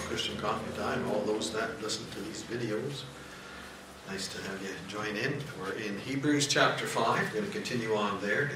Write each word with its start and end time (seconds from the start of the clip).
Christian 0.00 0.36
Coffee 0.38 0.76
Time, 0.78 1.08
all 1.10 1.20
those 1.24 1.52
that 1.52 1.80
listen 1.82 2.06
to 2.12 2.20
these 2.20 2.42
videos. 2.44 3.02
Nice 4.08 4.28
to 4.34 4.40
have 4.42 4.60
you 4.62 4.70
join 4.88 5.16
in. 5.16 5.34
We're 5.60 5.72
in 5.72 5.98
Hebrews 6.00 6.46
chapter 6.48 6.86
5. 6.86 7.22
We're 7.24 7.30
going 7.40 7.44
to 7.44 7.50
continue 7.50 7.94
on 7.94 8.20
there 8.20 8.50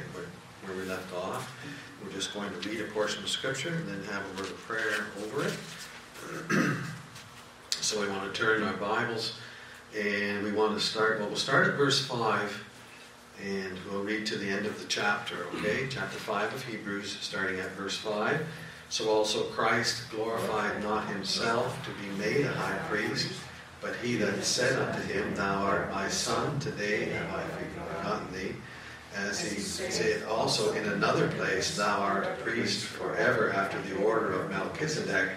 where 0.63 0.77
we 0.77 0.85
left 0.85 1.13
off. 1.15 1.55
We're 2.03 2.11
just 2.13 2.33
going 2.35 2.51
to 2.59 2.69
read 2.69 2.81
a 2.81 2.85
portion 2.85 3.23
of 3.23 3.29
Scripture 3.29 3.69
and 3.69 3.89
then 3.89 4.03
have 4.05 4.23
a 4.25 4.41
word 4.43 4.51
of 4.51 4.59
prayer 4.59 5.07
over 5.25 5.47
it. 5.47 6.77
so 7.71 8.01
we 8.01 8.09
want 8.09 8.33
to 8.33 8.39
turn 8.41 8.63
our 8.63 8.75
Bibles 8.77 9.39
and 9.97 10.43
we 10.43 10.53
want 10.53 10.75
to 10.79 10.85
start, 10.85 11.21
well, 11.21 11.29
we'll 11.29 11.37
start 11.37 11.69
at 11.69 11.75
verse 11.75 12.05
5 12.07 12.65
and 13.45 13.79
we'll 13.91 14.03
read 14.03 14.27
to 14.27 14.37
the 14.37 14.49
end 14.49 14.67
of 14.67 14.79
the 14.81 14.87
chapter, 14.87 15.47
okay? 15.57 15.87
Chapter 15.91 16.19
5 16.19 16.55
of 16.55 16.65
Hebrews, 16.65 17.19
starting 17.21 17.61
at 17.61 17.71
verse 17.73 17.97
5. 17.97 18.45
So 18.89 19.09
also 19.11 19.43
Christ 19.45 20.05
glorified 20.11 20.83
not 20.83 21.09
himself 21.09 21.77
to 21.85 21.91
be 22.03 22.07
made 22.25 22.47
a 22.47 22.53
high 22.53 22.79
priest, 22.89 23.29
but 23.81 23.97
he 23.97 24.17
that 24.17 24.43
said 24.45 24.79
unto 24.81 25.01
him, 25.09 25.35
Thou 25.35 25.57
art 25.63 25.91
my 25.93 26.09
son, 26.09 26.59
today 26.61 27.07
have 27.07 27.29
I 27.35 27.43
begotten 27.95 28.33
thee. 28.33 28.53
As 29.17 29.41
he 29.41 29.59
said 29.61 30.23
also 30.29 30.73
in 30.75 30.85
another 30.85 31.29
place, 31.31 31.77
Thou 31.77 31.99
art 31.99 32.27
a 32.29 32.41
priest 32.43 32.85
forever 32.85 33.51
after 33.53 33.81
the 33.83 33.97
order 34.05 34.33
of 34.35 34.51
Melchizedek, 34.51 35.31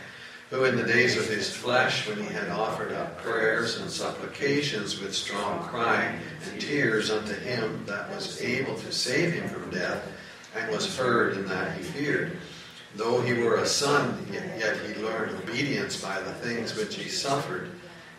who 0.51 0.63
in 0.65 0.75
the 0.75 0.83
days 0.83 1.17
of 1.17 1.27
his 1.27 1.51
flesh, 1.51 2.07
when 2.07 2.17
he 2.17 2.31
had 2.31 2.49
offered 2.49 2.91
up 2.91 3.19
prayers 3.21 3.77
and 3.79 3.89
supplications 3.89 4.99
with 4.99 5.15
strong 5.15 5.63
crying 5.67 6.17
and 6.49 6.61
tears 6.61 7.09
unto 7.09 7.33
him 7.33 7.83
that 7.87 8.09
was 8.11 8.41
able 8.41 8.75
to 8.77 8.91
save 8.91 9.33
him 9.33 9.47
from 9.49 9.69
death, 9.71 10.03
and 10.55 10.71
was 10.71 10.97
heard 10.97 11.35
in 11.37 11.45
that 11.47 11.75
he 11.77 11.83
feared. 11.83 12.37
Though 12.95 13.21
he 13.21 13.33
were 13.33 13.55
a 13.57 13.65
son, 13.67 14.25
yet 14.31 14.75
he 14.81 15.01
learned 15.01 15.35
obedience 15.43 16.01
by 16.01 16.19
the 16.21 16.33
things 16.33 16.75
which 16.75 16.95
he 16.95 17.07
suffered. 17.07 17.69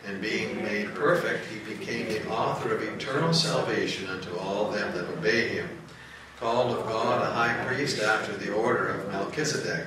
And 0.06 0.22
being 0.22 0.62
made 0.62 0.94
perfect, 0.94 1.44
he 1.46 1.58
became 1.74 2.08
the 2.08 2.26
author 2.30 2.74
of 2.74 2.80
eternal 2.82 3.34
salvation 3.34 4.08
unto 4.08 4.36
all 4.38 4.70
them 4.70 4.94
that 4.96 5.08
obey 5.08 5.48
him. 5.48 5.68
Called 6.38 6.78
of 6.78 6.86
God 6.86 7.20
a 7.20 7.26
high 7.30 7.62
priest 7.66 8.00
after 8.00 8.32
the 8.36 8.52
order 8.54 8.88
of 8.88 9.08
Melchizedek, 9.12 9.86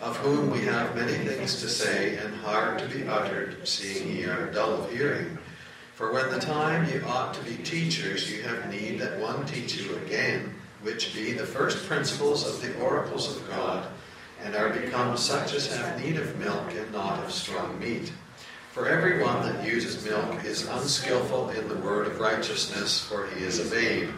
of 0.00 0.16
whom 0.16 0.50
we 0.50 0.62
have 0.64 0.96
many 0.96 1.12
things 1.18 1.60
to 1.60 1.68
say 1.68 2.16
and 2.16 2.34
hard 2.38 2.78
to 2.80 2.86
be 2.86 3.06
uttered, 3.06 3.68
seeing 3.68 4.16
ye 4.16 4.24
are 4.24 4.50
dull 4.50 4.82
of 4.82 4.90
hearing. 4.90 5.38
For 5.94 6.10
when 6.12 6.30
the 6.30 6.40
time 6.40 6.88
ye 6.90 7.00
ought 7.02 7.32
to 7.34 7.44
be 7.44 7.56
teachers, 7.62 8.30
you 8.32 8.42
have 8.42 8.70
need 8.72 8.98
that 9.00 9.20
one 9.20 9.46
teach 9.46 9.76
you 9.76 9.94
again, 9.96 10.54
which 10.82 11.14
be 11.14 11.32
the 11.32 11.46
first 11.46 11.86
principles 11.86 12.44
of 12.46 12.60
the 12.60 12.76
oracles 12.80 13.36
of 13.36 13.48
God 13.48 13.86
and 14.42 14.54
are 14.54 14.70
become 14.70 15.16
such 15.16 15.54
as 15.54 15.74
have 15.74 16.00
need 16.02 16.16
of 16.16 16.38
milk 16.38 16.72
and 16.74 16.92
not 16.92 17.22
of 17.24 17.32
strong 17.32 17.78
meat. 17.78 18.12
For 18.72 18.88
everyone 18.88 19.42
that 19.42 19.64
uses 19.66 20.04
milk 20.04 20.44
is 20.44 20.68
unskillful 20.68 21.50
in 21.50 21.68
the 21.68 21.76
word 21.76 22.06
of 22.06 22.20
righteousness, 22.20 23.02
for 23.04 23.26
he 23.28 23.44
is 23.44 23.58
a 23.66 23.70
babe. 23.74 24.10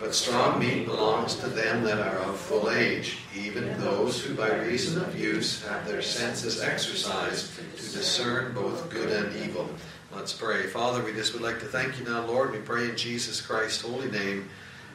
But 0.00 0.14
strong 0.14 0.58
meat 0.58 0.86
belongs 0.86 1.34
to 1.36 1.46
them 1.48 1.84
that 1.84 1.98
are 1.98 2.16
of 2.20 2.38
full 2.38 2.70
age, 2.70 3.18
even 3.36 3.78
those 3.78 4.18
who 4.18 4.34
by 4.34 4.50
reason 4.56 5.02
of 5.04 5.18
use 5.20 5.62
have 5.66 5.86
their 5.86 6.00
senses 6.00 6.62
exercised 6.62 7.50
to 7.56 7.62
discern 7.74 8.52
both 8.54 8.88
good 8.88 9.10
and 9.10 9.36
evil. 9.44 9.68
Let's 10.16 10.32
pray. 10.32 10.62
Father, 10.68 11.04
we 11.04 11.12
just 11.12 11.34
would 11.34 11.42
like 11.42 11.60
to 11.60 11.66
thank 11.66 11.98
you 11.98 12.06
now, 12.06 12.24
Lord. 12.24 12.50
We 12.52 12.58
pray 12.58 12.86
in 12.88 12.96
Jesus 12.96 13.42
Christ's 13.42 13.82
holy 13.82 14.10
name 14.10 14.48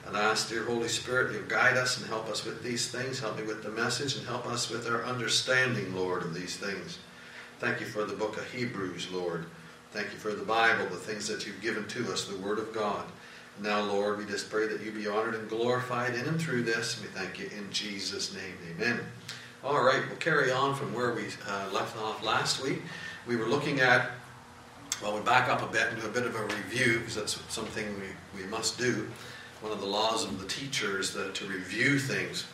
and 0.05 0.15
I 0.15 0.21
ask, 0.23 0.49
dear 0.49 0.63
Holy 0.63 0.87
Spirit, 0.87 1.33
you 1.33 1.43
guide 1.47 1.77
us 1.77 1.97
and 1.97 2.05
help 2.05 2.27
us 2.29 2.45
with 2.45 2.61
these 2.63 2.89
things. 2.89 3.19
Help 3.19 3.37
me 3.37 3.43
with 3.43 3.63
the 3.63 3.71
message 3.71 4.15
and 4.15 4.25
help 4.27 4.45
us 4.45 4.69
with 4.69 4.87
our 4.87 5.03
understanding, 5.03 5.95
Lord, 5.95 6.21
of 6.21 6.33
these 6.33 6.55
things. 6.57 6.99
Thank 7.59 7.79
you 7.79 7.87
for 7.87 8.05
the 8.05 8.13
book 8.13 8.37
of 8.37 8.47
Hebrews, 8.51 9.09
Lord. 9.11 9.47
Thank 9.91 10.11
you 10.11 10.19
for 10.19 10.33
the 10.33 10.45
Bible, 10.45 10.85
the 10.85 10.97
things 10.97 11.27
that 11.27 11.47
you've 11.47 11.61
given 11.61 11.87
to 11.87 12.11
us, 12.13 12.25
the 12.25 12.37
Word 12.37 12.59
of 12.59 12.71
God. 12.71 13.03
And 13.55 13.65
now, 13.65 13.81
Lord, 13.81 14.19
we 14.19 14.25
just 14.25 14.51
pray 14.51 14.67
that 14.67 14.81
you 14.83 14.91
be 14.91 15.07
honored 15.07 15.33
and 15.35 15.49
glorified 15.49 16.13
in 16.13 16.25
and 16.27 16.39
through 16.39 16.63
this. 16.63 17.01
We 17.01 17.07
thank 17.07 17.39
you 17.39 17.49
in 17.57 17.71
Jesus' 17.71 18.33
name. 18.35 18.53
Amen. 18.75 18.99
All 19.63 19.83
right, 19.83 20.03
we'll 20.07 20.17
carry 20.17 20.51
on 20.51 20.75
from 20.75 20.93
where 20.93 21.13
we 21.13 21.25
uh, 21.47 21.69
left 21.73 21.97
off 21.97 22.21
last 22.23 22.63
week. 22.63 22.81
We 23.25 23.37
were 23.37 23.47
looking 23.47 23.79
at, 23.79 24.11
well, 25.01 25.15
we 25.15 25.21
back 25.21 25.49
up 25.49 25.63
a 25.67 25.73
bit 25.73 25.87
and 25.89 25.99
do 25.99 26.05
a 26.05 26.11
bit 26.11 26.27
of 26.27 26.35
a 26.35 26.43
review 26.43 26.99
because 26.99 27.15
that's 27.15 27.39
something 27.51 27.87
we, 28.35 28.43
we 28.43 28.47
must 28.49 28.77
do 28.77 29.07
one 29.61 29.71
of 29.71 29.79
the 29.79 29.87
laws 29.87 30.23
of 30.25 30.39
the 30.39 30.47
teachers 30.47 31.13
to 31.33 31.45
review 31.45 31.97
things. 31.97 32.45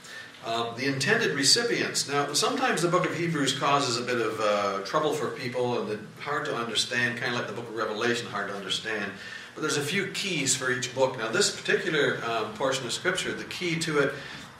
Um, 0.45 0.75
the 0.75 0.85
intended 0.88 1.35
recipients. 1.35 2.07
Now, 2.09 2.34
sometimes 2.34 2.81
the 2.81 2.88
book 2.88 3.06
of 3.06 3.16
Hebrews 3.16 3.53
causes 3.59 3.97
a 3.97 4.01
bit 4.01 4.19
of 4.19 4.39
uh, 4.39 4.79
trouble 4.84 5.13
for 5.13 5.29
people 5.31 5.79
and 5.91 6.07
hard 6.19 6.45
to 6.45 6.56
understand, 6.56 7.17
kind 7.19 7.31
of 7.34 7.38
like 7.40 7.47
the 7.47 7.53
book 7.53 7.69
of 7.69 7.75
Revelation, 7.75 8.25
hard 8.28 8.47
to 8.50 8.56
understand. 8.56 9.11
But 9.53 9.61
there's 9.61 9.78
a 9.78 9.81
few 9.84 10.07
keys 10.07 10.56
for 10.56 10.72
each 10.72 10.95
book. 10.95 11.17
Now, 11.19 11.28
this 11.29 11.51
particular 11.59 12.19
um, 12.25 12.53
portion 12.53 12.85
of 12.85 12.94
Scripture, 12.94 13.34
the 13.34 13.44
key 13.45 13.75
to 13.79 14.00
it 14.00 14.13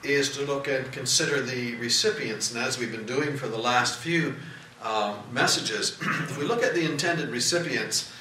is 0.04 0.30
to 0.36 0.44
look 0.44 0.68
and 0.68 0.90
consider 0.92 1.40
the 1.40 1.74
recipients. 1.76 2.52
And 2.54 2.62
as 2.62 2.78
we've 2.78 2.92
been 2.92 3.06
doing 3.06 3.36
for 3.36 3.48
the 3.48 3.58
last 3.58 3.98
few 3.98 4.36
um, 4.84 5.14
messages, 5.32 5.98
if 6.00 6.38
we 6.38 6.44
look 6.44 6.62
at 6.62 6.74
the 6.74 6.84
intended 6.88 7.30
recipients, 7.30 8.12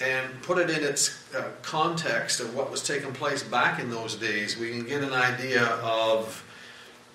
and 0.00 0.40
put 0.42 0.58
it 0.58 0.70
in 0.70 0.82
its 0.82 1.22
uh, 1.34 1.44
context 1.62 2.40
of 2.40 2.54
what 2.54 2.70
was 2.70 2.82
taking 2.82 3.12
place 3.12 3.42
back 3.42 3.78
in 3.78 3.90
those 3.90 4.16
days, 4.16 4.56
we 4.58 4.70
can 4.70 4.86
get 4.86 5.02
an 5.02 5.12
idea 5.12 5.64
of 5.82 6.42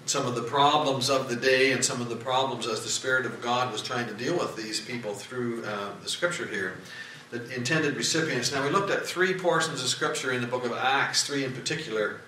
some 0.05 0.27
of 0.27 0.35
the 0.35 0.43
problems 0.43 1.09
of 1.09 1.29
the 1.29 1.35
day 1.35 1.71
and 1.71 1.83
some 1.83 1.99
of 1.99 2.09
the 2.09 2.15
problems 2.15 2.67
as 2.67 2.83
the 2.83 2.89
Spirit 2.89 3.25
of 3.25 3.41
God 3.41 3.71
was 3.71 3.81
trying 3.81 4.05
to 4.07 4.13
deal 4.13 4.37
with 4.37 4.55
these 4.55 4.79
people 4.79 5.13
through 5.13 5.63
uh, 5.65 5.89
the 6.03 6.07
Scripture 6.09 6.45
here. 6.45 6.75
The 7.31 7.43
intended 7.55 7.95
recipients. 7.95 8.51
Now, 8.53 8.63
we 8.63 8.69
looked 8.69 8.91
at 8.91 9.03
three 9.03 9.33
portions 9.33 9.81
of 9.81 9.87
Scripture 9.87 10.31
in 10.31 10.41
the 10.41 10.47
book 10.47 10.63
of 10.63 10.73
Acts, 10.73 11.25
three 11.25 11.43
in 11.43 11.53
particular. 11.53 12.21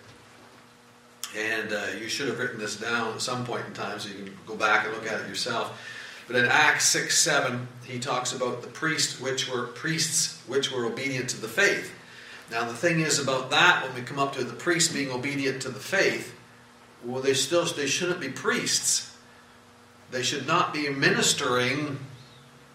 And 1.37 1.71
uh, 1.71 1.83
you 2.01 2.07
should 2.09 2.27
have 2.29 2.39
written 2.39 2.57
this 2.57 2.77
down 2.77 3.13
at 3.13 3.21
some 3.21 3.45
point 3.45 3.67
in 3.67 3.73
time 3.73 3.99
so 3.99 4.09
you 4.09 4.15
can 4.23 4.37
go 4.47 4.55
back 4.55 4.85
and 4.87 4.95
look 4.95 5.05
at 5.05 5.21
it 5.21 5.27
yourself. 5.27 5.77
But 6.27 6.35
in 6.35 6.45
Acts 6.45 6.85
6 6.85 7.17
7, 7.17 7.67
he 7.85 7.99
talks 7.99 8.33
about 8.33 8.61
the 8.61 8.67
priests 8.67 9.19
which 9.19 9.47
were 9.49 9.63
priests 9.67 10.39
which 10.47 10.71
were 10.71 10.85
obedient 10.85 11.29
to 11.31 11.37
the 11.41 11.47
faith. 11.47 11.93
Now 12.51 12.65
the 12.65 12.73
thing 12.73 12.99
is 12.99 13.17
about 13.17 13.49
that, 13.51 13.83
when 13.83 13.95
we 13.95 14.01
come 14.01 14.19
up 14.19 14.33
to 14.33 14.43
the 14.43 14.53
priests 14.53 14.93
being 14.93 15.09
obedient 15.09 15.61
to 15.63 15.69
the 15.69 15.79
faith, 15.79 16.35
well 17.03 17.21
they 17.21 17.33
still 17.33 17.63
they 17.65 17.87
shouldn't 17.87 18.19
be 18.19 18.27
priests. 18.29 19.15
They 20.11 20.21
should 20.23 20.45
not 20.45 20.73
be 20.73 20.89
ministering 20.89 21.99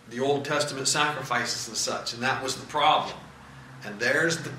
the 0.08 0.20
Old 0.20 0.44
Testament 0.44 0.88
sacrifices 0.88 1.68
and 1.68 1.76
such, 1.76 2.14
and 2.14 2.22
that 2.22 2.42
was 2.42 2.56
the 2.56 2.66
problem. 2.66 3.16
And 3.84 3.98
there's 4.00 4.38
the, 4.38 4.52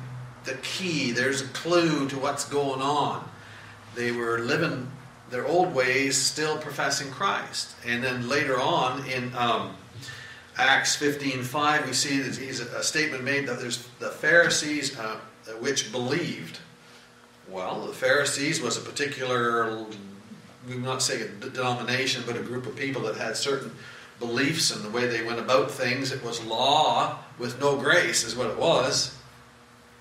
the 0.43 0.55
key, 0.57 1.11
there's 1.11 1.41
a 1.41 1.47
clue 1.49 2.07
to 2.09 2.17
what's 2.17 2.45
going 2.45 2.81
on. 2.81 3.27
They 3.95 4.11
were 4.11 4.39
living 4.39 4.91
their 5.29 5.45
old 5.45 5.73
ways, 5.73 6.17
still 6.17 6.57
professing 6.57 7.09
Christ. 7.11 7.75
And 7.85 8.03
then 8.03 8.27
later 8.27 8.59
on 8.59 9.05
in 9.09 9.33
um, 9.35 9.75
Acts 10.57 10.95
15.5, 10.97 11.85
we 11.87 11.93
see 11.93 12.19
that 12.19 12.35
he's 12.35 12.61
a 12.61 12.79
uh, 12.79 12.81
statement 12.81 13.23
made 13.23 13.47
that 13.47 13.59
there's 13.59 13.87
the 13.99 14.09
Pharisees 14.09 14.97
uh, 14.99 15.17
which 15.59 15.91
believed. 15.91 16.59
Well, 17.49 17.87
the 17.87 17.93
Pharisees 17.93 18.61
was 18.61 18.77
a 18.77 18.81
particular, 18.81 19.83
we 20.67 20.75
would 20.75 20.83
not 20.83 21.01
say 21.01 21.21
a 21.21 21.27
denomination, 21.27 22.23
but 22.25 22.35
a 22.37 22.41
group 22.41 22.65
of 22.65 22.75
people 22.75 23.01
that 23.03 23.15
had 23.15 23.35
certain 23.35 23.71
beliefs 24.19 24.71
and 24.73 24.83
the 24.83 24.89
way 24.89 25.07
they 25.07 25.23
went 25.23 25.39
about 25.39 25.69
things. 25.69 26.11
It 26.11 26.23
was 26.23 26.43
law 26.45 27.17
with 27.37 27.59
no 27.59 27.75
grace, 27.77 28.23
is 28.23 28.35
what 28.35 28.49
it 28.49 28.57
was. 28.57 29.17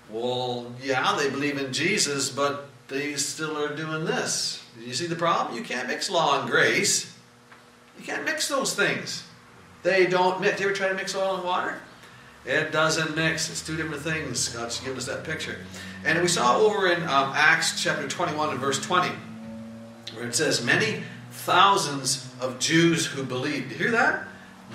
Well, 0.09 0.73
yeah, 0.81 1.15
they 1.17 1.29
believe 1.29 1.57
in 1.59 1.73
Jesus, 1.73 2.29
but 2.29 2.67
they 2.87 3.15
still 3.15 3.57
are 3.57 3.75
doing 3.75 4.05
this. 4.05 4.62
Do 4.79 4.83
you 4.83 4.93
see 4.95 5.05
the 5.07 5.15
problem? 5.15 5.55
You 5.55 5.63
can't 5.63 5.87
mix 5.87 6.09
law 6.09 6.39
and 6.41 6.49
grace. 6.49 7.13
You 7.99 8.03
can't 8.05 8.25
mix 8.25 8.47
those 8.47 8.75
things. 8.75 9.23
They 9.83 10.07
don't 10.07 10.41
mix. 10.41 10.57
Do 10.57 10.63
you 10.63 10.69
ever 10.69 10.77
try 10.77 10.87
to 10.87 10.95
mix 10.95 11.15
oil 11.15 11.35
and 11.35 11.43
water? 11.43 11.77
It 12.45 12.71
doesn't 12.71 13.15
mix. 13.15 13.49
It's 13.51 13.65
two 13.65 13.77
different 13.77 14.01
things. 14.01 14.49
God's 14.49 14.79
given 14.79 14.97
us 14.97 15.05
that 15.05 15.23
picture. 15.23 15.57
And 16.03 16.19
we 16.21 16.27
saw 16.27 16.57
over 16.57 16.87
in 16.87 17.01
um, 17.03 17.31
Acts 17.35 17.81
chapter 17.81 18.07
21 18.07 18.49
and 18.49 18.59
verse 18.59 18.79
20, 18.81 19.09
where 20.15 20.25
it 20.27 20.35
says, 20.35 20.63
Many 20.65 21.03
thousands 21.31 22.27
of 22.41 22.59
Jews 22.59 23.05
who 23.05 23.23
believe." 23.23 23.71
You 23.71 23.77
hear 23.77 23.91
that? 23.91 24.23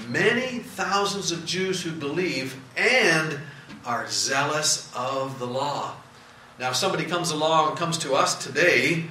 Many 0.08 0.60
thousands 0.60 1.32
of 1.32 1.44
Jews 1.44 1.82
who 1.82 1.90
believe 1.90 2.58
and 2.76 3.38
are 3.84 4.06
zealous 4.08 4.90
of 4.94 5.38
the 5.40 5.46
law. 5.46 5.92
Now, 6.60 6.70
if 6.70 6.76
somebody 6.76 7.04
comes 7.04 7.30
along 7.32 7.70
and 7.70 7.78
comes 7.78 7.98
to 7.98 8.14
us 8.14 8.42
today 8.44 9.04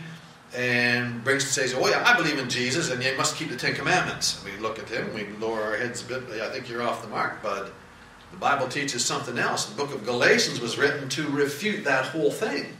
and 0.57 1.23
brings 1.23 1.43
to 1.45 1.49
says, 1.51 1.75
"Oh 1.77 1.87
yeah, 1.87 2.03
I 2.05 2.15
believe 2.17 2.39
in 2.39 2.49
Jesus, 2.49 2.89
and 2.89 3.01
you 3.03 3.15
must 3.15 3.35
keep 3.35 3.49
the 3.49 3.55
Ten 3.55 3.75
Commandments." 3.75 4.41
And 4.43 4.51
we 4.53 4.59
look 4.59 4.79
at 4.79 4.89
him, 4.89 5.13
we 5.13 5.27
lower 5.39 5.61
our 5.61 5.77
heads 5.77 6.01
a 6.01 6.05
bit. 6.19 6.41
I 6.41 6.49
think 6.49 6.67
you're 6.67 6.81
off 6.81 7.03
the 7.03 7.07
mark, 7.07 7.43
bud. 7.43 7.71
The 8.31 8.37
Bible 8.37 8.67
teaches 8.67 9.05
something 9.05 9.37
else. 9.37 9.65
The 9.65 9.75
Book 9.75 9.93
of 9.93 10.03
Galatians 10.03 10.59
was 10.59 10.77
written 10.77 11.09
to 11.09 11.29
refute 11.29 11.83
that 11.85 12.05
whole 12.05 12.31
thing. 12.31 12.75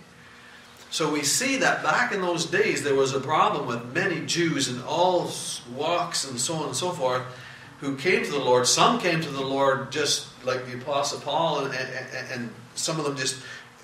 So 0.90 1.12
we 1.12 1.22
see 1.24 1.58
that 1.58 1.84
back 1.84 2.12
in 2.12 2.22
those 2.22 2.48
days 2.48 2.82
there 2.84 2.96
was 2.96 3.14
a 3.14 3.20
problem 3.20 3.68
with 3.68 3.94
many 3.94 4.26
Jews 4.26 4.68
in 4.70 4.82
all 4.84 5.30
walks 5.74 6.28
and 6.28 6.40
so 6.40 6.56
on 6.56 6.68
and 6.68 6.76
so 6.76 6.92
forth 6.92 7.24
who 7.82 7.96
came 7.96 8.24
to 8.26 8.32
the 8.32 8.40
Lord. 8.40 8.66
Some 8.66 8.98
came 9.00 9.22
to 9.22 9.30
the 9.30 9.42
Lord 9.44 9.92
just 9.92 10.28
like 10.44 10.66
the 10.66 10.74
Apostle 10.80 11.20
Paul, 11.20 11.66
and, 11.66 11.76
and, 11.76 12.32
and 12.32 12.54
some 12.74 12.98
of 12.98 13.06
them 13.06 13.16
just 13.16 13.40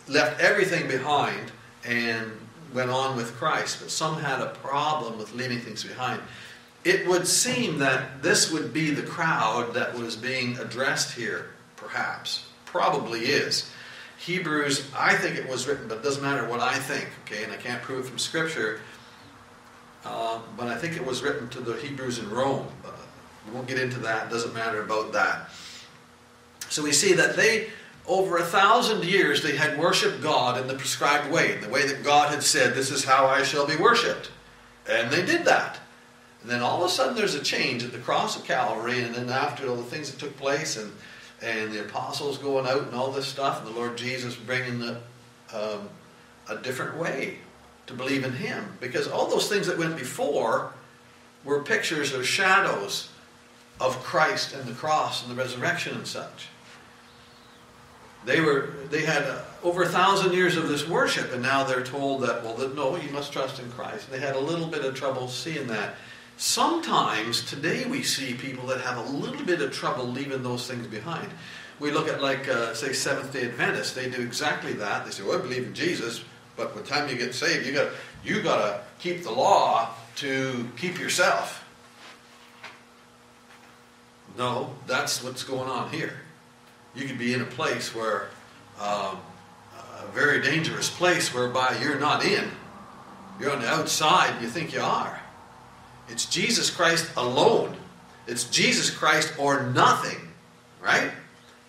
left 0.07 0.41
everything 0.41 0.87
behind 0.87 1.51
and 1.85 2.31
went 2.73 2.89
on 2.89 3.15
with 3.15 3.35
Christ, 3.37 3.77
but 3.79 3.91
some 3.91 4.15
had 4.17 4.39
a 4.41 4.47
problem 4.47 5.17
with 5.17 5.33
leaving 5.35 5.59
things 5.59 5.83
behind. 5.83 6.21
It 6.83 7.07
would 7.07 7.27
seem 7.27 7.77
that 7.79 8.21
this 8.21 8.51
would 8.51 8.73
be 8.73 8.89
the 8.89 9.03
crowd 9.03 9.73
that 9.73 9.93
was 9.97 10.15
being 10.15 10.57
addressed 10.57 11.13
here, 11.15 11.51
perhaps. 11.75 12.45
Probably 12.65 13.21
is. 13.21 13.71
Hebrews, 14.17 14.89
I 14.97 15.15
think 15.15 15.37
it 15.37 15.47
was 15.47 15.67
written, 15.67 15.87
but 15.87 15.97
it 15.99 16.03
doesn't 16.03 16.23
matter 16.23 16.47
what 16.47 16.59
I 16.59 16.75
think, 16.77 17.07
okay, 17.25 17.43
and 17.43 17.53
I 17.53 17.57
can't 17.57 17.81
prove 17.81 18.05
it 18.05 18.09
from 18.09 18.19
Scripture. 18.19 18.81
Uh, 20.05 20.39
but 20.57 20.67
I 20.67 20.75
think 20.77 20.95
it 20.97 21.05
was 21.05 21.21
written 21.21 21.47
to 21.49 21.61
the 21.61 21.75
Hebrews 21.77 22.19
in 22.19 22.29
Rome. 22.29 22.67
Uh, 22.85 22.89
we 23.47 23.53
won't 23.53 23.67
get 23.67 23.79
into 23.79 23.99
that, 23.99 24.27
it 24.27 24.29
doesn't 24.29 24.53
matter 24.53 24.81
about 24.81 25.13
that. 25.13 25.49
So 26.69 26.83
we 26.83 26.91
see 26.91 27.13
that 27.13 27.35
they 27.35 27.69
over 28.07 28.37
a 28.37 28.43
thousand 28.43 29.03
years 29.05 29.41
they 29.41 29.55
had 29.55 29.79
worshiped 29.79 30.21
God 30.21 30.59
in 30.59 30.67
the 30.67 30.73
prescribed 30.73 31.31
way, 31.31 31.55
the 31.55 31.69
way 31.69 31.85
that 31.87 32.03
God 32.03 32.29
had 32.29 32.43
said, 32.43 32.73
This 32.75 32.91
is 32.91 33.03
how 33.05 33.27
I 33.27 33.43
shall 33.43 33.65
be 33.65 33.75
worshiped. 33.75 34.31
And 34.89 35.09
they 35.11 35.25
did 35.25 35.45
that. 35.45 35.79
And 36.41 36.51
then 36.51 36.61
all 36.61 36.83
of 36.83 36.89
a 36.89 36.89
sudden 36.93 37.15
there's 37.15 37.35
a 37.35 37.43
change 37.43 37.83
at 37.83 37.93
the 37.93 37.99
cross 37.99 38.35
of 38.35 38.43
Calvary, 38.43 39.01
and 39.01 39.15
then 39.15 39.29
after 39.29 39.67
all 39.67 39.75
the 39.77 39.83
things 39.83 40.11
that 40.11 40.19
took 40.19 40.35
place, 40.37 40.75
and, 40.77 40.91
and 41.41 41.71
the 41.71 41.81
apostles 41.85 42.37
going 42.37 42.67
out 42.67 42.83
and 42.83 42.93
all 42.93 43.11
this 43.11 43.27
stuff, 43.27 43.59
and 43.59 43.67
the 43.67 43.79
Lord 43.79 43.97
Jesus 43.97 44.35
bringing 44.35 44.79
the, 44.79 44.97
um, 45.53 45.87
a 46.49 46.57
different 46.61 46.97
way 46.97 47.37
to 47.87 47.93
believe 47.93 48.25
in 48.25 48.33
Him. 48.33 48.77
Because 48.81 49.07
all 49.07 49.27
those 49.27 49.47
things 49.47 49.67
that 49.67 49.77
went 49.77 49.97
before 49.97 50.73
were 51.45 51.63
pictures 51.63 52.13
or 52.13 52.23
shadows 52.25 53.09
of 53.79 53.97
Christ 54.03 54.53
and 54.53 54.65
the 54.65 54.73
cross 54.73 55.21
and 55.23 55.31
the 55.31 55.41
resurrection 55.41 55.95
and 55.95 56.07
such. 56.07 56.47
They 58.25 58.41
were 58.41 58.71
they 58.89 59.01
had 59.01 59.23
uh, 59.23 59.39
over 59.63 59.83
a 59.83 59.87
thousand 59.89 60.33
years 60.33 60.55
of 60.55 60.67
this 60.69 60.87
worship, 60.87 61.33
and 61.33 61.41
now 61.41 61.63
they're 61.63 61.83
told 61.83 62.21
that 62.21 62.43
well, 62.43 62.55
that, 62.55 62.75
no, 62.75 62.95
you 62.95 63.09
must 63.11 63.33
trust 63.33 63.59
in 63.59 63.69
Christ. 63.71 64.09
They 64.11 64.19
had 64.19 64.35
a 64.35 64.39
little 64.39 64.67
bit 64.67 64.85
of 64.85 64.95
trouble 64.95 65.27
seeing 65.27 65.67
that. 65.67 65.95
Sometimes 66.37 67.43
today 67.43 67.85
we 67.85 68.01
see 68.01 68.33
people 68.33 68.65
that 68.67 68.81
have 68.81 68.97
a 68.97 69.01
little 69.11 69.45
bit 69.45 69.61
of 69.61 69.71
trouble 69.71 70.05
leaving 70.05 70.41
those 70.41 70.67
things 70.67 70.87
behind. 70.87 71.29
We 71.79 71.91
look 71.91 72.07
at 72.07 72.21
like 72.21 72.47
uh, 72.47 72.73
say 72.73 72.93
Seventh 72.93 73.33
Day 73.33 73.43
Adventists. 73.45 73.93
They 73.93 74.09
do 74.09 74.21
exactly 74.21 74.73
that. 74.73 75.05
They 75.05 75.11
say, 75.11 75.23
"Well, 75.23 75.37
I 75.37 75.41
believe 75.41 75.63
in 75.67 75.73
Jesus, 75.73 76.23
but 76.55 76.73
by 76.73 76.81
the 76.81 76.87
time 76.87 77.09
you 77.09 77.17
get 77.17 77.35
saved, 77.35 77.65
you 77.65 77.73
got 77.73 77.91
you 78.23 78.41
got 78.41 78.57
to 78.57 78.81
keep 78.99 79.23
the 79.23 79.31
law 79.31 79.89
to 80.15 80.69
keep 80.77 80.97
yourself." 80.99 81.59
No, 84.37 84.73
that's 84.87 85.21
what's 85.23 85.43
going 85.43 85.69
on 85.69 85.91
here 85.91 86.21
you 86.95 87.05
could 87.07 87.17
be 87.17 87.33
in 87.33 87.41
a 87.41 87.45
place 87.45 87.93
where, 87.93 88.29
um, 88.79 89.19
a 89.75 90.07
very 90.13 90.41
dangerous 90.41 90.89
place 90.89 91.33
whereby 91.33 91.77
you're 91.81 91.99
not 91.99 92.23
in. 92.25 92.45
You're 93.39 93.51
on 93.51 93.61
the 93.61 93.67
outside 93.69 94.31
and 94.33 94.41
you 94.41 94.47
think 94.47 94.73
you 94.73 94.81
are. 94.81 95.19
It's 96.09 96.25
Jesus 96.25 96.69
Christ 96.69 97.09
alone. 97.17 97.75
It's 98.27 98.43
Jesus 98.45 98.89
Christ 98.89 99.33
or 99.39 99.63
nothing, 99.63 100.29
right? 100.81 101.11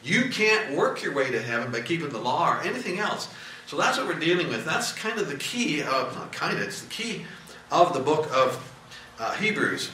You 0.03 0.29
can't 0.29 0.77
work 0.77 1.03
your 1.03 1.15
way 1.15 1.31
to 1.31 1.41
heaven 1.41 1.73
by 1.73 1.81
keeping 1.81 2.11
the 2.11 2.19
law 2.19 2.51
or 2.51 2.61
anything 2.63 2.99
else. 2.99 3.29
So 3.67 3.77
that's 3.79 3.97
what 3.97 4.07
we're 4.07 4.19
dealing 4.19 4.49
with. 4.49 4.65
That's 4.65 4.93
kind 4.93 5.19
of 5.19 5.29
the 5.29 5.37
key 5.37 5.81
of, 5.81 6.15
not 6.17 6.33
kind 6.33 6.57
of, 6.59 6.63
it's 6.63 6.83
the 6.83 6.89
key 6.91 7.25
of 7.71 7.95
the 7.95 8.01
book 8.01 8.29
of 8.35 8.73
uh, 9.19 9.33
Hebrews. 9.37 9.91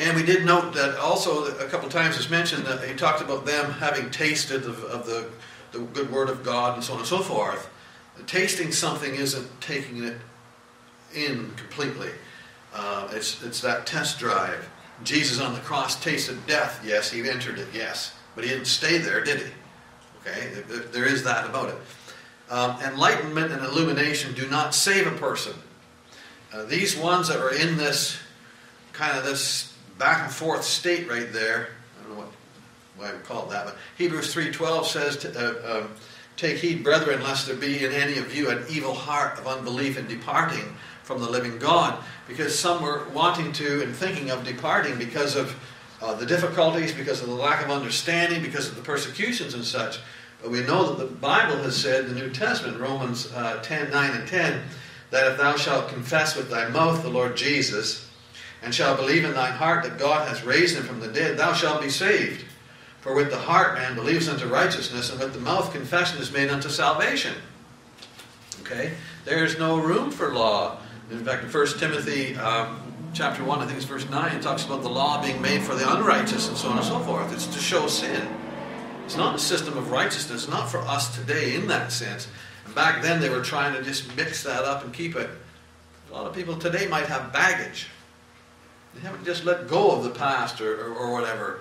And 0.00 0.16
we 0.16 0.22
did 0.22 0.46
note 0.46 0.72
that 0.76 0.96
also 0.98 1.44
a 1.58 1.66
couple 1.66 1.86
times 1.90 2.16
it's 2.16 2.30
mentioned 2.30 2.64
that 2.64 2.82
he 2.88 2.94
talked 2.94 3.20
about 3.20 3.44
them 3.44 3.70
having 3.72 4.10
tasted 4.10 4.64
of, 4.64 4.82
of 4.84 5.04
the, 5.04 5.28
the 5.72 5.80
good 5.80 6.10
word 6.10 6.30
of 6.30 6.42
God 6.42 6.72
and 6.74 6.82
so 6.82 6.94
on 6.94 7.00
and 7.00 7.06
so 7.06 7.18
forth. 7.20 7.68
Tasting 8.26 8.72
something 8.72 9.14
isn't 9.14 9.60
taking 9.60 10.02
it 10.04 10.16
in 11.14 11.50
completely. 11.58 12.08
Uh, 12.74 13.08
it's, 13.12 13.42
it's 13.42 13.60
that 13.60 13.84
test 13.86 14.18
drive. 14.18 14.70
Jesus 15.04 15.38
on 15.38 15.52
the 15.52 15.60
cross 15.60 16.02
tasted 16.02 16.46
death. 16.46 16.82
Yes, 16.82 17.10
he 17.10 17.20
entered 17.28 17.58
it, 17.58 17.68
yes. 17.74 18.14
But 18.34 18.44
he 18.44 18.50
didn't 18.50 18.68
stay 18.68 18.96
there, 18.96 19.22
did 19.22 19.40
he? 19.40 19.50
Okay, 20.22 20.62
there 20.92 21.04
is 21.04 21.22
that 21.24 21.44
about 21.46 21.68
it. 21.68 21.76
Um, 22.48 22.74
enlightenment 22.80 23.52
and 23.52 23.62
illumination 23.66 24.32
do 24.32 24.48
not 24.48 24.74
save 24.74 25.06
a 25.06 25.10
person. 25.18 25.56
Uh, 26.54 26.64
these 26.64 26.96
ones 26.96 27.28
that 27.28 27.38
are 27.38 27.52
in 27.54 27.76
this 27.76 28.16
kind 28.94 29.18
of 29.18 29.24
this 29.24 29.69
back 30.00 30.22
and 30.24 30.32
forth 30.32 30.64
state 30.64 31.08
right 31.08 31.30
there. 31.32 31.68
I 32.00 32.02
don't 32.08 32.12
know 32.12 32.18
what 32.24 32.32
why 32.96 33.12
we 33.12 33.18
call 33.22 33.46
it 33.46 33.50
that, 33.52 33.64
but 33.66 33.76
Hebrews 33.98 34.34
3.12 34.34 34.84
says, 34.86 35.16
to, 35.18 35.30
uh, 35.30 35.58
uh, 35.60 35.86
Take 36.36 36.56
heed, 36.58 36.82
brethren, 36.82 37.22
lest 37.22 37.46
there 37.46 37.56
be 37.56 37.84
in 37.84 37.92
any 37.92 38.16
of 38.16 38.34
you 38.34 38.48
an 38.50 38.64
evil 38.70 38.94
heart 38.94 39.38
of 39.38 39.46
unbelief 39.46 39.98
in 39.98 40.08
departing 40.08 40.74
from 41.02 41.20
the 41.20 41.28
living 41.28 41.58
God. 41.58 42.02
Because 42.26 42.58
some 42.58 42.82
were 42.82 43.06
wanting 43.12 43.52
to 43.52 43.82
and 43.82 43.94
thinking 43.94 44.30
of 44.30 44.42
departing 44.42 44.96
because 44.96 45.36
of 45.36 45.54
uh, 46.00 46.14
the 46.14 46.24
difficulties, 46.24 46.92
because 46.94 47.20
of 47.20 47.28
the 47.28 47.34
lack 47.34 47.62
of 47.62 47.70
understanding, 47.70 48.40
because 48.40 48.68
of 48.70 48.74
the 48.76 48.80
persecutions 48.80 49.52
and 49.52 49.62
such. 49.62 49.98
But 50.40 50.50
we 50.50 50.62
know 50.62 50.90
that 50.94 50.98
the 51.06 51.12
Bible 51.14 51.58
has 51.58 51.76
said, 51.76 52.06
the 52.08 52.14
New 52.14 52.30
Testament, 52.30 52.80
Romans 52.80 53.30
uh, 53.34 53.60
10, 53.62 53.90
9 53.90 54.10
and 54.10 54.26
10, 54.26 54.62
that 55.10 55.32
if 55.32 55.36
thou 55.36 55.56
shalt 55.56 55.88
confess 55.90 56.36
with 56.36 56.48
thy 56.50 56.68
mouth 56.70 57.02
the 57.02 57.10
Lord 57.10 57.36
Jesus 57.36 58.09
and 58.62 58.74
shall 58.74 58.96
believe 58.96 59.24
in 59.24 59.34
thine 59.34 59.52
heart 59.52 59.84
that 59.84 59.98
God 59.98 60.28
has 60.28 60.42
raised 60.44 60.76
him 60.76 60.82
from 60.84 61.00
the 61.00 61.08
dead, 61.08 61.36
thou 61.38 61.52
shalt 61.52 61.82
be 61.82 61.88
saved. 61.90 62.44
For 63.00 63.14
with 63.14 63.30
the 63.30 63.38
heart 63.38 63.74
man 63.74 63.94
believes 63.94 64.28
unto 64.28 64.46
righteousness, 64.46 65.10
and 65.10 65.18
with 65.18 65.32
the 65.32 65.40
mouth 65.40 65.72
confession 65.72 66.18
is 66.20 66.30
made 66.30 66.50
unto 66.50 66.68
salvation. 66.68 67.34
Okay? 68.60 68.92
There's 69.24 69.58
no 69.58 69.78
room 69.80 70.10
for 70.10 70.32
law. 70.34 70.76
In 71.10 71.24
fact, 71.24 71.42
in 71.44 71.50
1 71.50 71.66
Timothy 71.78 72.36
um, 72.36 72.80
chapter 73.14 73.42
1, 73.42 73.60
I 73.60 73.64
think 73.64 73.78
it's 73.78 73.86
verse 73.86 74.08
9, 74.08 74.36
it 74.36 74.42
talks 74.42 74.66
about 74.66 74.82
the 74.82 74.90
law 74.90 75.22
being 75.22 75.40
made 75.40 75.62
for 75.62 75.74
the 75.74 75.90
unrighteous 75.96 76.48
and 76.48 76.56
so 76.56 76.68
on 76.68 76.76
and 76.76 76.86
so 76.86 76.98
forth. 77.00 77.32
It's 77.32 77.46
to 77.46 77.58
show 77.58 77.86
sin. 77.86 78.28
It's 79.06 79.16
not 79.16 79.34
a 79.34 79.38
system 79.38 79.76
of 79.78 79.90
righteousness, 79.90 80.46
not 80.46 80.68
for 80.68 80.78
us 80.80 81.16
today 81.16 81.54
in 81.54 81.66
that 81.68 81.90
sense. 81.90 82.28
And 82.66 82.74
back 82.74 83.02
then 83.02 83.20
they 83.20 83.30
were 83.30 83.42
trying 83.42 83.74
to 83.74 83.82
just 83.82 84.14
mix 84.16 84.44
that 84.44 84.64
up 84.64 84.84
and 84.84 84.92
keep 84.92 85.16
it. 85.16 85.28
A 86.10 86.14
lot 86.14 86.26
of 86.26 86.34
people 86.34 86.56
today 86.56 86.86
might 86.86 87.06
have 87.06 87.32
baggage 87.32 87.88
they 88.94 89.00
haven't 89.02 89.24
just 89.24 89.44
let 89.44 89.68
go 89.68 89.90
of 89.92 90.04
the 90.04 90.10
past 90.10 90.60
or, 90.60 90.86
or, 90.88 90.94
or 90.94 91.12
whatever. 91.12 91.60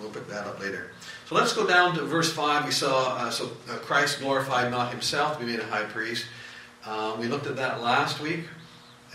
We'll 0.00 0.10
pick 0.10 0.28
that 0.28 0.46
up 0.46 0.60
later. 0.60 0.92
So 1.28 1.34
let's 1.34 1.52
go 1.52 1.66
down 1.66 1.94
to 1.94 2.04
verse 2.04 2.32
5. 2.32 2.64
We 2.66 2.70
saw, 2.70 3.16
uh, 3.16 3.30
so 3.30 3.46
uh, 3.70 3.76
Christ 3.76 4.20
glorified 4.20 4.70
not 4.70 4.92
himself 4.92 5.38
to 5.38 5.44
be 5.44 5.52
made 5.52 5.60
a 5.60 5.66
high 5.66 5.84
priest. 5.84 6.26
Uh, 6.84 7.16
we 7.18 7.26
looked 7.26 7.46
at 7.46 7.56
that 7.56 7.80
last 7.80 8.20
week. 8.20 8.44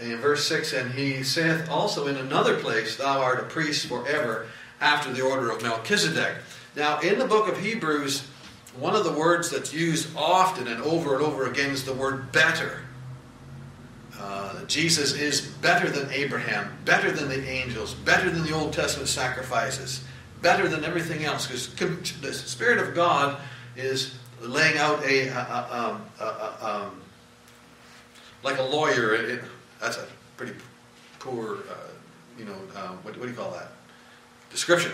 In 0.01 0.17
verse 0.17 0.47
6, 0.47 0.73
and 0.73 0.91
he 0.93 1.21
saith 1.21 1.69
also 1.69 2.07
in 2.07 2.15
another 2.15 2.55
place, 2.57 2.95
Thou 2.95 3.21
art 3.21 3.39
a 3.39 3.43
priest 3.43 3.85
forever 3.87 4.47
after 4.79 5.11
the 5.13 5.21
order 5.21 5.51
of 5.51 5.61
Melchizedek. 5.61 6.37
Now, 6.75 6.99
in 7.01 7.19
the 7.19 7.25
book 7.27 7.47
of 7.47 7.59
Hebrews, 7.59 8.21
one 8.79 8.95
of 8.95 9.03
the 9.03 9.11
words 9.11 9.51
that's 9.51 9.71
used 9.73 10.09
often 10.15 10.67
and 10.69 10.81
over 10.81 11.13
and 11.15 11.23
over 11.23 11.45
again 11.45 11.71
is 11.71 11.83
the 11.83 11.93
word 11.93 12.31
better. 12.31 12.79
Uh, 14.21 14.63
Jesus 14.65 15.13
is 15.13 15.41
better 15.41 15.89
than 15.89 16.07
Abraham, 16.11 16.77
better 16.85 17.11
than 17.11 17.27
the 17.27 17.43
angels, 17.49 17.95
better 17.95 18.29
than 18.29 18.43
the 18.43 18.53
Old 18.53 18.71
Testament 18.71 19.09
sacrifices, 19.09 20.03
better 20.43 20.67
than 20.67 20.83
everything 20.83 21.25
else, 21.25 21.47
because 21.47 21.73
the 22.21 22.31
Spirit 22.31 22.77
of 22.77 22.93
God 22.93 23.41
is 23.75 24.13
laying 24.41 24.77
out 24.77 25.03
a, 25.03 25.29
um, 25.29 26.03
um, 26.19 27.01
like 28.43 28.59
a 28.59 28.63
lawyer. 28.63 29.15
It, 29.15 29.41
that's 29.79 29.97
a 29.97 30.05
pretty 30.37 30.53
poor, 31.17 31.55
uh, 31.69 31.89
you 32.37 32.45
know, 32.45 32.53
uh, 32.75 32.89
what, 33.01 33.17
what 33.17 33.25
do 33.25 33.31
you 33.31 33.35
call 33.37 33.51
that? 33.51 33.69
Description. 34.51 34.91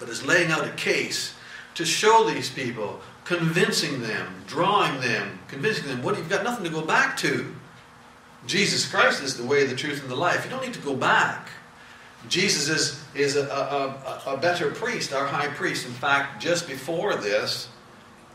But 0.00 0.08
is 0.08 0.24
laying 0.24 0.50
out 0.50 0.64
a 0.66 0.70
case 0.70 1.34
to 1.74 1.84
show 1.84 2.24
these 2.32 2.48
people, 2.48 2.98
convincing 3.24 4.00
them, 4.00 4.26
drawing 4.46 4.98
them, 5.02 5.38
convincing 5.48 5.86
them 5.86 6.02
what 6.02 6.16
you've 6.16 6.30
got 6.30 6.44
nothing 6.44 6.64
to 6.64 6.70
go 6.70 6.80
back 6.82 7.14
to. 7.18 7.52
Jesus 8.46 8.84
Christ 8.88 9.22
is 9.22 9.36
the 9.36 9.44
way, 9.44 9.64
the 9.66 9.76
truth, 9.76 10.02
and 10.02 10.10
the 10.10 10.16
life. 10.16 10.44
You 10.44 10.50
don't 10.50 10.62
need 10.62 10.74
to 10.74 10.80
go 10.80 10.94
back. 10.96 11.48
Jesus 12.28 12.68
is, 12.68 13.04
is 13.14 13.36
a, 13.36 13.46
a, 13.46 14.34
a, 14.34 14.36
better 14.36 14.70
priest, 14.70 15.12
our 15.12 15.26
high 15.26 15.48
priest. 15.48 15.86
In 15.86 15.92
fact, 15.92 16.42
just 16.42 16.66
before 16.68 17.14
this, 17.16 17.68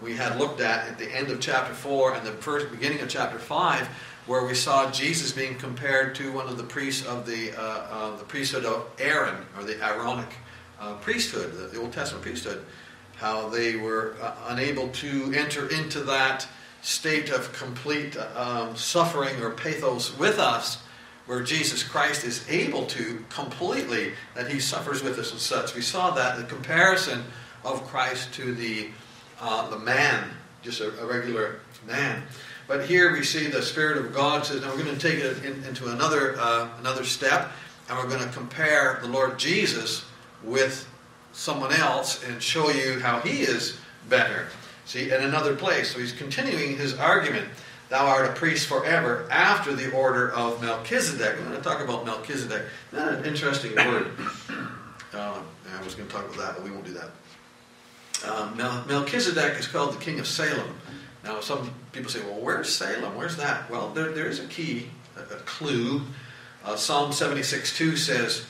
we 0.01 0.13
had 0.15 0.37
looked 0.37 0.59
at 0.61 0.87
at 0.87 0.97
the 0.97 1.09
end 1.13 1.29
of 1.29 1.39
chapter 1.39 1.73
4 1.73 2.15
and 2.15 2.25
the 2.27 2.33
first 2.33 2.69
beginning 2.69 2.99
of 2.99 3.09
chapter 3.09 3.39
5, 3.39 3.87
where 4.27 4.45
we 4.45 4.53
saw 4.53 4.91
Jesus 4.91 5.31
being 5.31 5.55
compared 5.55 6.15
to 6.15 6.31
one 6.33 6.47
of 6.47 6.57
the 6.57 6.63
priests 6.63 7.05
of 7.05 7.25
the, 7.25 7.51
uh, 7.57 7.61
uh, 7.89 8.15
the 8.17 8.23
priesthood 8.25 8.65
of 8.65 8.87
Aaron, 8.99 9.35
or 9.57 9.63
the 9.63 9.81
Aaronic 9.85 10.27
uh, 10.79 10.93
priesthood, 10.95 11.53
the, 11.53 11.67
the, 11.67 11.79
Old 11.81 11.91
Testament 11.93 12.23
priesthood, 12.23 12.65
how 13.15 13.47
they 13.49 13.75
were 13.77 14.15
uh, 14.21 14.35
unable 14.49 14.89
to 14.89 15.33
enter 15.35 15.67
into 15.69 16.01
that 16.01 16.45
state 16.87 17.29
of 17.31 17.51
complete 17.51 18.15
um, 18.37 18.73
suffering 18.77 19.35
or 19.43 19.49
pathos 19.51 20.17
with 20.17 20.39
us, 20.39 20.77
where 21.25 21.43
Jesus 21.43 21.83
Christ 21.83 22.23
is 22.23 22.49
able 22.49 22.85
to 22.85 23.25
completely, 23.27 24.13
that 24.35 24.49
he 24.49 24.61
suffers 24.61 25.03
with 25.03 25.19
us 25.19 25.31
and 25.31 25.39
such. 25.39 25.75
We 25.75 25.81
saw 25.81 26.11
that, 26.11 26.37
the 26.37 26.45
comparison 26.45 27.25
of 27.65 27.85
Christ 27.87 28.31
to 28.35 28.53
the, 28.55 28.87
uh, 29.41 29.69
the 29.69 29.79
man, 29.79 30.29
just 30.61 30.79
a, 30.79 30.97
a, 31.01 31.05
regular 31.05 31.57
man. 31.85 32.23
But 32.69 32.85
here 32.85 33.11
we 33.11 33.21
see 33.21 33.47
the 33.47 33.61
Spirit 33.61 33.97
of 33.97 34.13
God 34.15 34.45
says, 34.45 34.61
now 34.61 34.73
we're 34.73 34.85
going 34.85 34.97
to 34.97 35.09
take 35.09 35.19
it 35.19 35.43
in, 35.43 35.61
into 35.65 35.89
another, 35.89 36.37
uh, 36.39 36.69
another 36.79 37.03
step, 37.03 37.51
and 37.89 37.97
we're 37.97 38.07
going 38.07 38.23
to 38.23 38.33
compare 38.33 38.99
the 39.01 39.09
Lord 39.09 39.37
Jesus 39.37 40.05
with 40.41 40.87
someone 41.33 41.73
else 41.73 42.23
and 42.29 42.41
show 42.41 42.69
you 42.69 42.97
how 43.01 43.19
he 43.19 43.41
is 43.41 43.75
better. 44.07 44.47
See, 44.87 45.11
in 45.11 45.21
another 45.21 45.53
place. 45.53 45.91
So 45.91 45.99
he's 45.99 46.13
continuing 46.13 46.77
his 46.77 46.93
argument. 46.97 47.49
Thou 47.89 48.05
art 48.05 48.25
a 48.25 48.31
priest 48.33 48.67
forever 48.67 49.27
after 49.29 49.75
the 49.75 49.91
order 49.91 50.31
of 50.31 50.61
Melchizedek. 50.61 51.35
I'm 51.37 51.43
going 51.43 51.57
to 51.57 51.61
talk 51.61 51.81
about 51.81 52.05
Melchizedek. 52.05 52.61
Not 52.93 53.09
an 53.15 53.25
interesting 53.25 53.75
word. 53.75 54.11
Uh, 55.13 55.41
I 55.77 55.83
was 55.83 55.93
going 55.93 56.07
to 56.07 56.13
talk 56.13 56.25
about 56.25 56.37
that, 56.37 56.55
but 56.55 56.63
we 56.63 56.71
won't 56.71 56.85
do 56.85 56.93
that. 56.93 57.09
Um, 58.33 58.55
Mel- 58.55 58.85
Melchizedek 58.87 59.59
is 59.59 59.67
called 59.67 59.93
the 59.93 59.99
king 59.99 60.21
of 60.21 60.27
Salem. 60.27 60.79
Now, 61.25 61.41
some 61.41 61.69
people 61.91 62.09
say, 62.09 62.21
well, 62.21 62.39
where's 62.39 62.73
Salem? 62.73 63.13
Where's 63.17 63.35
that? 63.35 63.69
Well, 63.69 63.89
there, 63.89 64.13
there 64.13 64.27
is 64.27 64.39
a 64.39 64.47
key, 64.47 64.87
a, 65.17 65.19
a 65.19 65.23
clue. 65.39 66.01
Uh, 66.63 66.77
Psalm 66.77 67.11
76 67.11 67.75
2 67.77 67.97
says, 67.97 68.45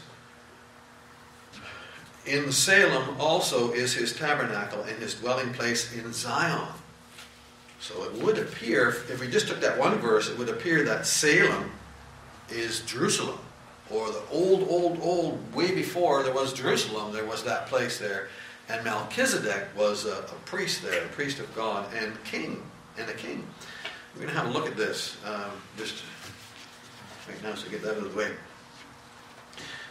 in 2.27 2.51
Salem 2.51 3.15
also 3.21 3.71
is 3.71 3.93
his 3.93 4.11
tabernacle 4.11 4.83
and 4.83 4.99
his 5.01 5.13
dwelling 5.15 5.53
place 5.53 5.93
in 5.95 6.11
Zion. 6.11 6.67
So 7.79 8.03
it 8.03 8.13
would 8.15 8.37
appear, 8.37 8.89
if 9.09 9.21
we 9.21 9.29
just 9.29 9.47
took 9.47 9.61
that 9.61 9.77
one 9.77 9.97
verse, 9.99 10.29
it 10.29 10.37
would 10.37 10.49
appear 10.49 10.83
that 10.83 11.05
Salem 11.07 11.71
is 12.49 12.81
Jerusalem. 12.81 13.39
Or 13.89 14.09
the 14.11 14.21
old, 14.29 14.67
old, 14.67 14.97
old, 15.01 15.53
way 15.55 15.73
before 15.73 16.21
there 16.23 16.33
was 16.33 16.51
Jerusalem, 16.51 17.13
there 17.13 17.23
was 17.25 17.43
that 17.43 17.67
place 17.67 17.97
there. 17.97 18.27
And 18.67 18.83
Melchizedek 18.83 19.69
was 19.77 20.05
a, 20.05 20.17
a 20.19 20.23
priest 20.43 20.81
there, 20.83 21.05
a 21.05 21.07
priest 21.09 21.39
of 21.39 21.55
God, 21.55 21.85
and 21.95 22.21
king, 22.25 22.61
and 22.97 23.09
a 23.09 23.13
king. 23.13 23.47
We're 24.15 24.23
going 24.23 24.33
to 24.33 24.37
have 24.41 24.47
a 24.47 24.51
look 24.51 24.67
at 24.67 24.75
this 24.75 25.15
um, 25.25 25.51
just 25.77 26.03
right 27.29 27.41
now, 27.41 27.55
so 27.55 27.69
get 27.69 27.81
that 27.83 27.91
out 27.91 27.97
of 27.99 28.11
the 28.11 28.17
way. 28.17 28.29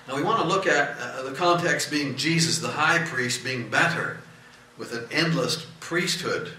Now 0.08 0.14
we 0.14 0.22
want 0.22 0.40
to 0.40 0.46
look 0.46 0.66
at 0.68 0.96
uh, 1.00 1.22
the 1.22 1.32
context 1.32 1.90
being 1.90 2.14
Jesus, 2.16 2.58
the 2.60 2.68
high 2.68 3.00
priest, 3.06 3.42
being 3.42 3.68
better 3.68 4.18
with 4.78 4.92
an 4.92 5.06
endless 5.10 5.66
priesthood 5.80 6.52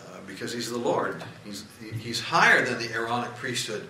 uh, 0.00 0.16
because 0.26 0.54
he's 0.54 0.70
the 0.70 0.78
Lord. 0.78 1.22
He's, 1.44 1.64
he's 2.00 2.20
higher 2.20 2.64
than 2.64 2.78
the 2.78 2.90
Aaronic 2.94 3.34
priesthood. 3.36 3.86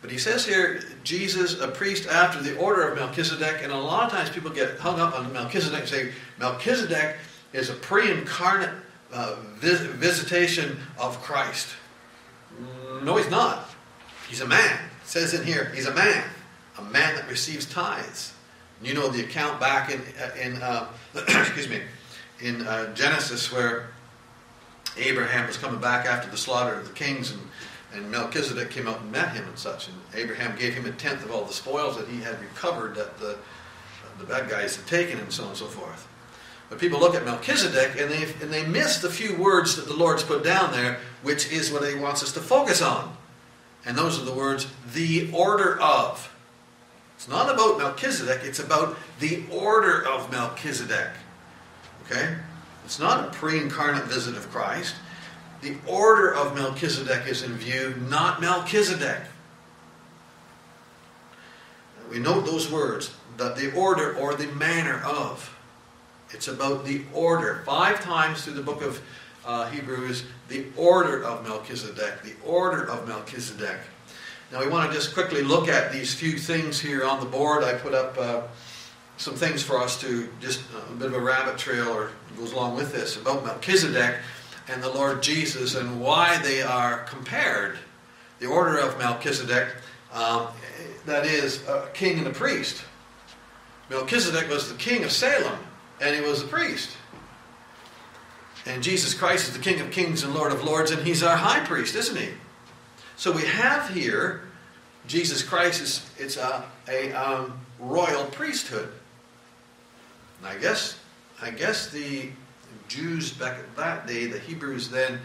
But 0.00 0.12
he 0.12 0.18
says 0.18 0.46
here, 0.46 0.82
Jesus, 1.02 1.60
a 1.60 1.68
priest 1.68 2.06
after 2.06 2.40
the 2.42 2.56
order 2.58 2.86
of 2.88 2.94
Melchizedek, 2.96 3.60
and 3.62 3.72
a 3.72 3.76
lot 3.76 4.04
of 4.04 4.10
times 4.12 4.30
people 4.30 4.50
get 4.50 4.78
hung 4.78 5.00
up 5.00 5.18
on 5.18 5.32
Melchizedek 5.32 5.80
and 5.80 5.88
say, 5.88 6.12
Melchizedek 6.38 7.16
is 7.54 7.70
a 7.70 7.74
pre 7.74 8.12
incarnate 8.12 8.68
uh, 9.12 9.36
vis- 9.56 9.80
visitation 9.80 10.78
of 10.98 11.20
Christ. 11.22 11.68
No, 13.02 13.16
he's 13.16 13.30
not. 13.30 13.70
He's 14.28 14.40
a 14.42 14.46
man. 14.46 14.76
It 15.02 15.08
says 15.08 15.32
in 15.34 15.44
here, 15.44 15.70
he's 15.74 15.86
a 15.86 15.94
man 15.94 16.22
a 16.78 16.82
man 16.82 17.14
that 17.14 17.28
receives 17.28 17.66
tithes. 17.66 18.32
You 18.82 18.94
know 18.94 19.08
the 19.08 19.22
account 19.22 19.60
back 19.60 19.90
in, 19.92 20.00
uh, 20.00 20.30
in 20.56 20.62
uh, 20.62 20.86
excuse 21.16 21.68
me, 21.68 21.80
in 22.40 22.66
uh, 22.66 22.92
Genesis 22.94 23.50
where 23.52 23.88
Abraham 24.98 25.46
was 25.46 25.56
coming 25.56 25.80
back 25.80 26.06
after 26.06 26.28
the 26.30 26.36
slaughter 26.36 26.74
of 26.74 26.86
the 26.88 26.94
kings 26.94 27.30
and, 27.32 27.40
and 27.94 28.10
Melchizedek 28.10 28.70
came 28.70 28.88
out 28.88 29.00
and 29.00 29.10
met 29.12 29.32
him 29.34 29.46
and 29.48 29.58
such. 29.58 29.88
And 29.88 29.96
Abraham 30.14 30.56
gave 30.58 30.74
him 30.74 30.86
a 30.86 30.90
tenth 30.92 31.24
of 31.24 31.30
all 31.30 31.44
the 31.44 31.52
spoils 31.52 31.96
that 31.96 32.08
he 32.08 32.18
had 32.20 32.38
recovered 32.40 32.96
that 32.96 33.18
the, 33.18 33.38
the 34.18 34.24
bad 34.24 34.48
guys 34.50 34.76
had 34.76 34.86
taken 34.86 35.18
and 35.20 35.32
so 35.32 35.44
on 35.44 35.50
and 35.50 35.58
so 35.58 35.66
forth. 35.66 36.06
But 36.68 36.78
people 36.78 36.98
look 36.98 37.14
at 37.14 37.24
Melchizedek 37.24 37.92
and 38.00 38.10
they, 38.10 38.22
and 38.42 38.52
they 38.52 38.66
miss 38.66 38.98
the 38.98 39.10
few 39.10 39.36
words 39.36 39.76
that 39.76 39.86
the 39.86 39.94
Lord's 39.94 40.24
put 40.24 40.42
down 40.42 40.72
there, 40.72 40.98
which 41.22 41.50
is 41.52 41.72
what 41.72 41.88
he 41.88 41.94
wants 41.98 42.22
us 42.22 42.32
to 42.32 42.40
focus 42.40 42.82
on. 42.82 43.16
And 43.86 43.96
those 43.96 44.20
are 44.20 44.24
the 44.24 44.32
words, 44.32 44.66
the 44.92 45.30
order 45.32 45.80
of. 45.80 46.28
It's 47.26 47.32
not 47.32 47.48
about 47.54 47.78
Melchizedek, 47.78 48.40
it's 48.44 48.58
about 48.58 48.98
the 49.18 49.44
order 49.50 50.06
of 50.06 50.30
Melchizedek. 50.30 51.08
Okay? 52.04 52.36
It's 52.84 52.98
not 52.98 53.26
a 53.28 53.30
pre 53.30 53.58
incarnate 53.62 54.04
visit 54.04 54.36
of 54.36 54.50
Christ. 54.52 54.94
The 55.62 55.74
order 55.86 56.34
of 56.34 56.54
Melchizedek 56.54 57.26
is 57.26 57.42
in 57.42 57.54
view, 57.56 57.94
not 58.10 58.42
Melchizedek. 58.42 59.20
We 62.10 62.18
note 62.18 62.44
those 62.44 62.70
words, 62.70 63.12
that 63.38 63.56
the 63.56 63.72
order 63.72 64.14
or 64.18 64.34
the 64.34 64.48
manner 64.48 64.98
of. 65.02 65.50
It's 66.28 66.48
about 66.48 66.84
the 66.84 67.04
order. 67.14 67.62
Five 67.64 68.02
times 68.04 68.42
through 68.44 68.52
the 68.52 68.62
book 68.62 68.82
of 68.82 69.00
uh, 69.46 69.70
Hebrews, 69.70 70.24
the 70.48 70.66
order 70.76 71.24
of 71.24 71.42
Melchizedek, 71.48 72.22
the 72.22 72.34
order 72.44 72.84
of 72.84 73.08
Melchizedek. 73.08 73.78
Now, 74.54 74.60
we 74.60 74.68
want 74.68 74.88
to 74.88 74.96
just 74.96 75.14
quickly 75.14 75.42
look 75.42 75.66
at 75.66 75.90
these 75.90 76.14
few 76.14 76.38
things 76.38 76.78
here 76.78 77.04
on 77.04 77.18
the 77.18 77.26
board. 77.26 77.64
I 77.64 77.74
put 77.74 77.92
up 77.92 78.16
uh, 78.16 78.42
some 79.16 79.34
things 79.34 79.64
for 79.64 79.80
us 79.80 80.00
to 80.02 80.28
just 80.40 80.62
uh, 80.72 80.92
a 80.92 80.94
bit 80.94 81.08
of 81.08 81.14
a 81.14 81.20
rabbit 81.20 81.58
trail 81.58 81.88
or 81.88 82.12
goes 82.38 82.52
along 82.52 82.76
with 82.76 82.92
this 82.92 83.16
about 83.16 83.44
Melchizedek 83.44 84.14
and 84.68 84.80
the 84.80 84.90
Lord 84.90 85.24
Jesus 85.24 85.74
and 85.74 86.00
why 86.00 86.38
they 86.42 86.62
are 86.62 86.98
compared. 87.00 87.78
The 88.38 88.46
order 88.46 88.78
of 88.78 88.96
Melchizedek, 88.96 89.74
um, 90.12 90.46
that 91.04 91.26
is, 91.26 91.66
a 91.66 91.88
king 91.92 92.18
and 92.20 92.28
a 92.28 92.32
priest. 92.32 92.84
Melchizedek 93.90 94.48
was 94.48 94.70
the 94.70 94.78
king 94.78 95.02
of 95.02 95.10
Salem, 95.10 95.58
and 96.00 96.14
he 96.14 96.20
was 96.20 96.42
a 96.42 96.46
priest. 96.46 96.90
And 98.66 98.84
Jesus 98.84 99.14
Christ 99.14 99.48
is 99.48 99.54
the 99.56 99.62
King 99.62 99.80
of 99.80 99.90
kings 99.90 100.22
and 100.22 100.32
Lord 100.32 100.52
of 100.52 100.62
lords, 100.62 100.92
and 100.92 101.04
he's 101.04 101.24
our 101.24 101.36
high 101.36 101.64
priest, 101.66 101.96
isn't 101.96 102.16
he? 102.16 102.28
So 103.16 103.30
we 103.30 103.42
have 103.42 103.90
here 103.90 104.43
Jesus 105.06 105.42
Christ 105.42 105.82
is 105.82 106.06
it's 106.18 106.36
a, 106.36 106.64
a 106.88 107.12
um, 107.12 107.58
royal 107.78 108.24
priesthood. 108.26 108.88
And 110.38 110.48
I 110.48 110.56
guess 110.58 110.98
I 111.42 111.50
guess 111.50 111.90
the 111.90 112.30
Jews 112.88 113.32
back 113.32 113.58
at 113.58 113.76
that 113.76 114.06
day, 114.06 114.26
the 114.26 114.38
Hebrews 114.38 114.88
then 114.88 115.18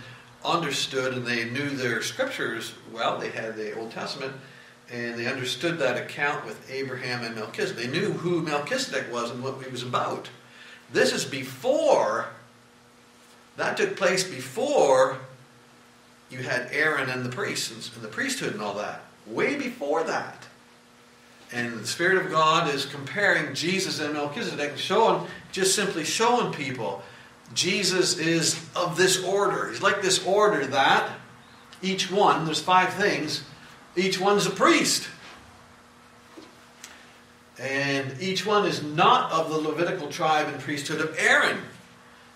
understood 0.44 1.14
and 1.14 1.26
they 1.26 1.50
knew 1.50 1.70
their 1.70 2.02
scriptures 2.02 2.74
well. 2.94 3.18
They 3.18 3.30
had 3.30 3.56
the 3.56 3.78
Old 3.78 3.92
Testament 3.92 4.34
and 4.92 5.18
they 5.18 5.28
understood 5.28 5.78
that 5.80 5.98
account 5.98 6.46
with 6.46 6.70
Abraham 6.72 7.24
and 7.24 7.36
Melchizedek. 7.36 7.86
They 7.86 7.92
knew 7.92 8.12
who 8.14 8.42
Melchizedek 8.42 9.12
was 9.12 9.32
and 9.32 9.44
what 9.44 9.64
he 9.64 9.70
was 9.70 9.84
about. 9.84 10.30
This 10.92 11.14
is 11.14 11.24
before 11.26 12.28
that 13.56 13.78
took 13.78 13.96
place 13.96 14.24
before 14.24 15.18
you 16.30 16.40
had 16.40 16.70
Aaron 16.72 17.10
and 17.10 17.26
the 17.26 17.30
priests 17.30 17.72
and 17.72 18.04
the 18.04 18.08
priesthood 18.08 18.54
and 18.54 18.62
all 18.62 18.74
that 18.76 19.04
way 19.30 19.56
before 19.56 20.04
that. 20.04 20.46
And 21.52 21.80
the 21.80 21.88
Spirit 21.88 22.24
of 22.26 22.32
God 22.32 22.74
is 22.74 22.86
comparing 22.86 23.56
Jesus 23.56 24.00
and 24.00 24.14
Melchizedek, 24.14 24.78
showing, 24.78 25.26
just 25.52 25.76
simply 25.76 26.04
showing 26.04 26.54
people 26.54 27.02
Jesus 27.56 28.18
is 28.20 28.64
of 28.76 28.96
this 28.98 29.24
order. 29.24 29.70
He's 29.70 29.82
like 29.82 30.02
this 30.02 30.24
order 30.26 30.66
that 30.68 31.10
each 31.82 32.12
one, 32.12 32.46
there's 32.46 32.62
five 32.62 32.94
things, 32.94 33.44
each 33.96 34.20
one's 34.20 34.46
a 34.46 34.52
priest. 34.52 35.08
And 37.58 38.16
each 38.22 38.46
one 38.46 38.66
is 38.68 38.84
not 38.84 39.32
of 39.32 39.50
the 39.50 39.58
Levitical 39.58 40.08
tribe 40.08 40.48
and 40.48 40.60
priesthood 40.60 41.02
of 41.02 41.16
Aaron. 41.18 41.58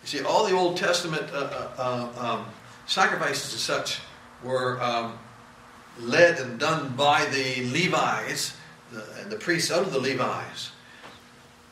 You 0.01 0.07
see, 0.07 0.21
all 0.21 0.45
the 0.45 0.55
Old 0.55 0.75
Testament 0.75 1.23
uh, 1.31 1.37
uh, 1.77 2.09
um, 2.17 2.45
sacrifices 2.87 3.53
and 3.53 3.61
such 3.61 3.99
were 4.43 4.81
um, 4.83 5.17
led 5.99 6.39
and 6.39 6.59
done 6.59 6.95
by 6.95 7.25
the 7.27 7.69
Levites 7.71 8.55
and 9.19 9.31
the 9.31 9.35
priests 9.35 9.71
out 9.71 9.79
of 9.83 9.93
the 9.93 9.99
Levites. 9.99 10.71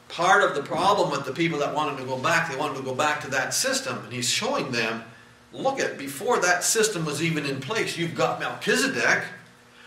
Part 0.09 0.43
of 0.43 0.55
the 0.55 0.63
problem 0.63 1.09
with 1.11 1.25
the 1.25 1.31
people 1.31 1.59
that 1.59 1.73
wanted 1.73 1.97
to 1.97 2.03
go 2.05 2.17
back, 2.17 2.49
they 2.49 2.57
wanted 2.57 2.77
to 2.77 2.83
go 2.83 2.93
back 2.95 3.21
to 3.21 3.29
that 3.31 3.53
system. 3.53 3.99
And 4.03 4.11
he's 4.11 4.29
showing 4.29 4.71
them, 4.71 5.03
look 5.53 5.79
at, 5.79 5.97
before 5.97 6.39
that 6.39 6.63
system 6.63 7.05
was 7.05 7.23
even 7.23 7.45
in 7.45 7.61
place, 7.61 7.97
you've 7.97 8.15
got 8.15 8.39
Melchizedek, 8.39 9.23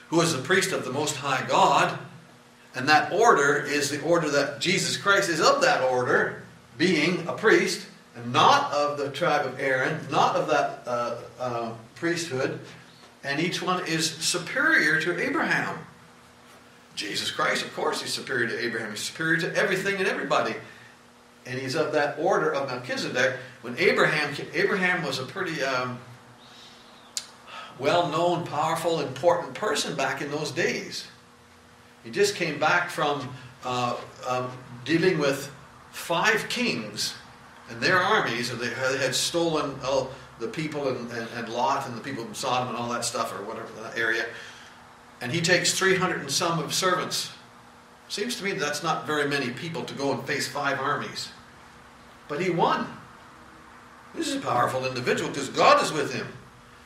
who 0.08 0.20
is 0.20 0.32
the 0.34 0.40
priest 0.40 0.72
of 0.72 0.84
the 0.84 0.92
Most 0.92 1.16
High 1.16 1.44
God. 1.46 1.98
And 2.74 2.88
that 2.88 3.12
order 3.12 3.56
is 3.58 3.90
the 3.90 4.00
order 4.02 4.28
that 4.30 4.60
Jesus 4.60 4.96
Christ 4.96 5.28
is 5.28 5.40
of 5.40 5.60
that 5.60 5.82
order, 5.82 6.42
being 6.78 7.26
a 7.28 7.32
priest, 7.32 7.86
and 8.16 8.32
not 8.32 8.72
of 8.72 8.96
the 8.96 9.10
tribe 9.10 9.44
of 9.44 9.60
Aaron, 9.60 9.98
not 10.10 10.36
of 10.36 10.48
that 10.48 10.82
uh, 10.86 11.16
uh, 11.38 11.72
priesthood, 11.96 12.60
and 13.25 13.40
each 13.40 13.62
one 13.62 13.85
is 13.87 14.11
superior 14.11 15.00
to 15.00 15.19
Abraham. 15.19 15.78
Jesus 16.95 17.31
Christ, 17.31 17.64
of 17.64 17.75
course, 17.75 18.00
he's 18.02 18.12
superior 18.12 18.47
to 18.49 18.59
Abraham. 18.64 18.90
He's 18.90 19.00
superior 19.00 19.38
to 19.40 19.57
everything 19.57 19.97
and 19.97 20.07
everybody. 20.07 20.54
And 21.47 21.59
he's 21.59 21.75
of 21.75 21.93
that 21.93 22.19
order 22.19 22.54
of 22.54 22.69
Melchizedek. 22.69 23.37
When 23.62 23.76
Abraham, 23.78 24.35
Abraham 24.54 25.02
was 25.04 25.19
a 25.19 25.25
pretty 25.25 25.61
um, 25.62 25.99
well-known, 27.78 28.47
powerful, 28.47 29.00
important 29.00 29.54
person 29.54 29.97
back 29.97 30.23
in 30.23 30.31
those 30.31 30.52
days. 30.52 31.09
He 32.04 32.11
just 32.11 32.37
came 32.37 32.61
back 32.61 32.90
from 32.90 33.28
uh, 33.64 33.97
um, 34.28 34.52
dealing 34.85 35.19
with 35.19 35.50
five 35.90 36.49
kings 36.49 37.14
and 37.71 37.81
their 37.81 37.99
armies, 37.99 38.50
and 38.50 38.61
they 38.61 38.69
had 38.69 39.14
stolen. 39.14 39.75
Uh, 39.83 40.04
the 40.38 40.48
people 40.48 40.88
and, 40.88 41.10
and, 41.12 41.28
and 41.34 41.48
Lot 41.48 41.86
and 41.88 41.96
the 41.96 42.00
people 42.00 42.24
of 42.24 42.36
Sodom 42.36 42.68
and 42.68 42.76
all 42.76 42.88
that 42.90 43.04
stuff 43.04 43.32
or 43.32 43.42
whatever 43.44 43.68
that 43.82 43.98
area. 43.98 44.24
And 45.20 45.32
he 45.32 45.40
takes 45.40 45.76
300 45.78 46.20
and 46.20 46.30
some 46.30 46.58
of 46.58 46.74
servants. 46.74 47.30
Seems 48.08 48.36
to 48.36 48.44
me 48.44 48.52
that's 48.52 48.82
not 48.82 49.06
very 49.06 49.28
many 49.28 49.50
people 49.50 49.82
to 49.84 49.94
go 49.94 50.12
and 50.12 50.22
face 50.26 50.46
five 50.46 50.80
armies. 50.80 51.30
But 52.28 52.40
he 52.42 52.50
won. 52.50 52.86
This 54.14 54.28
is 54.28 54.36
a 54.36 54.40
powerful 54.40 54.84
individual 54.86 55.30
because 55.30 55.48
God 55.48 55.82
is 55.82 55.92
with 55.92 56.12
him. 56.12 56.26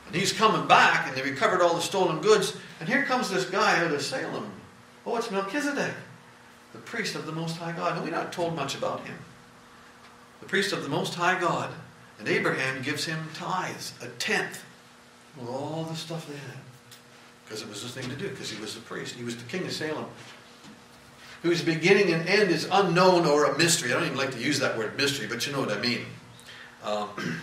And 0.07 0.17
he's 0.17 0.33
coming 0.33 0.67
back, 0.67 1.07
and 1.07 1.15
they 1.15 1.21
recovered 1.21 1.61
all 1.61 1.75
the 1.75 1.83
stolen 1.83 2.23
goods. 2.23 2.57
And 2.81 2.89
here 2.89 3.05
comes 3.05 3.29
this 3.29 3.45
guy 3.45 3.85
out 3.85 3.93
of 3.93 4.01
Salem. 4.01 4.51
Oh, 5.05 5.17
it's 5.17 5.31
Melchizedek, 5.31 5.93
the 6.73 6.79
priest 6.79 7.15
of 7.15 7.27
the 7.27 7.33
Most 7.33 7.59
High 7.59 7.73
God. 7.73 7.97
And 7.97 8.03
we're 8.05 8.11
not 8.17 8.33
told 8.33 8.57
much 8.57 8.75
about 8.75 9.05
him. 9.07 9.17
The 10.41 10.47
priest 10.47 10.73
of 10.73 10.83
the 10.83 10.89
Most 10.89 11.15
High 11.15 11.39
God 11.39 11.71
and 12.19 12.29
Abraham 12.29 12.83
gives 12.83 13.05
him 13.05 13.29
tithes, 13.35 13.93
a 14.03 14.07
tenth, 14.19 14.65
of 15.41 15.49
all 15.49 15.85
the 15.85 15.95
stuff 15.95 16.27
they 16.27 16.35
had. 16.35 16.57
Because 17.45 17.63
it 17.63 17.69
was 17.69 17.83
the 17.83 17.89
thing 17.89 18.11
to 18.11 18.17
do, 18.17 18.29
because 18.29 18.51
he 18.51 18.61
was 18.61 18.75
the 18.75 18.81
priest. 18.81 19.15
He 19.15 19.25
was 19.25 19.37
the 19.37 19.45
king 19.45 19.65
of 19.65 19.73
Salem. 19.73 20.07
Whose 21.43 21.63
beginning 21.63 22.13
and 22.13 22.29
end 22.29 22.51
is 22.51 22.69
unknown 22.71 23.25
or 23.25 23.45
a 23.45 23.57
mystery. 23.57 23.93
I 23.93 23.95
don't 23.95 24.07
even 24.07 24.19
like 24.19 24.33
to 24.33 24.41
use 24.43 24.59
that 24.59 24.77
word 24.77 24.97
mystery, 24.97 25.29
but 25.29 25.47
you 25.47 25.53
know 25.53 25.61
what 25.61 25.71
I 25.71 25.79
mean. 25.79 26.01
Um, 26.85 27.41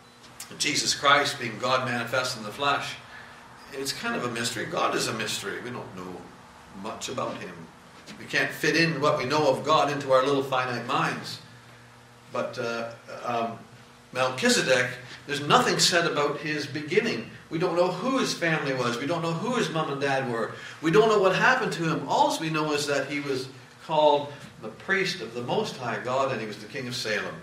Jesus 0.58 0.94
Christ 0.94 1.40
being 1.40 1.58
God 1.58 1.86
manifest 1.86 2.36
in 2.36 2.42
the 2.42 2.50
flesh, 2.50 2.94
it's 3.72 3.92
kind 3.92 4.14
of 4.14 4.24
a 4.24 4.30
mystery. 4.30 4.66
God 4.66 4.94
is 4.94 5.08
a 5.08 5.14
mystery. 5.14 5.60
We 5.62 5.70
don't 5.70 5.96
know 5.96 6.20
much 6.82 7.08
about 7.08 7.36
him. 7.38 7.52
We 8.18 8.26
can't 8.26 8.50
fit 8.52 8.76
in 8.76 9.00
what 9.00 9.16
we 9.18 9.24
know 9.24 9.48
of 9.48 9.64
God 9.64 9.90
into 9.90 10.12
our 10.12 10.22
little 10.24 10.42
finite 10.42 10.86
minds. 10.86 11.40
But 12.32 12.58
uh, 12.58 12.90
um, 13.24 13.58
Melchizedek, 14.12 14.90
there's 15.26 15.40
nothing 15.40 15.78
said 15.78 16.06
about 16.10 16.38
his 16.40 16.66
beginning. 16.66 17.30
We 17.50 17.58
don't 17.58 17.76
know 17.76 17.88
who 17.88 18.18
his 18.18 18.32
family 18.32 18.72
was. 18.74 18.98
We 18.98 19.06
don't 19.06 19.22
know 19.22 19.32
who 19.32 19.56
his 19.56 19.68
mom 19.70 19.92
and 19.92 20.00
dad 20.00 20.30
were. 20.30 20.52
We 20.80 20.90
don't 20.90 21.08
know 21.08 21.18
what 21.20 21.34
happened 21.36 21.72
to 21.74 21.84
him. 21.84 22.08
All 22.08 22.36
we 22.40 22.48
know 22.50 22.72
is 22.72 22.86
that 22.86 23.10
he 23.10 23.20
was 23.20 23.48
called 23.84 24.32
the 24.62 24.68
priest 24.68 25.20
of 25.20 25.34
the 25.34 25.42
Most 25.42 25.76
High 25.76 25.98
God 26.02 26.32
and 26.32 26.40
he 26.40 26.46
was 26.46 26.56
the 26.58 26.66
king 26.66 26.88
of 26.88 26.96
Salem. 26.96 27.34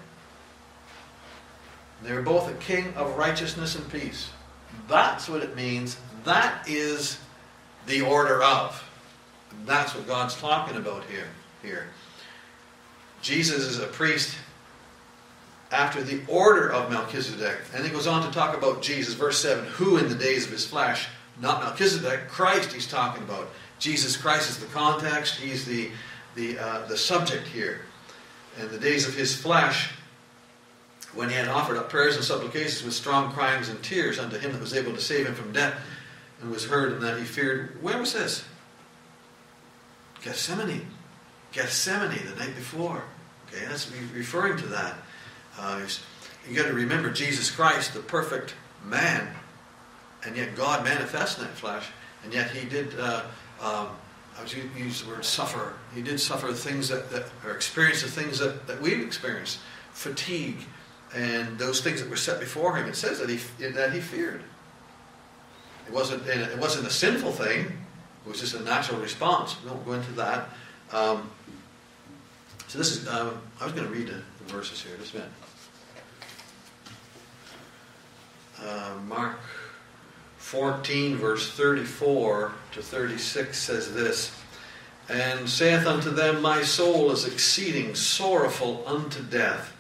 They 2.04 2.14
were 2.14 2.24
both 2.24 2.50
a 2.50 2.54
king 2.56 2.94
of 2.96 3.18
righteousness 3.18 3.76
and 3.76 3.90
peace. 3.92 4.30
That's 4.88 5.30
what 5.30 5.44
it 5.44 5.56
means. 5.56 5.98
That 6.24 6.68
is 6.68 7.20
the 7.86 8.02
order 8.02 8.44
of. 8.44 8.82
That's 9.66 9.96
what 9.96 10.08
God's 10.08 10.36
talking 10.36 10.78
about 10.78 11.04
here. 11.06 11.26
Here, 11.62 11.88
Jesus 13.24 13.64
is 13.64 13.80
a 13.80 13.88
priest 13.88 14.36
after 15.76 16.02
the 16.02 16.22
order 16.30 16.72
of 16.72 16.90
Melchizedek. 16.90 17.58
And 17.76 17.84
he 17.86 17.92
goes 17.92 18.08
on 18.08 18.26
to 18.26 18.32
talk 18.34 18.58
about 18.58 18.82
Jesus, 18.82 19.14
verse 19.14 19.38
7 19.42 19.66
who 19.66 19.98
in 19.98 20.08
the 20.08 20.16
days 20.16 20.46
of 20.46 20.52
his 20.52 20.66
flesh, 20.66 21.10
not 21.42 21.62
Melchizedek, 21.62 22.30
Christ 22.30 22.72
he's 22.72 22.88
talking 22.88 23.24
about. 23.24 23.50
Jesus 23.78 24.16
Christ 24.16 24.50
is 24.50 24.58
the 24.58 24.68
context, 24.68 25.36
he's 25.36 25.66
the, 25.66 25.90
the, 26.36 26.58
uh, 26.58 26.86
the 26.88 26.96
subject 26.98 27.46
here. 27.48 27.82
In 28.60 28.70
the 28.70 28.80
days 28.80 29.06
of 29.06 29.14
his 29.14 29.36
flesh, 29.36 29.92
when 31.14 31.28
he 31.28 31.36
had 31.36 31.50
offered 31.50 31.76
up 31.76 31.90
prayers 31.90 32.16
and 32.16 32.24
supplications 32.24 32.82
with 32.84 32.94
strong 32.94 33.32
cryings 33.34 33.68
and 33.68 33.82
tears 33.84 34.18
unto 34.18 34.38
him 34.40 34.54
that 34.54 34.62
was 34.62 34.74
able 34.74 34.94
to 34.94 35.02
save 35.02 35.28
him 35.28 35.36
from 35.36 35.52
death, 35.52 35.74
and 36.42 36.50
was 36.52 36.66
heard, 36.66 36.92
and 36.92 37.02
that 37.02 37.18
he 37.18 37.24
feared. 37.24 37.82
Where 37.82 37.98
was 37.98 38.12
this? 38.14 38.44
Gethsemane. 40.22 40.86
Gethsemane, 41.54 42.10
the 42.30 42.36
night 42.38 42.54
before. 42.56 43.04
Okay, 43.48 43.64
that's 43.68 43.90
referring 44.14 44.58
to 44.58 44.66
that. 44.68 44.96
Uh, 45.60 45.82
you 46.50 46.56
got 46.56 46.68
to 46.68 46.74
remember 46.74 47.10
Jesus 47.10 47.50
Christ, 47.50 47.94
the 47.94 48.02
perfect 48.02 48.54
man, 48.86 49.30
and 50.26 50.36
yet 50.36 50.56
God 50.56 50.84
manifested 50.84 51.44
in 51.44 51.50
that 51.50 51.58
flesh, 51.58 51.86
and 52.24 52.34
yet 52.34 52.52
he 52.52 52.68
did, 52.68 53.00
uh, 53.00 53.22
um, 53.62 53.88
I 54.38 54.42
was 54.44 54.54
use 54.78 55.02
the 55.02 55.10
word 55.10 55.24
suffer, 55.24 55.74
he 55.94 56.02
did 56.02 56.20
suffer 56.20 56.52
things 56.54 56.90
that, 56.90 57.10
that 57.10 57.24
or 57.46 57.52
experience 57.52 58.02
the 58.02 58.10
things 58.10 58.40
that, 58.40 58.68
that 58.68 58.82
we've 58.82 59.02
experienced 59.06 59.60
fatigue 59.94 60.58
and 61.16 61.58
those 61.58 61.80
things 61.82 62.02
that 62.02 62.10
were 62.10 62.18
set 62.18 62.40
before 62.42 62.76
him. 62.76 62.88
It 62.88 62.98
says 62.98 63.20
that 63.20 63.30
he, 63.30 63.38
that 63.66 63.94
he 63.94 64.02
feared. 64.02 64.44
It 65.88 65.94
wasn't, 65.94 66.28
it 66.28 66.60
wasn't 66.60 66.86
a 66.88 66.90
sinful 66.90 67.32
thing. 67.32 67.60
It 68.26 68.30
was 68.30 68.40
just 68.42 68.56
a 68.56 68.60
natural 68.62 69.00
response. 69.00 69.56
We 69.64 69.70
won't 69.70 69.86
go 69.86 69.94
into 69.94 70.12
that. 70.14 70.50
Um, 70.92 71.30
so 72.68 72.78
this 72.80 72.92
is, 72.92 73.08
uh, 73.08 73.34
I 73.62 73.64
was 73.64 73.72
going 73.74 73.86
to 73.88 73.94
read 73.94 74.08
the, 74.08 74.22
the 74.44 74.52
verses 74.54 74.82
here 74.84 74.98
just 74.98 75.14
a 75.14 75.18
minute. 75.18 75.32
Uh, 78.64 78.94
Mark 79.06 79.38
14, 80.38 81.18
verse 81.18 81.52
34 81.52 82.54
to 82.72 82.82
36 82.82 83.58
says 83.58 83.94
this 83.94 84.34
And 85.10 85.50
saith 85.50 85.86
unto 85.86 86.10
them, 86.10 86.42
My 86.42 86.62
soul 86.62 87.12
is 87.12 87.26
exceeding 87.26 87.96
sorrowful 87.96 88.84
unto 88.88 89.22
death. 89.22 89.74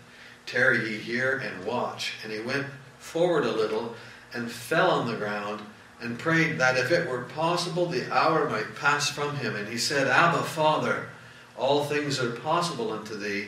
Tarry 0.45 0.89
ye 0.91 0.97
here 0.97 1.37
and 1.37 1.65
watch. 1.65 2.13
And 2.23 2.33
he 2.33 2.39
went 2.41 2.67
forward 2.99 3.45
a 3.45 3.51
little 3.51 3.95
and 4.33 4.51
fell 4.51 4.91
on 4.91 5.07
the 5.09 5.17
ground 5.17 5.61
and 6.01 6.19
prayed 6.19 6.59
that 6.59 6.75
if 6.77 6.91
it 6.91 7.09
were 7.09 7.23
possible 7.23 7.85
the 7.85 8.11
hour 8.13 8.49
might 8.49 8.75
pass 8.75 9.09
from 9.09 9.35
him. 9.37 9.55
And 9.55 9.67
he 9.69 9.77
said, 9.77 10.07
Abba, 10.07 10.43
Father, 10.43 11.07
all 11.57 11.85
things 11.85 12.19
are 12.19 12.31
possible 12.31 12.91
unto 12.91 13.15
thee. 13.17 13.47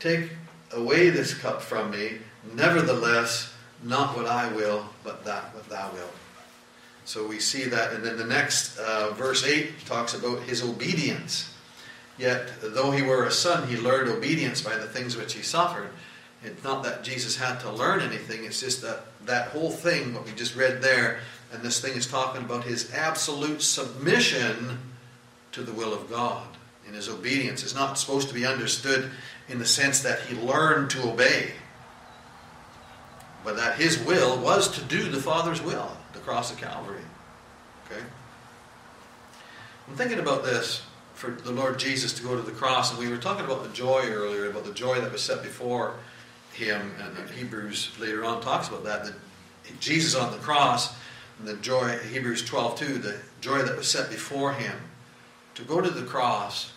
Take 0.00 0.30
away 0.72 1.08
this 1.08 1.32
cup 1.32 1.62
from 1.62 1.90
me. 1.90 2.18
Nevertheless, 2.54 3.52
not 3.82 4.16
what 4.16 4.26
I 4.26 4.50
will, 4.52 4.86
but 5.04 5.24
that 5.24 5.54
what 5.54 5.68
thou 5.68 5.90
wilt. 5.92 6.14
So 7.04 7.26
we 7.26 7.38
see 7.38 7.64
that. 7.64 7.92
And 7.92 8.04
then 8.04 8.16
the 8.16 8.24
next 8.24 8.78
uh, 8.78 9.12
verse 9.14 9.44
8 9.44 9.84
talks 9.86 10.14
about 10.14 10.40
his 10.44 10.62
obedience. 10.62 11.52
Yet, 12.18 12.48
though 12.62 12.90
he 12.92 13.02
were 13.02 13.24
a 13.24 13.30
son, 13.30 13.68
he 13.68 13.76
learned 13.76 14.08
obedience 14.08 14.62
by 14.62 14.76
the 14.76 14.86
things 14.86 15.16
which 15.16 15.34
he 15.34 15.42
suffered. 15.42 15.90
It's 16.42 16.64
not 16.64 16.82
that 16.84 17.04
Jesus 17.04 17.36
had 17.36 17.60
to 17.60 17.70
learn 17.70 18.00
anything, 18.00 18.44
it's 18.44 18.60
just 18.60 18.80
that 18.82 19.02
that 19.26 19.48
whole 19.48 19.70
thing, 19.70 20.14
what 20.14 20.24
we 20.24 20.32
just 20.32 20.54
read 20.56 20.80
there, 20.80 21.18
and 21.52 21.62
this 21.62 21.80
thing 21.80 21.94
is 21.94 22.06
talking 22.06 22.42
about 22.42 22.64
his 22.64 22.92
absolute 22.94 23.60
submission 23.62 24.78
to 25.52 25.62
the 25.62 25.72
will 25.72 25.92
of 25.92 26.08
God 26.08 26.46
in 26.86 26.94
his 26.94 27.08
obedience. 27.08 27.62
It's 27.62 27.74
not 27.74 27.98
supposed 27.98 28.28
to 28.28 28.34
be 28.34 28.46
understood 28.46 29.10
in 29.48 29.58
the 29.58 29.66
sense 29.66 30.00
that 30.00 30.20
he 30.20 30.36
learned 30.36 30.90
to 30.90 31.08
obey 31.10 31.52
but 33.46 33.54
that 33.54 33.76
his 33.78 33.96
will 34.02 34.36
was 34.40 34.66
to 34.72 34.82
do 34.82 35.04
the 35.08 35.22
Father's 35.22 35.62
will, 35.62 35.96
the 36.12 36.18
cross 36.18 36.50
of 36.52 36.58
Calvary. 36.58 37.00
Okay? 37.86 38.02
I'm 39.88 39.94
thinking 39.94 40.18
about 40.18 40.42
this 40.42 40.82
for 41.14 41.30
the 41.30 41.52
Lord 41.52 41.78
Jesus 41.78 42.12
to 42.14 42.24
go 42.24 42.34
to 42.34 42.42
the 42.42 42.50
cross, 42.50 42.90
and 42.90 42.98
we 42.98 43.08
were 43.08 43.16
talking 43.18 43.44
about 43.44 43.62
the 43.62 43.68
joy 43.68 44.02
earlier, 44.08 44.50
about 44.50 44.64
the 44.64 44.72
joy 44.72 45.00
that 45.00 45.12
was 45.12 45.22
set 45.22 45.44
before 45.44 45.94
him, 46.54 46.92
and 47.00 47.30
Hebrews 47.30 47.92
later 48.00 48.24
on 48.24 48.42
talks 48.42 48.66
about 48.66 48.82
that, 48.82 49.04
that 49.04 49.14
Jesus 49.78 50.16
on 50.16 50.32
the 50.32 50.38
cross, 50.38 50.96
and 51.38 51.46
the 51.46 51.54
joy, 51.58 51.96
Hebrews 51.98 52.44
12 52.44 52.78
2, 52.80 52.98
the 52.98 53.16
joy 53.40 53.62
that 53.62 53.76
was 53.76 53.88
set 53.88 54.10
before 54.10 54.54
him, 54.54 54.74
to 55.54 55.62
go 55.62 55.80
to 55.80 55.88
the 55.88 56.04
cross 56.04 56.72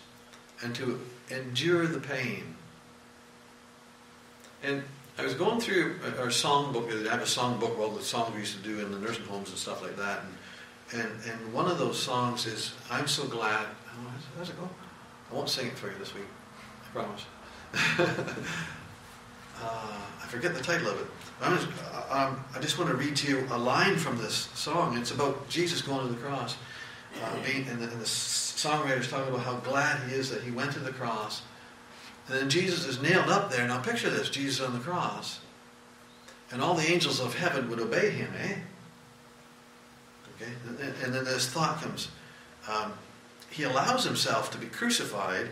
and 0.62 0.72
to 0.76 1.00
endure 1.30 1.88
the 1.88 1.98
pain. 1.98 2.54
And 4.62 4.84
I 5.20 5.22
was 5.22 5.34
going 5.34 5.60
through 5.60 5.96
our 6.18 6.28
songbook. 6.28 6.88
I 7.06 7.10
have 7.10 7.20
a 7.20 7.24
songbook, 7.26 7.76
well, 7.76 7.90
the 7.90 8.02
songs 8.02 8.32
we 8.32 8.40
used 8.40 8.56
to 8.56 8.62
do 8.66 8.80
in 8.80 8.90
the 8.90 8.98
nursing 8.98 9.26
homes 9.26 9.50
and 9.50 9.58
stuff 9.58 9.82
like 9.82 9.94
that. 9.98 10.20
And, 10.94 11.02
and, 11.02 11.10
and 11.30 11.52
one 11.52 11.70
of 11.70 11.76
those 11.78 12.02
songs 12.02 12.46
is 12.46 12.72
I'm 12.90 13.06
So 13.06 13.26
Glad. 13.28 13.66
how's 14.38 14.48
it 14.48 14.58
go? 14.58 14.68
I 15.30 15.34
won't 15.34 15.50
sing 15.50 15.66
it 15.66 15.76
for 15.76 15.88
you 15.88 15.98
this 15.98 16.14
week. 16.14 16.24
I 16.84 16.88
promise. 16.94 17.26
uh, 19.62 20.00
I 20.22 20.26
forget 20.28 20.54
the 20.54 20.62
title 20.62 20.88
of 20.88 20.98
it. 21.00 21.06
Just, 21.50 21.66
uh, 21.92 22.28
um, 22.28 22.42
i 22.54 22.58
just 22.58 22.78
want 22.78 22.88
to 22.90 22.96
read 22.96 23.14
to 23.16 23.28
you 23.28 23.46
a 23.50 23.58
line 23.58 23.98
from 23.98 24.16
this 24.16 24.48
song. 24.54 24.96
It's 24.96 25.10
about 25.10 25.50
Jesus 25.50 25.82
going 25.82 26.06
to 26.06 26.12
the 26.14 26.18
cross. 26.20 26.56
Uh, 27.22 27.36
being, 27.44 27.68
and, 27.68 27.78
the, 27.78 27.88
and 27.90 28.00
the 28.00 28.04
songwriter's 28.06 29.10
talking 29.10 29.28
about 29.34 29.44
how 29.44 29.56
glad 29.56 30.02
he 30.08 30.14
is 30.14 30.30
that 30.30 30.42
he 30.42 30.50
went 30.50 30.72
to 30.72 30.78
the 30.78 30.92
cross 30.92 31.42
and 32.30 32.42
then 32.42 32.48
Jesus 32.48 32.86
is 32.86 33.02
nailed 33.02 33.28
up 33.28 33.50
there. 33.50 33.66
Now 33.66 33.80
picture 33.80 34.08
this, 34.08 34.28
Jesus 34.30 34.64
on 34.64 34.72
the 34.72 34.78
cross. 34.78 35.40
And 36.52 36.62
all 36.62 36.74
the 36.74 36.88
angels 36.88 37.18
of 37.20 37.36
heaven 37.36 37.68
would 37.68 37.80
obey 37.80 38.10
him, 38.10 38.32
eh? 38.40 38.54
Okay? 40.42 40.52
And 41.04 41.12
then 41.12 41.24
this 41.24 41.48
thought 41.48 41.80
comes. 41.82 42.08
Um, 42.72 42.92
he 43.50 43.64
allows 43.64 44.04
himself 44.04 44.48
to 44.52 44.58
be 44.58 44.66
crucified 44.66 45.48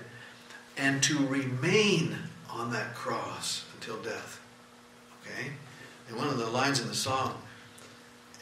and 0.77 1.03
to 1.03 1.27
remain 1.27 2.15
on 2.49 2.71
that 2.71 2.95
cross 2.95 3.65
until 3.75 3.97
death. 4.03 4.41
Okay? 5.25 5.49
And 6.09 6.17
one 6.17 6.29
of 6.29 6.39
the 6.39 6.47
lines 6.47 6.81
in 6.81 6.87
the 6.87 6.95
song, 6.95 7.35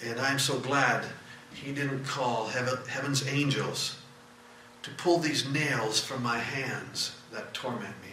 and 0.04 0.20
I'm 0.20 0.38
so 0.38 0.58
glad 0.58 1.06
he 1.54 1.72
didn't 1.72 2.04
call 2.04 2.48
heaven, 2.48 2.76
heaven's 2.86 3.26
angels 3.28 3.96
to 4.82 4.90
pull 4.90 5.18
these 5.18 5.48
nails 5.48 5.98
from 6.00 6.22
my 6.22 6.38
hands 6.38 7.16
that 7.32 7.54
torment 7.54 7.94
me 8.02 8.05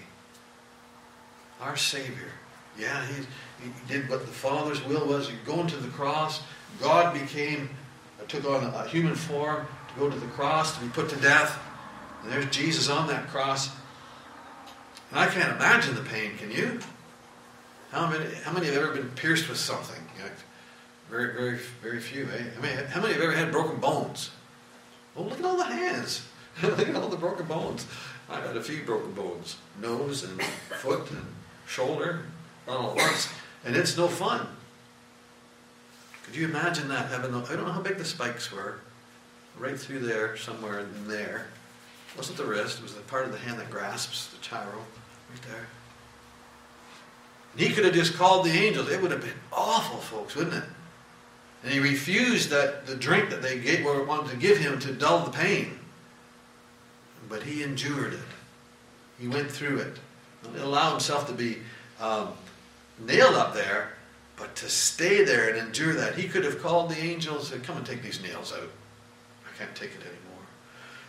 our 1.63 1.78
Savior. 1.78 2.32
Yeah, 2.78 3.06
he, 3.08 3.65
he 3.65 3.71
did 3.88 4.10
what 4.10 4.21
the 4.21 4.28
Father's 4.32 4.84
will 4.86 5.08
was. 5.08 5.30
He 5.30 5.36
went 5.49 5.69
to 5.71 5.78
the 5.78 5.88
cross. 5.89 6.41
God 6.82 7.13
became, 7.13 7.69
uh, 8.21 8.26
took 8.28 8.45
on 8.45 8.63
a, 8.65 8.69
a 8.78 8.88
human 8.88 9.15
form 9.15 9.65
to 9.93 9.99
go 9.99 10.10
to 10.10 10.19
the 10.19 10.26
cross, 10.28 10.78
to 10.78 10.84
be 10.84 10.89
put 10.89 11.10
to 11.10 11.15
death. 11.17 11.58
And 12.23 12.32
there's 12.32 12.47
Jesus 12.49 12.89
on 12.89 13.08
that 13.08 13.28
cross. 13.28 13.69
And 15.12 15.19
I 15.19 15.28
can't 15.28 15.56
imagine 15.56 15.95
the 15.95 16.02
pain, 16.02 16.38
can 16.38 16.52
you? 16.52 16.80
How 17.91 18.10
many, 18.10 18.26
how 18.43 18.52
many 18.52 18.65
have 18.67 18.76
ever 18.78 18.93
been 18.93 19.10
pierced 19.12 19.47
with 19.49 19.58
something? 19.58 19.99
very, 21.10 21.32
very, 21.34 21.58
very 21.80 21.99
few, 21.99 22.23
eh? 22.36 22.43
I 22.58 22.60
mean, 22.60 22.76
how 22.88 22.99
many 22.99 23.13
have 23.13 23.21
ever 23.21 23.34
had 23.34 23.52
broken 23.52 23.78
bones? 23.80 24.32
Well, 25.13 25.26
oh, 25.26 25.28
look 25.30 25.38
at 25.38 25.45
all 25.45 25.58
the 25.58 25.65
hands. 25.65 26.26
look 26.63 26.80
at 26.89 26.95
all 26.95 27.08
the 27.08 27.17
broken 27.17 27.45
bones. 27.45 27.86
I've 28.28 28.43
had 28.43 28.58
a 28.58 28.63
few 28.63 28.82
broken 28.84 29.12
bones 29.12 29.58
nose 29.80 30.23
and 30.23 30.41
foot 30.41 31.12
and 31.12 31.23
shoulder, 31.73 32.19
not 32.67 32.77
all 32.77 32.91
at 32.91 32.95
once. 32.97 33.29
And 33.65 33.75
it's 33.75 33.97
no 33.97 34.07
fun. 34.07 34.45
Could 36.23 36.36
you 36.36 36.45
imagine 36.45 36.88
that 36.89 37.09
having, 37.09 37.33
I 37.33 37.39
don't 37.55 37.65
know 37.65 37.71
how 37.71 37.81
big 37.81 37.97
the 37.97 38.05
spikes 38.05 38.51
were, 38.51 38.77
right 39.59 39.77
through 39.77 39.99
there, 39.99 40.38
somewhere 40.38 40.79
in 40.81 41.07
there. 41.07 41.47
It 42.12 42.17
wasn't 42.17 42.38
the 42.38 42.45
wrist, 42.45 42.77
it 42.77 42.83
was 42.83 42.93
the 42.93 43.01
part 43.01 43.25
of 43.25 43.31
the 43.31 43.38
hand 43.39 43.59
that 43.59 43.69
grasps 43.71 44.27
the 44.27 44.38
tyro, 44.43 44.69
right 44.71 45.41
there. 45.49 45.67
And 47.53 47.62
he 47.62 47.69
could 47.73 47.86
have 47.86 47.93
just 47.93 48.13
called 48.13 48.45
the 48.45 48.51
angels. 48.51 48.89
It 48.89 49.01
would 49.01 49.12
have 49.12 49.21
been 49.21 49.29
awful, 49.51 49.97
folks, 49.97 50.36
wouldn't 50.36 50.55
it? 50.55 50.63
And 51.63 51.71
he 51.71 51.79
refused 51.79 52.49
that 52.49 52.88
the 52.88 52.95
drink 52.95 53.29
that 53.29 53.41
they 53.41 53.59
gave, 53.59 53.86
or 53.86 54.03
wanted 54.03 54.31
to 54.31 54.38
give 54.38 54.57
him 54.57 54.79
to 54.79 54.91
dull 54.93 55.25
the 55.25 55.31
pain. 55.31 55.79
But 57.29 57.43
he 57.43 57.63
endured 57.63 58.13
it. 58.13 58.19
He 59.19 59.27
went 59.27 59.49
through 59.49 59.79
it 59.79 59.97
allow 60.60 60.91
himself 60.91 61.27
to 61.27 61.34
be 61.34 61.58
um, 61.99 62.29
nailed 62.99 63.36
up 63.36 63.53
there, 63.53 63.93
but 64.38 64.56
to 64.58 64.69
stay 64.69 65.23
there 65.23 65.49
and 65.49 65.58
endure 65.58 65.93
that. 65.93 66.15
He 66.15 66.27
could 66.27 66.43
have 66.43 66.62
called 66.62 66.89
the 66.91 66.97
angels 66.99 67.51
and 67.51 67.63
come 67.63 67.77
and 67.77 67.86
take 67.86 68.01
these 68.01 68.21
nails 68.21 68.51
out. 68.53 68.62
I 69.45 69.58
can't 69.58 69.75
take 69.75 69.91
it 69.91 69.97
anymore. 69.97 70.19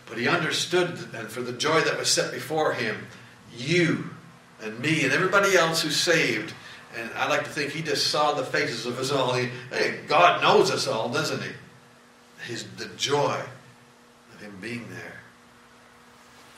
But 0.07 0.17
he 0.19 0.27
understood, 0.27 0.91
and 1.13 1.29
for 1.29 1.41
the 1.41 1.53
joy 1.53 1.81
that 1.81 1.97
was 1.97 2.09
set 2.09 2.31
before 2.31 2.73
him, 2.73 3.07
you 3.55 4.11
and 4.61 4.77
me 4.79 5.03
and 5.03 5.11
everybody 5.11 5.55
else 5.55 5.81
who's 5.81 5.97
saved. 5.97 6.53
And 6.97 7.09
I 7.15 7.27
like 7.27 7.43
to 7.43 7.49
think 7.49 7.71
he 7.71 7.81
just 7.81 8.07
saw 8.07 8.33
the 8.33 8.45
faces 8.45 8.85
of 8.85 8.97
us 8.99 9.11
all. 9.11 9.33
He, 9.33 9.49
hey, 9.71 9.99
God 10.07 10.41
knows 10.41 10.71
us 10.71 10.87
all, 10.87 11.09
doesn't 11.09 11.41
he? 11.41 11.49
His, 12.47 12.63
the 12.77 12.85
joy 12.95 13.39
of 14.33 14.41
him 14.41 14.55
being 14.61 14.87
there. 14.91 15.13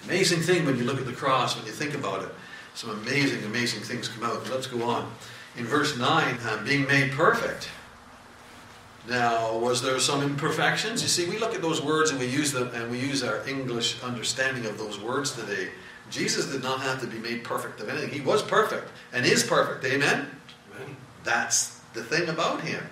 Amazing 0.06 0.42
thing 0.42 0.66
when 0.66 0.78
you 0.78 0.84
look 0.84 1.00
at 1.00 1.06
the 1.08 1.14
cross, 1.14 1.56
when 1.56 1.66
you 1.66 1.72
think 1.72 1.96
about 1.96 2.24
it 2.24 2.30
some 2.78 2.92
amazing, 2.92 3.44
amazing 3.44 3.82
things 3.82 4.08
come 4.08 4.24
out. 4.24 4.48
let's 4.52 4.68
go 4.68 4.84
on. 4.88 5.12
In 5.58 5.66
verse 5.66 5.98
9, 5.98 6.36
uh, 6.44 6.64
being 6.64 6.86
made 6.88 7.12
perfect. 7.12 7.70
Now, 9.10 9.58
was 9.58 9.82
there 9.82 9.98
some 10.00 10.22
imperfections? 10.22 11.02
You 11.02 11.08
see, 11.08 11.28
we 11.28 11.40
look 11.40 11.56
at 11.56 11.64
those 11.64 11.82
words 11.82 12.12
and 12.12 12.20
we 12.20 12.28
use 12.28 12.52
them 12.52 12.70
and 12.76 12.92
we 12.92 13.00
use 13.00 13.24
our 13.24 13.46
English 13.48 14.04
understanding 14.04 14.68
of 14.68 14.78
those 14.78 15.00
words 15.00 15.32
today. 15.32 15.70
Jesus 16.12 16.46
did 16.52 16.62
not 16.62 16.80
have 16.82 17.02
to 17.02 17.08
be 17.08 17.18
made 17.18 17.44
perfect 17.44 17.80
of 17.82 17.90
anything. 17.90 18.10
He 18.12 18.22
was 18.22 18.44
perfect 18.44 18.90
and 19.12 19.26
is 19.26 19.44
perfect. 19.44 19.84
Amen? 19.86 20.28
Amen. 20.76 20.96
That's 21.24 21.80
the 21.96 22.04
thing 22.04 22.30
about 22.30 22.62
him. 22.62 22.84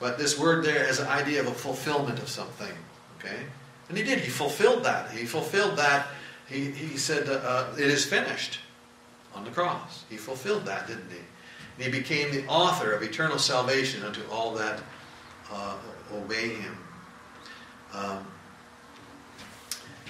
But 0.00 0.16
this 0.16 0.38
word 0.38 0.64
there 0.64 0.86
has 0.86 1.00
an 1.00 1.08
idea 1.08 1.40
of 1.40 1.48
a 1.48 1.52
fulfillment 1.54 2.18
of 2.18 2.28
something. 2.30 2.72
Okay? 3.18 3.42
And 3.90 3.98
he 3.98 4.04
did. 4.04 4.20
He 4.20 4.30
fulfilled 4.30 4.84
that. 4.86 5.10
He 5.10 5.26
fulfilled 5.26 5.76
that. 5.76 6.06
He, 6.48 6.70
he 6.70 6.96
said, 6.96 7.28
uh, 7.28 7.32
uh 7.32 7.66
It 7.76 7.88
is 7.90 8.06
finished 8.06 8.60
on 9.38 9.44
the 9.44 9.50
cross. 9.50 10.04
He 10.10 10.16
fulfilled 10.16 10.64
that, 10.66 10.86
didn't 10.88 11.08
he? 11.10 11.84
And 11.84 11.94
he 11.94 12.00
became 12.00 12.32
the 12.32 12.44
author 12.48 12.92
of 12.92 13.02
eternal 13.02 13.38
salvation 13.38 14.02
unto 14.02 14.20
all 14.30 14.52
that 14.54 14.80
uh, 15.52 15.76
obey 16.12 16.48
him. 16.50 16.76
Um, 17.94 18.26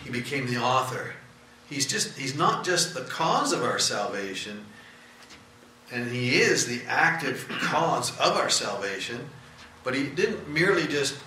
he 0.03 0.11
became 0.11 0.47
the 0.47 0.57
author. 0.61 1.15
He's 1.69 1.87
just 1.87 2.19
he's 2.19 2.35
not 2.37 2.65
just 2.65 2.95
the 2.95 3.03
cause 3.03 3.53
of 3.53 3.63
our 3.63 3.79
salvation, 3.79 4.65
and 5.93 6.11
he 6.11 6.41
is 6.41 6.65
the 6.65 6.81
active 6.89 7.47
cause 7.61 8.11
of 8.19 8.35
our 8.37 8.49
salvation, 8.49 9.29
but 9.85 9.95
he 9.95 10.05
didn't 10.07 10.49
merely 10.49 10.87
just 10.87 11.19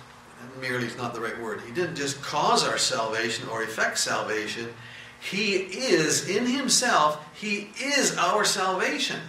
merely 0.60 0.86
is 0.86 0.96
not 0.96 1.14
the 1.14 1.20
right 1.20 1.40
word. 1.40 1.60
He 1.66 1.72
didn't 1.72 1.94
just 1.94 2.20
cause 2.20 2.66
our 2.66 2.76
salvation 2.78 3.48
or 3.48 3.62
effect 3.62 3.98
salvation. 3.98 4.68
He 5.30 5.54
is, 5.54 6.28
in 6.28 6.46
Himself, 6.46 7.24
He 7.34 7.68
is 7.80 8.16
our 8.18 8.44
salvation. 8.44 9.20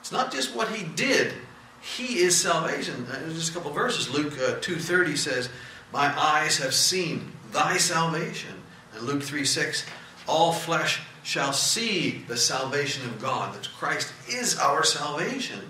It's 0.00 0.10
not 0.10 0.32
just 0.32 0.54
what 0.54 0.68
He 0.70 0.82
did, 0.84 1.32
He 1.80 2.18
is 2.18 2.36
salvation. 2.38 3.06
Uh, 3.10 3.20
there's 3.20 3.34
just 3.34 3.50
a 3.50 3.54
couple 3.54 3.70
verses. 3.70 4.10
Luke 4.10 4.32
uh, 4.38 4.54
2.30 4.60 5.16
says, 5.16 5.48
My 5.92 6.06
eyes 6.20 6.56
have 6.58 6.74
seen 6.74 7.30
Thy 7.52 7.76
salvation. 7.76 8.54
And 8.94 9.02
Luke 9.02 9.22
3.6, 9.22 9.84
All 10.26 10.52
flesh 10.52 11.00
shall 11.22 11.52
see 11.52 12.24
the 12.26 12.36
salvation 12.36 13.06
of 13.06 13.20
God. 13.20 13.54
That 13.54 13.68
Christ 13.78 14.12
is 14.28 14.58
our 14.58 14.82
salvation. 14.82 15.60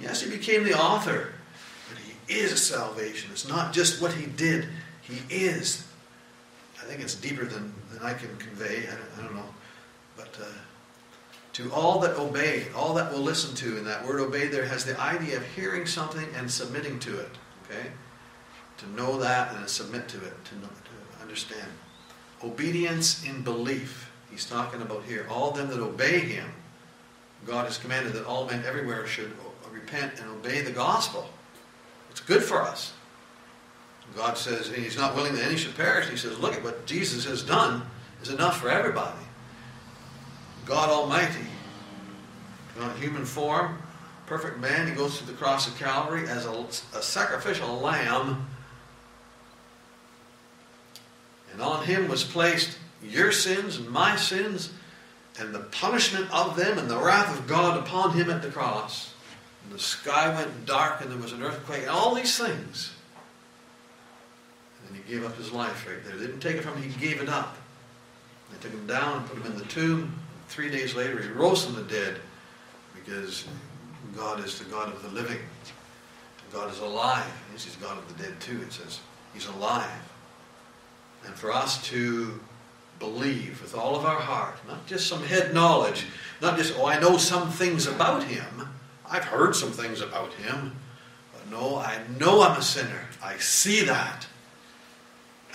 Yes, 0.00 0.22
He 0.22 0.30
became 0.30 0.64
the 0.64 0.74
author, 0.78 1.34
but 1.90 1.98
He 2.00 2.34
is 2.40 2.66
salvation. 2.66 3.28
It's 3.30 3.46
not 3.48 3.74
just 3.74 4.00
what 4.00 4.12
He 4.14 4.24
did, 4.24 4.68
He 5.02 5.20
is. 5.28 5.86
I 6.82 6.86
think 6.86 7.02
it's 7.02 7.14
deeper 7.14 7.44
than 7.44 7.74
than 7.98 8.06
I 8.06 8.14
can 8.14 8.34
convey. 8.36 8.84
I 8.86 8.90
don't, 8.92 9.18
I 9.18 9.22
don't 9.26 9.34
know. 9.34 9.54
But 10.16 10.36
uh, 10.40 10.44
to 11.54 11.72
all 11.72 11.98
that 12.00 12.16
obey, 12.18 12.66
all 12.76 12.94
that 12.94 13.12
will 13.12 13.20
listen 13.20 13.54
to, 13.56 13.76
and 13.76 13.86
that 13.86 14.04
word 14.06 14.20
obey 14.20 14.46
there 14.46 14.64
has 14.64 14.84
the 14.84 14.98
idea 15.00 15.36
of 15.36 15.44
hearing 15.46 15.86
something 15.86 16.26
and 16.36 16.50
submitting 16.50 16.98
to 17.00 17.18
it. 17.20 17.30
Okay? 17.66 17.86
To 18.78 18.90
know 18.90 19.18
that 19.18 19.54
and 19.54 19.68
submit 19.68 20.08
to 20.08 20.16
it, 20.18 20.44
to, 20.46 20.54
know, 20.56 20.68
to 20.68 21.22
understand. 21.22 21.68
Obedience 22.44 23.24
in 23.24 23.42
belief. 23.42 24.10
He's 24.30 24.44
talking 24.44 24.82
about 24.82 25.04
here. 25.04 25.26
All 25.30 25.50
them 25.50 25.68
that 25.68 25.80
obey 25.80 26.20
him, 26.20 26.48
God 27.46 27.64
has 27.64 27.78
commanded 27.78 28.12
that 28.12 28.26
all 28.26 28.46
men 28.46 28.62
everywhere 28.66 29.06
should 29.06 29.32
repent 29.72 30.12
and 30.20 30.28
obey 30.30 30.60
the 30.60 30.70
gospel. 30.70 31.28
It's 32.10 32.20
good 32.20 32.42
for 32.42 32.62
us. 32.62 32.92
God 34.16 34.36
says, 34.38 34.68
He's 34.68 34.96
not 34.96 35.14
willing 35.14 35.34
that 35.34 35.44
any 35.44 35.56
should 35.56 35.76
perish. 35.76 36.08
He 36.08 36.16
says, 36.16 36.38
Look 36.38 36.54
at 36.54 36.62
what 36.64 36.86
Jesus 36.86 37.24
has 37.24 37.42
done 37.42 37.82
is 38.22 38.30
enough 38.30 38.58
for 38.60 38.68
everybody. 38.68 39.18
God 40.66 40.90
Almighty, 40.90 41.46
in 42.80 42.96
human 43.02 43.24
form, 43.24 43.78
perfect 44.26 44.58
man, 44.60 44.86
He 44.88 44.94
goes 44.94 45.18
to 45.18 45.26
the 45.26 45.32
cross 45.32 45.66
of 45.66 45.76
Calvary 45.78 46.28
as 46.28 46.46
a, 46.46 46.50
a 46.50 47.02
sacrificial 47.02 47.78
lamb. 47.78 48.46
And 51.52 51.60
on 51.62 51.84
Him 51.84 52.08
was 52.08 52.24
placed 52.24 52.78
your 53.02 53.32
sins 53.32 53.76
and 53.78 53.88
my 53.88 54.16
sins 54.16 54.72
and 55.40 55.54
the 55.54 55.60
punishment 55.60 56.28
of 56.32 56.56
them 56.56 56.78
and 56.78 56.90
the 56.90 56.98
wrath 56.98 57.36
of 57.36 57.46
God 57.46 57.78
upon 57.78 58.12
Him 58.12 58.30
at 58.30 58.42
the 58.42 58.50
cross. 58.50 59.14
And 59.64 59.72
the 59.74 59.82
sky 59.82 60.34
went 60.34 60.66
dark 60.66 61.00
and 61.00 61.10
there 61.10 61.18
was 61.18 61.32
an 61.32 61.42
earthquake 61.42 61.82
and 61.82 61.90
all 61.90 62.14
these 62.14 62.38
things 62.38 62.92
and 64.88 64.96
he 64.96 65.12
gave 65.12 65.24
up 65.24 65.36
his 65.36 65.52
life 65.52 65.86
right 65.86 66.02
there. 66.04 66.16
They 66.16 66.26
didn't 66.26 66.40
take 66.40 66.56
it 66.56 66.62
from 66.62 66.80
him, 66.80 66.90
he 66.90 67.04
gave 67.06 67.20
it 67.20 67.28
up. 67.28 67.56
They 68.52 68.58
took 68.60 68.72
him 68.72 68.86
down 68.86 69.18
and 69.18 69.26
put 69.26 69.38
him 69.38 69.52
in 69.52 69.58
the 69.58 69.64
tomb. 69.66 70.18
Three 70.48 70.70
days 70.70 70.94
later, 70.94 71.20
he 71.22 71.28
rose 71.28 71.64
from 71.64 71.74
the 71.74 71.82
dead 71.82 72.16
because 72.94 73.44
God 74.16 74.42
is 74.44 74.58
the 74.58 74.64
God 74.64 74.88
of 74.92 75.02
the 75.02 75.10
living. 75.10 75.38
God 76.52 76.72
is 76.72 76.78
alive. 76.78 77.30
This 77.52 77.66
is 77.66 77.76
God 77.76 77.98
of 77.98 78.08
the 78.16 78.22
dead 78.24 78.40
too, 78.40 78.62
it 78.62 78.72
says. 78.72 79.00
He's 79.34 79.46
alive. 79.48 79.84
And 81.26 81.34
for 81.34 81.52
us 81.52 81.82
to 81.88 82.40
believe 82.98 83.60
with 83.60 83.74
all 83.76 83.94
of 83.94 84.06
our 84.06 84.18
heart, 84.18 84.56
not 84.66 84.86
just 84.86 85.06
some 85.08 85.22
head 85.22 85.52
knowledge, 85.52 86.06
not 86.40 86.56
just, 86.56 86.72
oh, 86.78 86.86
I 86.86 86.98
know 86.98 87.18
some 87.18 87.50
things 87.50 87.86
about 87.86 88.24
him. 88.24 88.66
I've 89.10 89.24
heard 89.24 89.54
some 89.54 89.70
things 89.72 90.00
about 90.00 90.32
him. 90.34 90.74
But 91.34 91.50
no, 91.50 91.76
I 91.76 91.98
know 92.18 92.40
I'm 92.42 92.58
a 92.58 92.62
sinner. 92.62 93.02
I 93.22 93.36
see 93.36 93.84
that 93.84 94.26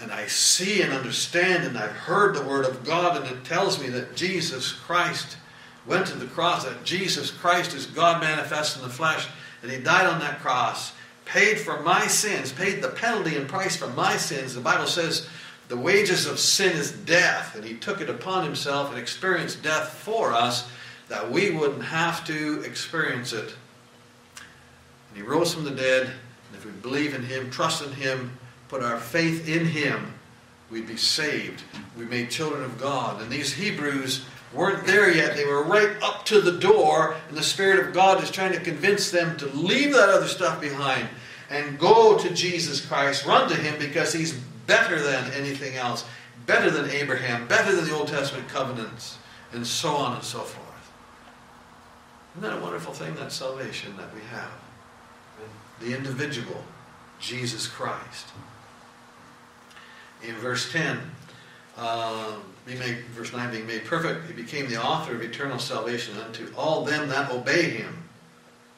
and 0.02 0.12
I 0.12 0.28
see 0.28 0.82
and 0.82 0.92
understand 0.94 1.64
and 1.66 1.78
I've 1.78 1.92
heard 1.92 2.36
the 2.36 2.42
Word 2.46 2.66
of 2.66 2.84
God 2.84 3.18
and 3.18 3.26
it 3.32 3.44
tells 3.44 3.80
me 3.82 3.90
that 3.90 4.16
Jesus 4.16 4.72
Christ 4.72 5.38
went 5.86 6.08
to 6.08 6.14
the 6.18 6.26
cross, 6.28 6.64
that 6.66 6.84
Jesus 6.84 7.30
Christ 7.30 7.74
is 7.76 7.86
God 7.86 8.22
manifest 8.22 8.78
in 8.78 8.84
the 8.84 8.90
flesh, 8.90 9.28
and 9.62 9.70
He 9.72 9.80
died 9.80 10.08
on 10.08 10.20
that 10.22 10.40
cross, 10.40 10.94
paid 11.26 11.60
for 11.60 11.82
my 11.82 12.08
sins, 12.08 12.54
paid 12.54 12.82
the 12.82 12.88
penalty 12.90 13.36
and 13.36 13.48
price 13.50 13.76
for 13.76 13.88
my 13.88 14.16
sins. 14.18 14.56
The 14.56 14.62
Bible 14.62 14.88
says 14.88 15.28
the 15.68 15.78
wages 15.78 16.26
of 16.26 16.40
sin 16.40 16.76
is 16.76 16.92
death, 16.92 17.56
and 17.56 17.66
He 17.66 17.76
took 17.76 18.00
it 18.00 18.10
upon 18.10 18.46
Himself 18.46 18.92
and 18.92 18.98
experienced 18.98 19.62
death 19.62 19.90
for 19.90 20.32
us 20.32 20.70
that 21.10 21.30
we 21.30 21.52
wouldn't 21.52 21.84
have 21.84 22.24
to 22.26 22.62
experience 22.62 23.34
it. 23.34 23.54
And 24.38 25.18
He 25.18 25.22
rose 25.22 25.54
from 25.54 25.66
the 25.66 25.72
dead, 25.72 26.04
and 26.06 26.56
if 26.56 26.66
we 26.66 26.72
believe 26.72 27.14
in 27.14 27.24
Him, 27.24 27.52
trust 27.52 27.84
in 27.84 27.92
Him, 27.92 28.32
put 28.70 28.84
our 28.84 29.00
faith 29.00 29.48
in 29.48 29.66
him, 29.66 30.14
we'd 30.70 30.88
be 30.88 30.98
saved. 30.98 31.64
We 31.98 32.06
made 32.06 32.30
children 32.30 32.64
of 32.64 32.80
God. 32.80 33.22
And 33.22 33.30
these 33.32 33.54
Hebrews 33.54 34.26
weren't 34.54 34.86
there 34.86 35.12
yet. 35.14 35.36
They 35.36 35.46
were 35.46 35.64
right 35.64 35.90
up 36.02 36.26
to 36.26 36.42
the 36.42 36.58
door, 36.60 37.16
and 37.28 37.38
the 37.38 37.44
Spirit 37.44 37.86
of 37.86 37.94
God 37.94 38.24
is 38.24 38.32
trying 38.32 38.54
to 38.54 38.60
convince 38.60 39.12
them 39.12 39.38
to 39.38 39.48
leave 39.48 39.92
that 39.94 40.10
other 40.10 40.28
stuff 40.28 40.60
behind 40.62 41.08
and 41.50 41.78
go 41.78 42.18
to 42.18 42.34
Jesus 42.34 42.84
Christ. 42.84 43.26
Run 43.26 43.50
to 43.50 43.56
him 43.56 43.78
because 43.80 44.14
he's 44.14 44.34
better 44.66 45.00
than 45.02 45.32
anything 45.34 45.76
else, 45.76 46.06
better 46.46 46.72
than 46.72 46.90
Abraham, 46.92 47.48
better 47.48 47.76
than 47.76 47.86
the 47.86 47.94
Old 47.96 48.08
Testament 48.08 48.48
covenants, 48.50 49.18
and 49.52 49.66
so 49.66 49.90
on 49.92 50.16
and 50.16 50.24
so 50.24 50.40
forth. 50.40 50.60
Isn't 52.38 52.50
that 52.50 52.58
a 52.58 52.62
wonderful 52.62 52.94
thing, 52.94 53.14
that 53.16 53.32
salvation 53.32 53.96
that 53.98 54.14
we 54.16 54.22
have? 54.32 54.50
The 55.82 55.96
individual, 55.96 56.64
Jesus 57.20 57.68
Christ 57.68 58.28
in 60.28 60.36
verse 60.36 60.72
10, 60.72 60.98
uh, 61.78 62.36
being 62.66 62.80
made, 62.80 62.98
verse 63.12 63.34
9, 63.34 63.52
being 63.52 63.68
made 63.68 63.86
perfect, 63.86 64.28
he 64.28 64.34
became 64.34 64.70
the 64.70 64.82
author 64.82 65.16
of 65.16 65.22
eternal 65.22 65.60
salvation 65.60 66.18
unto 66.18 66.52
all 66.58 66.86
them 66.86 67.10
that 67.10 67.32
obey 67.32 67.64
him. 67.72 68.04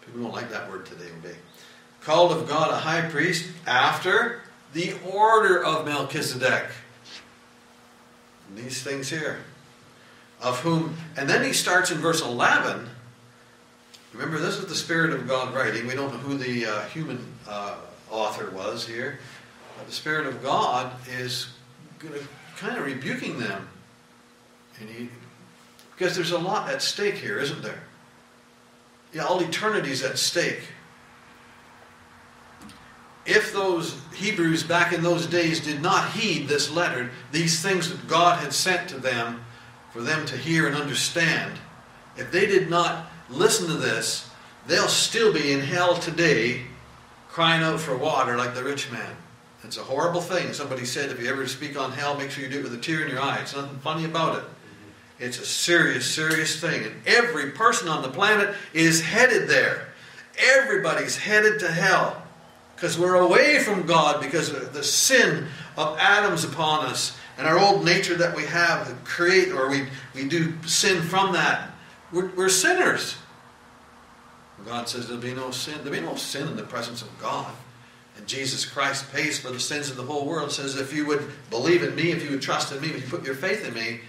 People 0.06 0.22
don't 0.24 0.34
like 0.34 0.50
that 0.50 0.70
word 0.70 0.86
today, 0.86 1.08
obey. 1.20 1.36
Called 2.02 2.32
of 2.32 2.48
God 2.48 2.72
a 2.72 2.76
high 2.78 3.08
priest 3.10 3.50
after 3.66 4.42
the 4.74 4.94
order 5.12 5.64
of 5.64 5.86
Melchizedek. 5.86 6.66
And 8.50 8.58
these 8.58 8.82
things 8.84 9.10
here. 9.10 9.40
Of 10.42 10.60
whom, 10.60 10.96
and 11.18 11.30
then 11.30 11.44
he 11.46 11.54
starts 11.54 11.92
in 11.92 11.98
verse 11.98 12.22
11. 12.22 12.88
Remember, 14.14 14.38
this 14.40 14.58
is 14.58 14.66
the 14.68 14.76
Spirit 14.76 15.12
of 15.14 15.28
God 15.28 15.54
writing. 15.54 15.88
We 15.88 15.94
don't 15.96 16.12
know 16.14 16.20
who 16.20 16.38
the 16.38 16.66
uh, 16.66 16.82
human 16.88 17.26
uh, 17.50 17.76
author 18.12 18.52
was 18.52 18.86
here 18.86 19.20
the 19.84 19.92
Spirit 19.92 20.26
of 20.26 20.42
God 20.42 20.92
is 21.18 21.50
going 22.00 22.14
to 22.14 22.26
kind 22.58 22.78
of 22.78 22.86
rebuking 22.86 23.38
them. 23.38 23.68
And 24.80 24.90
he, 24.90 25.10
because 25.96 26.16
there's 26.16 26.32
a 26.32 26.38
lot 26.40 26.70
at 26.70 26.82
stake 26.82 27.16
here, 27.16 27.38
isn't 27.40 27.62
there? 27.62 27.82
Yeah, 29.14 29.26
all 29.26 29.40
eternity's 29.42 30.04
at 30.04 30.18
stake. 30.18 30.62
If 33.26 33.54
those 33.54 34.00
Hebrews 34.16 34.64
back 34.64 34.94
in 34.94 35.02
those 35.02 35.26
days 35.28 35.60
did 35.60 35.82
not 35.82 36.10
heed 36.12 36.48
this 36.48 36.70
letter, 36.70 37.10
these 37.32 37.62
things 37.62 37.90
that 37.90 38.08
God 38.08 38.40
had 38.40 38.54
sent 38.54 38.90
to 38.90 38.98
them 39.00 39.42
for 39.92 40.02
them 40.02 40.26
to 40.28 40.38
hear 40.38 40.68
and 40.68 40.76
understand, 40.76 41.54
if 42.18 42.32
they 42.32 42.46
did 42.46 42.70
not 42.70 43.08
listen 43.30 43.68
to 43.68 43.74
this, 43.74 44.30
they'll 44.68 44.88
still 44.88 45.34
be 45.34 45.54
in 45.54 45.60
hell 45.62 45.96
today 45.96 46.62
crying 47.30 47.62
out 47.64 47.80
for 47.80 47.98
water 47.98 48.38
like 48.38 48.54
the 48.56 48.64
rich 48.64 48.92
man. 48.92 49.16
It's 49.66 49.78
a 49.78 49.82
horrible 49.82 50.22
thing. 50.22 50.54
Somebody 50.54 50.86
said, 50.86 51.10
if 51.12 51.20
you 51.20 51.28
ever 51.28 51.48
speak 51.48 51.80
on 51.80 51.92
hell, 51.92 52.16
make 52.16 52.30
sure 52.30 52.44
you 52.44 52.50
do 52.52 52.60
it 52.60 52.64
with 52.64 52.74
a 52.74 52.78
tear 52.78 53.04
in 53.04 53.10
your 53.10 53.20
eye. 53.20 53.40
It's 53.42 53.56
nothing 53.56 53.80
funny 53.80 54.06
about 54.06 54.38
it. 54.40 54.46
It's 55.20 55.40
a 55.40 55.46
serious, 55.46 56.06
serious 56.10 56.62
thing. 56.62 56.84
And 56.84 56.94
every 57.08 57.52
person 57.52 57.88
on 57.88 58.02
the 58.04 58.10
planet 58.10 58.56
is 58.74 59.02
headed 59.02 59.48
there. 59.50 59.88
Everybody's 60.38 61.18
headed 61.18 61.60
to 61.62 61.72
hell 61.72 62.22
because 62.76 63.00
we're 63.00 63.16
away 63.16 63.60
from 63.60 63.86
God 63.88 64.22
because 64.22 64.50
of 64.50 64.74
the 64.74 64.84
sin 64.84 65.48
of 65.78 65.98
Adam's 66.00 66.44
upon 66.44 66.86
us 66.86 67.18
and 67.38 67.48
our 67.48 67.58
old 67.58 67.84
nature 67.84 68.16
that 68.16 68.36
we 68.36 68.44
have, 68.44 68.88
that 68.88 69.04
create 69.04 69.52
or 69.52 69.70
we, 69.70 69.88
we 70.14 70.26
do 70.26 70.54
sin 70.68 71.02
from 71.02 71.34
that. 71.34 71.70
We're, 72.12 72.28
we're 72.36 72.50
sinners. 72.50 73.16
God 74.66 74.88
says 74.90 75.08
there'll 75.08 75.22
be 75.22 75.34
no 75.34 75.52
sin. 75.52 75.76
There'll 75.84 75.92
be 75.92 76.02
no 76.02 76.16
sin 76.16 76.48
in 76.50 76.56
the 76.56 76.64
presence 76.64 77.02
of 77.02 77.10
God. 77.20 77.52
And 78.18 78.28
Jesus 78.28 78.66
Christ 78.66 79.12
pays 79.12 79.40
for 79.40 79.52
the 79.52 79.60
sins 79.60 79.90
of 79.90 79.98
the 79.98 80.04
whole 80.04 80.26
world. 80.26 80.52
Says, 80.52 80.78
if 80.78 80.94
you 80.94 81.06
would 81.06 81.28
believe 81.50 81.84
in 81.84 81.96
me, 81.96 82.12
if 82.12 82.24
you 82.24 82.32
would 82.32 82.42
trust 82.42 82.72
in 82.72 82.82
me, 82.82 82.90
if 82.90 83.02
you 83.04 83.10
put 83.18 83.26
your 83.26 83.36
faith 83.36 83.66
in 83.68 83.74
me, 83.74 84.02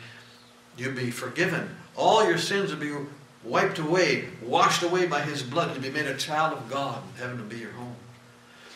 you'd 0.76 0.94
be 0.96 1.10
forgiven. 1.10 1.68
All 1.96 2.26
your 2.26 2.38
sins 2.38 2.70
would 2.70 2.80
be 2.80 2.94
wiped 3.42 3.78
away, 3.78 4.28
washed 4.42 4.82
away 4.82 5.06
by 5.06 5.20
his 5.22 5.42
blood. 5.42 5.72
You'd 5.72 5.82
be 5.82 5.90
made 5.90 6.06
a 6.06 6.16
child 6.16 6.56
of 6.56 6.70
God, 6.70 7.02
and 7.12 7.18
heaven 7.20 7.36
would 7.38 7.48
be 7.48 7.58
your 7.58 7.72
home. 7.72 7.96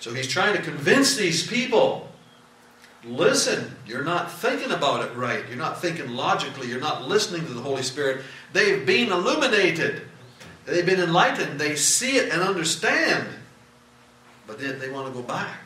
So 0.01 0.15
he's 0.15 0.29
trying 0.29 0.57
to 0.57 0.63
convince 0.63 1.17
these 1.17 1.47
people 1.47 2.09
listen, 3.05 3.75
you're 3.87 4.05
not 4.05 4.31
thinking 4.33 4.71
about 4.73 5.05
it 5.09 5.15
right. 5.15 5.43
You're 5.49 5.59
not 5.59 5.81
thinking 5.81 6.11
logically. 6.11 6.69
You're 6.69 6.81
not 6.81 7.07
listening 7.07 7.47
to 7.47 7.53
the 7.53 7.61
Holy 7.61 7.83
Spirit. 7.83 8.25
They've 8.53 8.85
been 8.85 9.13
illuminated, 9.13 10.03
they've 10.67 10.85
been 10.87 11.01
enlightened. 11.01 11.61
They 11.61 11.77
see 11.77 12.17
it 12.17 12.33
and 12.33 12.43
understand 12.43 13.27
but 14.51 14.59
they, 14.59 14.73
they 14.73 14.91
want 14.91 15.07
to 15.07 15.13
go 15.13 15.25
back. 15.27 15.59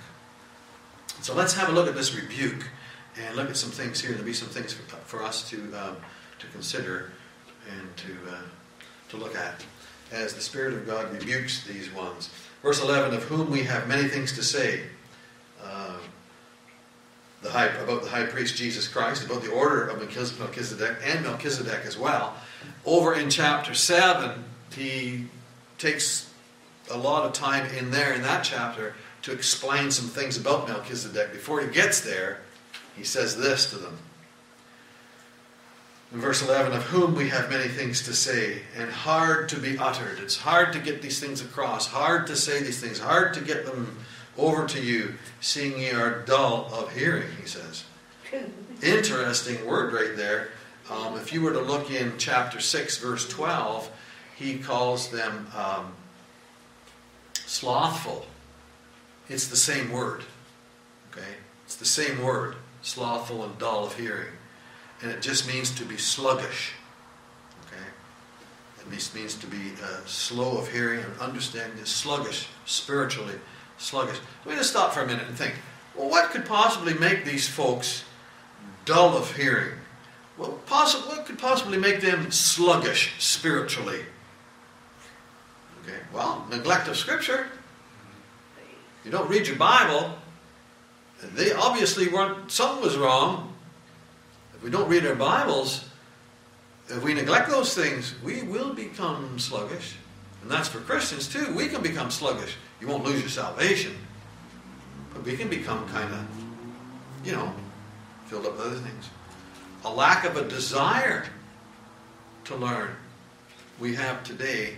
So 1.22 1.34
let's 1.34 1.54
have 1.56 1.70
a 1.70 1.72
look 1.72 1.88
at 1.88 1.94
this 1.94 2.14
rebuke 2.14 2.66
and 3.18 3.34
look 3.34 3.48
at 3.48 3.56
some 3.56 3.70
things 3.70 3.98
here. 4.00 4.10
There'll 4.10 4.26
be 4.26 4.34
some 4.34 4.48
things 4.48 4.74
for, 4.74 4.82
for 4.96 5.22
us 5.22 5.48
to, 5.50 5.56
um, 5.74 5.96
to 6.38 6.46
consider 6.52 7.12
and 7.78 7.96
to, 7.96 8.12
uh, 8.30 8.42
to 9.10 9.16
look 9.16 9.34
at 9.34 9.64
as 10.12 10.34
the 10.34 10.40
Spirit 10.42 10.74
of 10.74 10.86
God 10.86 11.10
rebukes 11.14 11.66
these 11.66 11.90
ones. 11.94 12.28
Verse 12.62 12.82
11, 12.82 13.14
of 13.16 13.22
whom 13.24 13.50
we 13.50 13.62
have 13.62 13.88
many 13.88 14.06
things 14.06 14.32
to 14.34 14.42
say 14.44 14.82
um, 15.62 15.96
the 17.40 17.48
high, 17.48 17.66
about 17.68 18.02
the 18.02 18.10
high 18.10 18.26
priest 18.26 18.54
Jesus 18.54 18.86
Christ, 18.86 19.24
about 19.24 19.40
the 19.42 19.50
order 19.50 19.88
of 19.88 19.96
Melchizedek 19.98 20.98
and 21.04 21.24
Melchizedek 21.24 21.86
as 21.86 21.96
well. 21.96 22.34
Over 22.84 23.14
in 23.14 23.30
chapter 23.30 23.72
7, 23.72 24.44
he 24.74 25.24
takes 25.78 26.33
a 26.90 26.96
lot 26.98 27.24
of 27.24 27.32
time 27.32 27.66
in 27.76 27.90
there 27.90 28.12
in 28.12 28.22
that 28.22 28.44
chapter 28.44 28.94
to 29.22 29.32
explain 29.32 29.90
some 29.90 30.06
things 30.08 30.36
about 30.36 30.68
Melchizedek. 30.68 31.32
Before 31.32 31.60
he 31.60 31.68
gets 31.68 32.00
there, 32.00 32.40
he 32.96 33.04
says 33.04 33.36
this 33.36 33.70
to 33.70 33.76
them. 33.76 33.98
In 36.12 36.20
verse 36.20 36.42
11, 36.46 36.72
of 36.74 36.82
whom 36.84 37.14
we 37.16 37.28
have 37.30 37.50
many 37.50 37.68
things 37.68 38.02
to 38.02 38.12
say 38.12 38.60
and 38.76 38.90
hard 38.90 39.48
to 39.48 39.56
be 39.58 39.78
uttered. 39.78 40.18
It's 40.22 40.36
hard 40.36 40.72
to 40.74 40.78
get 40.78 41.02
these 41.02 41.18
things 41.18 41.40
across, 41.40 41.86
hard 41.88 42.26
to 42.28 42.36
say 42.36 42.62
these 42.62 42.80
things, 42.80 43.00
hard 43.00 43.34
to 43.34 43.40
get 43.40 43.66
them 43.66 43.98
over 44.36 44.66
to 44.66 44.80
you, 44.80 45.14
seeing 45.40 45.78
ye 45.80 45.90
are 45.90 46.20
dull 46.22 46.68
of 46.72 46.94
hearing, 46.96 47.26
he 47.40 47.46
says. 47.48 47.84
Interesting 48.82 49.64
word 49.66 49.92
right 49.92 50.16
there. 50.16 50.50
Um, 50.90 51.16
if 51.16 51.32
you 51.32 51.40
were 51.40 51.52
to 51.52 51.60
look 51.60 51.90
in 51.90 52.12
chapter 52.18 52.60
6, 52.60 52.98
verse 52.98 53.26
12, 53.28 53.90
he 54.36 54.58
calls 54.58 55.08
them 55.10 55.46
um, 55.56 55.94
slothful. 57.54 58.26
It's 59.28 59.46
the 59.46 59.56
same 59.56 59.92
word. 59.92 60.24
Okay? 61.12 61.28
It's 61.64 61.76
the 61.76 61.84
same 61.86 62.20
word, 62.22 62.56
slothful 62.82 63.44
and 63.44 63.56
dull 63.58 63.86
of 63.86 63.96
hearing. 63.96 64.32
And 65.00 65.10
it 65.10 65.22
just 65.22 65.46
means 65.46 65.70
to 65.76 65.84
be 65.84 65.96
sluggish. 65.96 66.72
Okay? 67.66 67.86
It 68.80 69.14
means 69.14 69.34
to 69.36 69.46
be 69.46 69.70
uh, 69.82 70.00
slow 70.04 70.58
of 70.58 70.68
hearing 70.70 71.00
and 71.04 71.18
understanding, 71.20 71.78
it's 71.80 71.90
sluggish, 71.92 72.48
spiritually 72.66 73.36
sluggish. 73.78 74.18
Let 74.44 74.52
me 74.54 74.58
just 74.58 74.70
stop 74.70 74.92
for 74.92 75.02
a 75.02 75.06
minute 75.06 75.28
and 75.28 75.36
think. 75.38 75.54
Well, 75.96 76.10
what 76.10 76.30
could 76.30 76.44
possibly 76.44 76.94
make 76.94 77.24
these 77.24 77.48
folks 77.48 78.02
dull 78.84 79.16
of 79.16 79.36
hearing? 79.36 79.76
Well, 80.36 80.58
possi- 80.66 81.06
what 81.08 81.24
could 81.24 81.38
possibly 81.38 81.78
make 81.78 82.00
them 82.00 82.32
sluggish 82.32 83.12
spiritually? 83.20 84.00
Okay, 85.86 85.98
well, 86.12 86.46
neglect 86.50 86.88
of 86.88 86.96
Scripture. 86.96 87.46
You 89.04 89.10
don't 89.10 89.28
read 89.28 89.46
your 89.46 89.56
Bible. 89.56 90.14
They 91.34 91.52
obviously 91.52 92.08
weren't, 92.08 92.50
something 92.50 92.82
was 92.82 92.96
wrong. 92.96 93.52
If 94.54 94.62
we 94.62 94.70
don't 94.70 94.88
read 94.88 95.04
our 95.04 95.14
Bibles, 95.14 95.86
if 96.88 97.02
we 97.02 97.12
neglect 97.14 97.50
those 97.50 97.74
things, 97.74 98.14
we 98.24 98.42
will 98.42 98.72
become 98.72 99.38
sluggish. 99.38 99.96
And 100.42 100.50
that's 100.50 100.68
for 100.68 100.78
Christians 100.80 101.28
too. 101.28 101.52
We 101.54 101.68
can 101.68 101.82
become 101.82 102.10
sluggish. 102.10 102.56
You 102.80 102.88
won't 102.88 103.04
lose 103.04 103.20
your 103.20 103.28
salvation, 103.30 103.92
but 105.12 105.22
we 105.24 105.36
can 105.36 105.48
become 105.48 105.86
kind 105.88 106.12
of, 106.12 106.26
you 107.24 107.32
know, 107.32 107.52
filled 108.26 108.46
up 108.46 108.52
with 108.56 108.66
other 108.66 108.76
things. 108.78 109.08
A 109.84 109.92
lack 109.92 110.24
of 110.24 110.36
a 110.36 110.48
desire 110.48 111.26
to 112.44 112.56
learn 112.56 112.88
we 113.80 113.94
have 113.96 114.22
today 114.24 114.74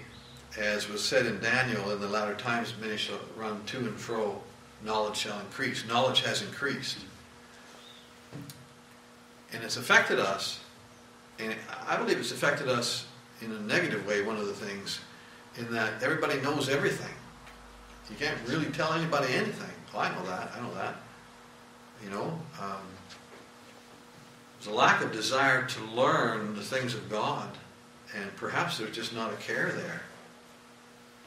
as 0.59 0.89
was 0.89 1.05
said 1.05 1.27
in 1.27 1.39
Daniel, 1.41 1.91
in 1.91 2.01
the 2.01 2.09
latter 2.09 2.35
times 2.35 2.73
many 2.81 2.97
shall 2.97 3.19
run 3.37 3.63
to 3.67 3.79
and 3.79 3.97
fro, 3.99 4.41
knowledge 4.85 5.17
shall 5.17 5.39
increase. 5.41 5.87
Knowledge 5.87 6.23
has 6.23 6.43
increased. 6.43 6.99
And 9.53 9.63
it's 9.63 9.77
affected 9.77 10.19
us, 10.19 10.61
and 11.39 11.55
I 11.87 11.97
believe 11.97 12.19
it's 12.19 12.33
affected 12.33 12.69
us 12.69 13.07
in 13.41 13.53
a 13.53 13.59
negative 13.61 14.07
way, 14.07 14.23
one 14.23 14.37
of 14.37 14.47
the 14.47 14.53
things, 14.53 15.01
in 15.57 15.71
that 15.73 16.03
everybody 16.03 16.41
knows 16.41 16.69
everything. 16.69 17.15
You 18.11 18.17
can't 18.17 18.39
really 18.47 18.67
tell 18.67 18.93
anybody 18.93 19.33
anything. 19.33 19.71
Well, 19.93 20.03
oh, 20.03 20.07
I 20.09 20.15
know 20.15 20.27
that, 20.27 20.53
I 20.57 20.61
know 20.61 20.75
that. 20.75 20.97
You 22.03 22.11
know, 22.11 22.39
um, 22.61 22.81
there's 24.61 24.73
a 24.73 24.77
lack 24.77 25.03
of 25.03 25.13
desire 25.13 25.65
to 25.67 25.85
learn 25.85 26.55
the 26.55 26.63
things 26.63 26.95
of 26.95 27.09
God, 27.09 27.49
and 28.15 28.35
perhaps 28.37 28.79
there's 28.79 28.95
just 28.95 29.15
not 29.15 29.33
a 29.33 29.37
care 29.37 29.71
there 29.71 30.03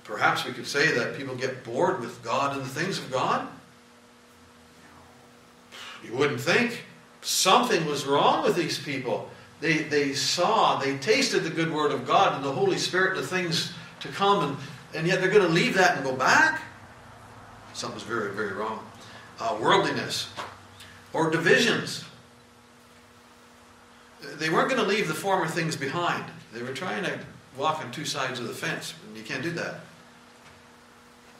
Perhaps 0.09 0.43
we 0.43 0.53
could 0.53 0.65
say 0.65 0.91
that 0.93 1.15
people 1.15 1.35
get 1.35 1.63
bored 1.63 2.01
with 2.01 2.23
God 2.23 2.57
and 2.57 2.65
the 2.65 2.69
things 2.69 2.97
of 2.97 3.11
God. 3.11 3.47
You 6.03 6.13
wouldn't 6.17 6.41
think. 6.41 6.83
Something 7.21 7.85
was 7.85 8.05
wrong 8.07 8.43
with 8.43 8.55
these 8.55 8.79
people. 8.79 9.29
They, 9.61 9.83
they 9.83 10.13
saw, 10.13 10.79
they 10.79 10.97
tasted 10.97 11.41
the 11.41 11.51
good 11.51 11.71
word 11.71 11.91
of 11.91 12.07
God 12.07 12.33
and 12.33 12.43
the 12.43 12.51
Holy 12.51 12.79
Spirit 12.79 13.17
and 13.17 13.23
the 13.23 13.27
things 13.27 13.71
to 13.99 14.07
come, 14.07 14.43
and, 14.43 14.57
and 14.95 15.05
yet 15.07 15.21
they're 15.21 15.29
going 15.29 15.45
to 15.45 15.53
leave 15.53 15.75
that 15.75 15.97
and 15.97 16.03
go 16.03 16.13
back? 16.15 16.63
Something's 17.73 18.01
very, 18.01 18.33
very 18.33 18.53
wrong. 18.53 18.79
Uh, 19.39 19.59
worldliness 19.61 20.29
or 21.13 21.29
divisions. 21.29 22.03
They 24.39 24.49
weren't 24.49 24.69
going 24.69 24.81
to 24.81 24.87
leave 24.87 25.07
the 25.07 25.13
former 25.13 25.45
things 25.45 25.75
behind. 25.75 26.23
They 26.51 26.63
were 26.63 26.73
trying 26.73 27.03
to 27.03 27.19
walk 27.59 27.83
on 27.85 27.91
two 27.91 28.05
sides 28.05 28.39
of 28.39 28.47
the 28.47 28.55
fence, 28.55 28.95
and 29.07 29.15
you 29.15 29.21
can't 29.23 29.43
do 29.43 29.51
that. 29.51 29.81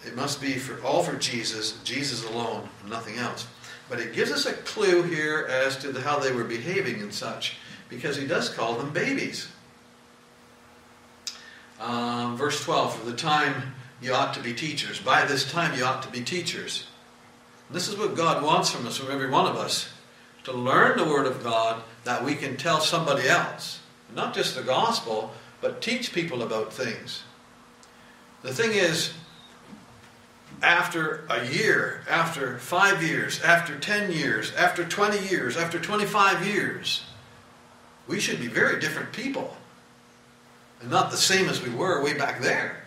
It 0.05 0.15
must 0.15 0.39
be 0.39 0.53
for 0.57 0.81
all 0.85 1.03
for 1.03 1.15
Jesus, 1.17 1.73
Jesus 1.83 2.23
alone, 2.25 2.69
nothing 2.87 3.17
else. 3.17 3.47
But 3.89 3.99
it 3.99 4.13
gives 4.13 4.31
us 4.31 4.45
a 4.45 4.53
clue 4.53 5.03
here 5.03 5.47
as 5.49 5.75
to 5.77 5.91
the, 5.91 5.99
how 6.01 6.19
they 6.19 6.31
were 6.31 6.43
behaving 6.43 7.01
and 7.01 7.13
such, 7.13 7.57
because 7.89 8.15
he 8.15 8.27
does 8.27 8.49
call 8.49 8.75
them 8.75 8.91
babies. 8.91 9.47
Um, 11.79 12.37
verse 12.37 12.63
12, 12.63 12.95
for 12.99 13.05
the 13.05 13.15
time 13.15 13.73
you 14.01 14.13
ought 14.13 14.33
to 14.35 14.39
be 14.41 14.53
teachers. 14.53 14.99
By 14.99 15.25
this 15.25 15.49
time 15.49 15.77
you 15.77 15.83
ought 15.85 16.03
to 16.03 16.09
be 16.09 16.21
teachers. 16.21 16.85
This 17.71 17.87
is 17.87 17.97
what 17.97 18.15
God 18.15 18.43
wants 18.43 18.69
from 18.69 18.87
us, 18.87 18.97
from 18.97 19.11
every 19.11 19.29
one 19.29 19.45
of 19.47 19.55
us, 19.55 19.89
to 20.45 20.53
learn 20.53 20.97
the 20.97 21.05
Word 21.05 21.27
of 21.27 21.43
God 21.43 21.83
that 22.03 22.23
we 22.23 22.35
can 22.35 22.57
tell 22.57 22.79
somebody 22.79 23.27
else. 23.27 23.81
Not 24.15 24.33
just 24.33 24.55
the 24.55 24.63
gospel, 24.63 25.31
but 25.61 25.81
teach 25.81 26.13
people 26.13 26.41
about 26.41 26.73
things. 26.73 27.23
The 28.41 28.53
thing 28.53 28.71
is, 28.71 29.13
after 30.61 31.25
a 31.29 31.45
year, 31.47 32.01
after 32.09 32.57
five 32.59 33.01
years, 33.03 33.41
after 33.41 33.77
10 33.77 34.11
years, 34.11 34.53
after 34.55 34.83
20 34.83 35.27
years, 35.27 35.55
after 35.57 35.79
25 35.79 36.45
years, 36.45 37.05
we 38.07 38.19
should 38.19 38.39
be 38.39 38.47
very 38.47 38.79
different 38.79 39.11
people 39.11 39.55
and 40.81 40.89
not 40.89 41.11
the 41.11 41.17
same 41.17 41.47
as 41.49 41.61
we 41.61 41.69
were 41.73 42.03
way 42.03 42.13
back 42.13 42.41
there. 42.41 42.83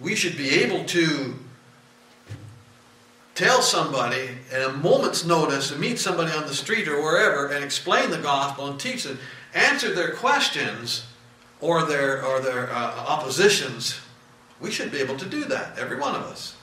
We 0.00 0.14
should 0.14 0.36
be 0.36 0.50
able 0.62 0.84
to 0.86 1.34
tell 3.34 3.62
somebody 3.62 4.28
at 4.52 4.62
a 4.62 4.72
moment's 4.74 5.24
notice 5.24 5.70
and 5.72 5.80
meet 5.80 5.98
somebody 5.98 6.32
on 6.32 6.42
the 6.46 6.54
street 6.54 6.86
or 6.88 7.00
wherever 7.02 7.46
and 7.48 7.64
explain 7.64 8.10
the 8.10 8.18
gospel 8.18 8.68
and 8.68 8.78
teach 8.78 9.04
them, 9.04 9.18
answer 9.54 9.92
their 9.94 10.12
questions 10.14 11.04
or 11.60 11.84
their, 11.84 12.24
or 12.24 12.40
their 12.40 12.70
uh, 12.70 13.04
oppositions 13.08 13.98
we 14.60 14.70
should 14.70 14.92
be 14.92 14.98
able 14.98 15.16
to 15.18 15.26
do 15.26 15.44
that, 15.46 15.78
every 15.78 15.98
one 15.98 16.14
of 16.14 16.22
us. 16.22 16.54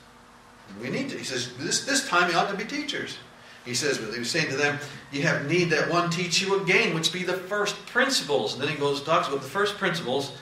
We 0.80 0.88
need 0.88 1.10
to. 1.10 1.18
He 1.18 1.24
says, 1.24 1.52
this, 1.58 1.84
this 1.84 2.08
time 2.08 2.30
you 2.30 2.36
ought 2.36 2.48
to 2.50 2.56
be 2.56 2.64
teachers. 2.64 3.18
He 3.64 3.74
says, 3.74 3.98
he 3.98 4.18
was 4.18 4.30
saying 4.30 4.48
to 4.48 4.56
them, 4.56 4.78
you 5.12 5.22
have 5.22 5.48
need 5.48 5.70
that 5.70 5.90
one 5.90 6.10
teach 6.10 6.40
you 6.40 6.60
again, 6.62 6.94
which 6.94 7.12
be 7.12 7.22
the 7.22 7.34
first 7.34 7.84
principles. 7.86 8.54
And 8.54 8.62
then 8.62 8.70
he 8.70 8.76
goes 8.76 8.98
and 8.98 9.06
talks 9.06 9.28
about 9.28 9.42
the 9.42 9.48
first 9.48 9.76
principles 9.76 10.32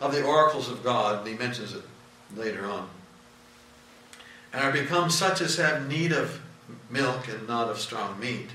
of 0.00 0.12
the 0.12 0.22
oracles 0.22 0.68
of 0.68 0.84
God, 0.84 1.20
and 1.20 1.28
he 1.28 1.34
mentions 1.34 1.72
it 1.74 1.82
later 2.36 2.66
on. 2.66 2.88
And 4.52 4.62
are 4.62 4.72
become 4.72 5.10
such 5.10 5.40
as 5.40 5.56
have 5.56 5.88
need 5.88 6.12
of 6.12 6.40
milk 6.90 7.28
and 7.28 7.48
not 7.48 7.68
of 7.68 7.78
strong 7.80 8.18
meat. 8.20 8.50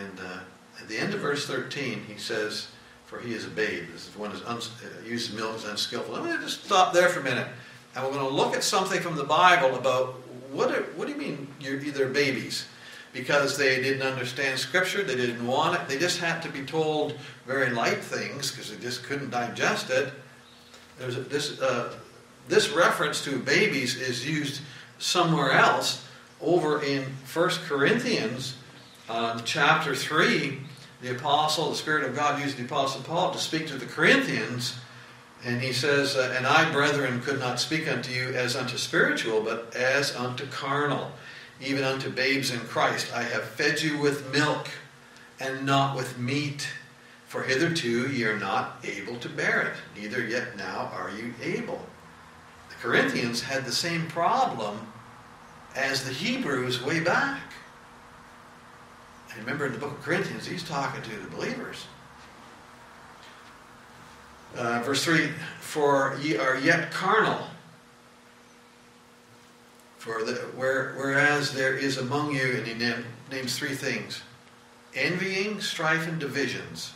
And 0.00 0.18
uh, 0.20 0.40
at 0.80 0.88
the 0.88 0.98
end 0.98 1.14
of 1.14 1.20
verse 1.20 1.46
13, 1.46 2.04
he 2.08 2.18
says, 2.18 2.68
for 3.08 3.18
he 3.18 3.32
is 3.32 3.46
a 3.46 3.50
babe. 3.50 3.84
This 3.90 4.06
is 4.06 4.16
one 4.16 4.30
is 4.32 4.42
uns- 4.42 4.68
use 5.04 5.32
milk 5.32 5.56
is 5.56 5.64
unskillful. 5.64 6.14
I'm 6.14 6.24
going 6.24 6.36
to 6.38 6.42
just 6.44 6.64
stop 6.64 6.92
there 6.92 7.08
for 7.08 7.20
a 7.20 7.24
minute, 7.24 7.48
and 7.96 8.04
we're 8.04 8.12
going 8.12 8.28
to 8.28 8.34
look 8.34 8.54
at 8.54 8.62
something 8.62 9.00
from 9.00 9.16
the 9.16 9.24
Bible 9.24 9.74
about 9.76 10.08
what 10.52 10.70
are, 10.70 10.82
what 10.96 11.06
do 11.06 11.12
you 11.14 11.18
mean 11.18 11.48
you're 11.58 11.80
either 11.80 12.06
babies? 12.08 12.66
Because 13.14 13.56
they 13.56 13.82
didn't 13.82 14.06
understand 14.06 14.58
Scripture, 14.58 15.02
they 15.02 15.16
didn't 15.16 15.44
want 15.46 15.80
it, 15.80 15.88
they 15.88 15.98
just 15.98 16.18
had 16.18 16.42
to 16.42 16.50
be 16.50 16.62
told 16.66 17.14
very 17.46 17.70
light 17.70 17.98
things 18.02 18.50
because 18.50 18.70
they 18.70 18.76
just 18.76 19.02
couldn't 19.04 19.30
digest 19.30 19.88
it. 19.88 20.12
There's 20.98 21.16
a, 21.16 21.20
this 21.20 21.58
uh, 21.62 21.94
this 22.48 22.68
reference 22.72 23.24
to 23.24 23.38
babies 23.38 23.96
is 23.98 24.28
used 24.28 24.60
somewhere 24.98 25.52
else 25.52 26.04
over 26.42 26.82
in 26.82 27.04
1 27.32 27.48
Corinthians 27.66 28.56
uh, 29.08 29.40
chapter 29.44 29.94
3 29.94 30.58
the 31.00 31.14
apostle, 31.16 31.70
the 31.70 31.76
Spirit 31.76 32.04
of 32.04 32.16
God 32.16 32.40
used 32.40 32.56
the 32.56 32.64
apostle 32.64 33.02
Paul 33.02 33.30
to 33.32 33.38
speak 33.38 33.66
to 33.68 33.76
the 33.76 33.86
Corinthians. 33.86 34.76
And 35.44 35.60
he 35.62 35.72
says, 35.72 36.16
uh, 36.16 36.34
And 36.36 36.46
I, 36.46 36.70
brethren, 36.72 37.20
could 37.20 37.38
not 37.38 37.60
speak 37.60 37.88
unto 37.90 38.12
you 38.12 38.30
as 38.34 38.56
unto 38.56 38.76
spiritual, 38.76 39.40
but 39.42 39.74
as 39.76 40.14
unto 40.16 40.46
carnal, 40.48 41.12
even 41.64 41.84
unto 41.84 42.10
babes 42.10 42.50
in 42.50 42.58
Christ. 42.60 43.12
I 43.14 43.22
have 43.22 43.44
fed 43.44 43.80
you 43.80 43.98
with 43.98 44.32
milk 44.32 44.68
and 45.38 45.64
not 45.64 45.96
with 45.96 46.18
meat. 46.18 46.68
For 47.28 47.42
hitherto 47.42 48.10
ye 48.10 48.24
are 48.24 48.38
not 48.38 48.78
able 48.84 49.16
to 49.18 49.28
bear 49.28 49.60
it, 49.60 50.00
neither 50.00 50.24
yet 50.24 50.56
now 50.56 50.90
are 50.94 51.10
you 51.10 51.34
able. 51.42 51.84
The 52.70 52.74
Corinthians 52.76 53.42
had 53.42 53.66
the 53.66 53.72
same 53.72 54.08
problem 54.08 54.80
as 55.76 56.04
the 56.04 56.12
Hebrews 56.12 56.82
way 56.82 57.00
back. 57.00 57.38
And 59.32 59.38
remember 59.40 59.66
in 59.66 59.72
the 59.72 59.78
book 59.78 59.92
of 59.92 60.00
Corinthians, 60.02 60.46
he's 60.46 60.62
talking 60.62 61.02
to 61.02 61.16
the 61.16 61.28
believers. 61.28 61.86
Uh, 64.56 64.80
verse 64.82 65.04
3 65.04 65.30
For 65.60 66.18
ye 66.22 66.36
are 66.36 66.56
yet 66.58 66.90
carnal. 66.90 67.42
For 69.98 70.22
the, 70.24 70.34
where, 70.56 70.94
whereas 70.96 71.52
there 71.52 71.74
is 71.76 71.98
among 71.98 72.34
you, 72.34 72.54
and 72.56 72.66
he 72.66 72.72
nam, 72.74 73.04
names 73.30 73.58
three 73.58 73.74
things 73.74 74.22
envying, 74.94 75.60
strife, 75.60 76.08
and 76.08 76.18
divisions. 76.18 76.94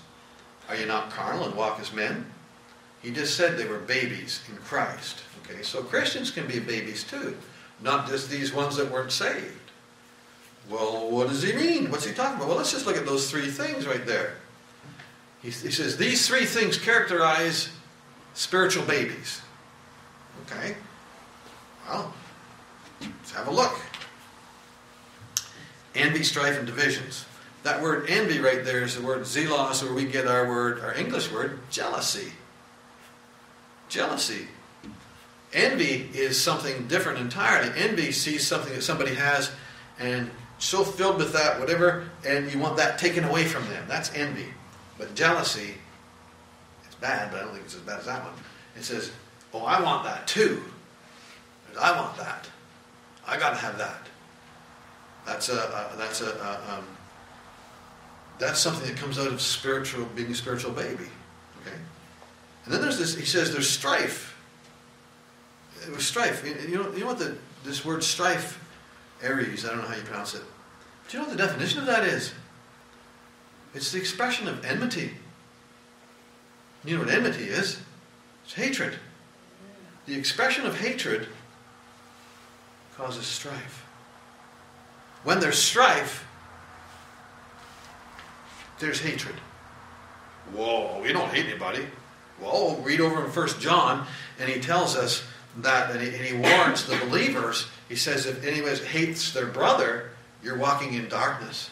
Are 0.69 0.77
you 0.77 0.87
not 0.87 1.11
carnal 1.11 1.45
and 1.45 1.55
walk 1.55 1.79
as 1.81 1.93
men? 1.93 2.25
He 3.03 3.11
just 3.11 3.37
said 3.37 3.59
they 3.59 3.67
were 3.67 3.81
babies 3.81 4.41
in 4.49 4.57
Christ. 4.59 5.23
Okay, 5.45 5.63
so 5.63 5.83
Christians 5.83 6.31
can 6.31 6.47
be 6.47 6.59
babies 6.61 7.05
too, 7.05 7.37
not 7.83 8.07
just 8.07 8.31
these 8.31 8.55
ones 8.55 8.77
that 8.77 8.91
weren't 8.91 9.13
saved. 9.13 9.55
Well, 10.71 11.11
what 11.11 11.29
does 11.29 11.43
he 11.43 11.53
mean? 11.53 11.91
What's 11.91 12.05
he 12.07 12.13
talking 12.13 12.37
about? 12.37 12.49
Well, 12.49 12.57
let's 12.57 12.73
just 12.73 12.87
look 12.87 12.97
at 12.97 13.05
those 13.05 13.31
three 13.31 13.49
things 13.51 13.87
right 13.87 14.05
there. 14.07 14.35
He, 15.41 15.49
he 15.49 15.71
says 15.71 15.97
these 15.97 16.27
three 16.29 16.45
things 16.45 16.79
characterize 16.79 17.71
spiritual 18.35 18.85
babies. 18.85 19.41
Okay? 20.47 20.77
Well, 21.89 22.15
let's 23.01 23.33
have 23.33 23.49
a 23.49 23.51
look. 23.51 23.81
Envy, 25.95 26.23
strife, 26.23 26.57
and 26.57 26.67
divisions. 26.67 27.27
That 27.65 27.83
word 27.83 28.07
envy 28.09 28.39
right 28.41 28.65
there 28.65 28.83
is 28.83 28.97
the 28.97 29.07
word 29.07 29.23
zelos, 29.23 29.83
where 29.83 29.93
we 29.95 30.05
get 30.05 30.27
our 30.27 30.49
word, 30.49 30.81
our 30.81 30.95
English 30.97 31.31
word, 31.31 31.61
jealousy. 31.71 32.33
Jealousy. 33.89 34.49
Envy 35.53 36.09
is 36.15 36.41
something 36.41 36.87
different 36.89 37.19
entirely. 37.19 37.71
Envy 37.79 38.11
sees 38.11 38.47
something 38.47 38.73
that 38.73 38.83
somebody 38.83 39.15
has 39.15 39.51
and 39.99 40.31
so 40.63 40.85
filled 40.85 41.17
with 41.19 41.33
that, 41.33 41.59
whatever, 41.59 42.09
and 42.25 42.53
you 42.53 42.57
want 42.59 42.77
that 42.77 42.97
taken 42.97 43.25
away 43.25 43.45
from 43.45 43.67
them. 43.69 43.85
That's 43.89 44.15
envy. 44.15 44.47
But 44.97 45.15
jealousy, 45.17 45.75
it's 46.85 46.95
bad, 46.95 47.33
but 47.33 47.41
I 47.41 47.41
don't 47.43 47.53
think 47.53 47.65
it's 47.65 47.75
as 47.75 47.81
bad 47.81 47.99
as 47.99 48.07
that 48.07 48.23
one. 48.23 48.33
It 48.77 48.85
says, 48.85 49.11
Oh, 49.53 49.65
I 49.67 49.83
want 49.83 50.05
that 50.05 50.27
too. 50.29 50.63
I 51.81 51.99
want 52.01 52.17
that. 52.17 52.49
I 53.27 53.37
got 53.41 53.51
to 53.51 53.57
have 53.57 53.77
that. 53.79 54.07
That's 55.27 55.49
a, 55.49 55.57
a 55.57 55.97
that's 55.97 56.21
a, 56.21 56.27
a 56.31 56.75
um, 56.79 56.85
that's 58.39 58.61
something 58.61 58.87
that 58.89 58.97
comes 58.97 59.19
out 59.19 59.27
of 59.27 59.41
spiritual 59.41 60.05
being 60.15 60.31
a 60.31 60.35
spiritual 60.35 60.71
baby. 60.73 61.07
Okay, 61.63 61.77
and 62.65 62.73
then 62.73 62.81
there's 62.81 62.99
this. 62.99 63.15
He 63.17 63.25
says 63.25 63.53
there's 63.53 63.69
strife. 63.69 64.37
It 65.87 65.91
was 65.95 66.07
strife. 66.07 66.47
You 66.69 66.77
know, 66.79 66.91
you 66.93 67.01
know 67.01 67.07
what 67.07 67.19
the, 67.19 67.37
this 67.65 67.85
word 67.85 68.03
strife 68.05 68.59
Eris, 69.23 69.65
I 69.65 69.69
don't 69.69 69.79
know 69.83 69.89
how 69.89 69.95
you 69.95 70.03
pronounce 70.03 70.35
it. 70.35 70.43
Do 71.09 71.17
you 71.17 71.23
know 71.23 71.29
what 71.29 71.37
the 71.39 71.43
definition 71.47 71.79
of 71.81 71.87
that 71.87 72.05
is? 72.05 72.33
It's 73.75 73.93
the 73.93 73.99
expression 73.99 74.49
of 74.49 74.65
enmity. 74.65 75.13
You 76.85 76.97
know 76.99 77.05
what 77.05 77.15
enmity 77.15 77.45
is? 77.45 77.79
It's 78.45 78.55
hatred. 78.55 78.95
The 80.07 80.17
expression 80.19 80.67
of 80.67 80.79
hatred 80.81 81.29
causes 82.97 83.25
strife. 83.27 83.85
When 85.25 85.39
there's 85.39 85.59
strife, 85.59 86.25
there's 88.81 89.01
hatred. 89.01 89.37
Whoa, 90.55 91.01
we 91.01 91.13
don't 91.13 91.29
hate 91.33 91.47
anybody. 91.47 91.87
Well, 92.41 92.81
read 92.83 93.01
over 93.01 93.25
in 93.25 93.31
First 93.31 93.61
John, 93.61 94.05
and 94.41 94.49
he 94.51 94.61
tells 94.61 94.97
us 94.97 95.23
that, 95.59 95.93
and 95.93 96.01
he, 96.01 96.09
and 96.09 96.17
he 96.17 96.35
warns 96.59 96.85
the 96.85 96.97
believers 97.07 97.69
he 97.93 97.99
says, 97.99 98.25
if 98.25 98.43
anyone 98.43 98.75
hates 98.89 99.35
their 99.35 99.45
brother, 99.49 100.09
you're 100.43 100.57
walking 100.57 100.95
in 100.95 101.11
darkness. 101.11 101.69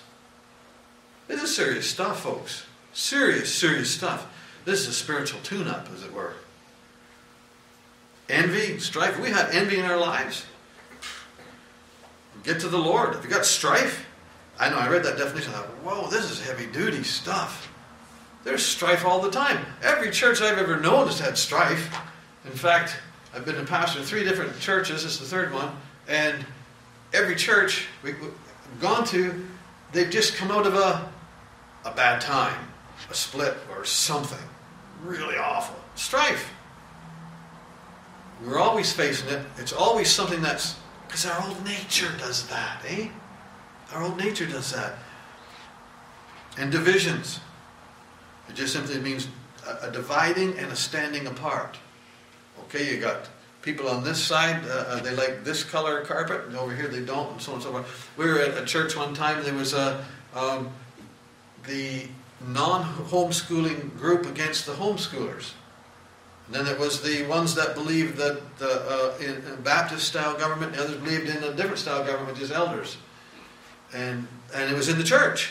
This 1.29 1.43
is 1.43 1.57
serious 1.57 1.89
stuff, 1.89 2.21
folks. 2.21 2.67
Serious, 2.93 3.51
serious 3.55 3.91
stuff. 3.91 4.27
This 4.67 4.81
is 4.81 4.89
a 4.89 4.93
spiritual 4.93 5.41
tune 5.43 5.67
up, 5.67 5.89
as 5.95 6.05
it 6.05 6.13
were. 6.13 6.35
Envy, 8.29 8.79
strife. 8.81 9.19
We 9.19 9.31
have 9.31 9.49
envy 9.55 9.79
in 9.79 9.87
our 9.87 9.97
lives. 9.97 10.45
Get 12.45 12.61
to 12.61 12.69
the 12.69 12.77
Lord. 12.79 13.15
If 13.15 13.25
you 13.25 13.31
got 13.31 13.47
strife, 13.47 14.05
I 14.59 14.69
know 14.69 14.77
I 14.77 14.91
read 14.91 15.05
that 15.05 15.17
definition. 15.17 15.55
I 15.55 15.61
thought, 15.61 15.69
whoa, 15.83 16.11
this 16.11 16.31
is 16.31 16.47
heavy 16.47 16.67
duty 16.67 17.03
stuff. 17.03 17.73
There's 18.45 18.63
strife 18.63 19.07
all 19.07 19.23
the 19.23 19.31
time. 19.31 19.65
Every 19.83 20.11
church 20.11 20.43
I've 20.43 20.59
ever 20.59 20.79
known 20.81 21.07
has 21.07 21.19
had 21.19 21.39
strife. 21.39 21.97
In 22.45 22.53
fact, 22.53 22.95
I've 23.35 23.47
been 23.47 23.57
a 23.57 23.65
pastor 23.65 24.01
in 24.01 24.05
three 24.05 24.23
different 24.23 24.61
churches. 24.61 25.03
This 25.03 25.15
is 25.15 25.21
the 25.21 25.25
third 25.25 25.55
one. 25.55 25.71
And 26.11 26.45
every 27.15 27.37
church 27.37 27.87
we've 28.03 28.17
gone 28.81 29.07
to, 29.07 29.47
they've 29.93 30.11
just 30.11 30.35
come 30.35 30.51
out 30.51 30.67
of 30.67 30.75
a, 30.75 31.09
a 31.85 31.95
bad 31.95 32.21
time, 32.21 32.69
a 33.09 33.15
split 33.15 33.57
or 33.71 33.85
something 33.87 34.37
really 35.05 35.39
awful. 35.39 35.77
Strife. 35.95 36.51
We're 38.45 38.59
always 38.59 38.93
facing 38.93 39.29
it. 39.31 39.41
It's 39.57 39.73
always 39.73 40.11
something 40.11 40.43
that's 40.43 40.75
because 41.07 41.25
our 41.27 41.45
old 41.47 41.65
nature 41.65 42.11
does 42.19 42.47
that, 42.49 42.81
eh? 42.89 43.09
Our 43.95 44.03
old 44.03 44.19
nature 44.19 44.45
does 44.47 44.73
that. 44.73 44.97
And 46.59 46.71
divisions. 46.73 47.41
It 48.51 48.55
just 48.57 48.73
simply 48.75 48.99
means 48.99 49.27
a, 49.83 49.89
a 49.89 49.91
dividing 49.93 50.59
and 50.59 50.71
a 50.73 50.77
standing 50.77 51.27
apart. 51.29 51.79
Okay, 52.67 52.93
you 52.93 53.01
got 53.01 53.27
people 53.63 53.89
on 53.89 54.03
this 54.05 54.23
side, 54.23 54.63
uh, 54.67 54.69
uh, 54.69 55.01
they 55.01 55.15
like 55.15 55.45
this 55.45 55.63
color 55.63 56.01
carpet, 56.05 56.47
and 56.47 56.57
over 56.57 56.75
here 56.75 56.89
they 56.89 57.01
don't, 57.03 57.33
and 57.33 57.41
so 57.43 57.53
on 57.53 57.57
and 57.57 57.63
so 57.65 57.71
forth. 57.73 58.11
We 58.17 58.27
were 58.27 58.39
at 58.41 58.61
a 58.61 58.65
church 58.65 58.97
one 58.97 59.15
time, 59.15 59.43
there 59.45 59.55
was 59.55 59.75
a, 59.75 60.05
um, 60.35 60.71
the 61.67 62.07
non 62.49 62.83
homeschooling 63.07 63.97
group 63.99 64.27
against 64.27 64.67
the 64.67 64.73
homeschoolers. 64.73 65.53
And 66.47 66.55
then 66.57 66.67
it 66.67 66.79
was 66.81 67.01
the 67.03 67.23
ones 67.27 67.55
that 67.55 67.75
believed 67.77 68.17
that 68.17 68.41
the, 68.59 68.69
uh, 68.69 69.15
uh 69.21 69.25
in, 69.53 69.63
Baptist 69.63 70.09
style 70.09 70.37
government, 70.39 70.73
and 70.73 70.81
others 70.81 70.97
believed 70.97 71.29
in 71.29 71.45
a 71.45 71.53
different 71.53 71.79
style 71.79 72.05
government, 72.05 72.39
just 72.39 72.53
elders. 72.53 72.97
And, 73.93 74.27
and 74.55 74.71
it 74.71 74.75
was 74.77 74.89
in 74.89 74.97
the 74.99 75.05
church. 75.05 75.51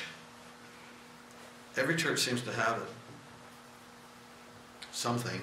Every 1.78 1.96
church 1.96 2.20
seems 2.20 2.42
to 2.42 2.52
have 2.52 2.78
it. 2.82 2.88
Something. 4.92 5.42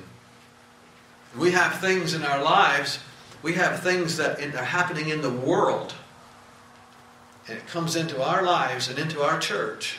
We 1.35 1.51
have 1.53 1.81
things 1.81 2.15
in 2.15 2.23
our 2.23 2.43
lives, 2.43 2.99
we 3.43 3.55
have 3.55 3.83
things 3.83 4.17
that 4.19 4.41
are 4.55 4.65
happening 4.65 5.09
in 5.09 5.21
the 5.23 5.31
world, 5.31 5.95
and 7.49 7.57
it 7.59 7.67
comes 7.67 7.95
into 7.97 8.23
our 8.25 8.43
lives 8.43 8.89
and 8.89 8.99
into 8.99 9.23
our 9.23 9.39
church, 9.39 9.97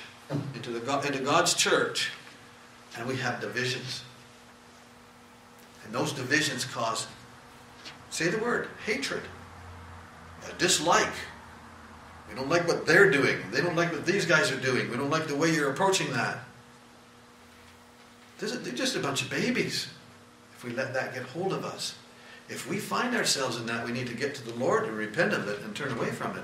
into, 0.55 0.71
the, 0.71 1.05
into 1.07 1.19
God's 1.19 1.53
church, 1.53 2.11
and 2.97 3.07
we 3.07 3.17
have 3.17 3.39
divisions. 3.39 4.03
And 5.85 5.93
those 5.93 6.11
divisions 6.11 6.65
cause, 6.65 7.07
say 8.09 8.29
the 8.29 8.39
word, 8.39 8.67
hatred, 8.85 9.21
dislike. 10.57 11.07
We 12.29 12.35
don't 12.35 12.49
like 12.49 12.67
what 12.67 12.85
they're 12.85 13.09
doing. 13.11 13.37
They 13.51 13.61
don't 13.61 13.75
like 13.75 13.91
what 13.91 14.05
these 14.05 14.25
guys 14.25 14.51
are 14.51 14.59
doing. 14.59 14.89
We 14.89 14.97
don't 14.97 15.09
like 15.09 15.27
the 15.27 15.35
way 15.35 15.53
you're 15.53 15.69
approaching 15.69 16.11
that. 16.13 16.39
They're 18.39 18.49
just 18.73 18.95
a 18.95 18.99
bunch 18.99 19.21
of 19.21 19.29
babies 19.29 19.87
if 20.57 20.63
we 20.63 20.71
let 20.73 20.91
that 20.95 21.13
get 21.13 21.21
hold 21.23 21.53
of 21.53 21.63
us. 21.63 21.95
If 22.49 22.67
we 22.67 22.77
find 22.79 23.15
ourselves 23.15 23.57
in 23.57 23.67
that, 23.67 23.85
we 23.85 23.91
need 23.91 24.07
to 24.07 24.15
get 24.15 24.33
to 24.35 24.43
the 24.43 24.53
Lord 24.55 24.85
and 24.85 24.97
repent 24.97 25.31
of 25.33 25.47
it 25.47 25.59
and 25.61 25.75
turn 25.75 25.95
away 25.95 26.09
from 26.11 26.35
it. 26.35 26.43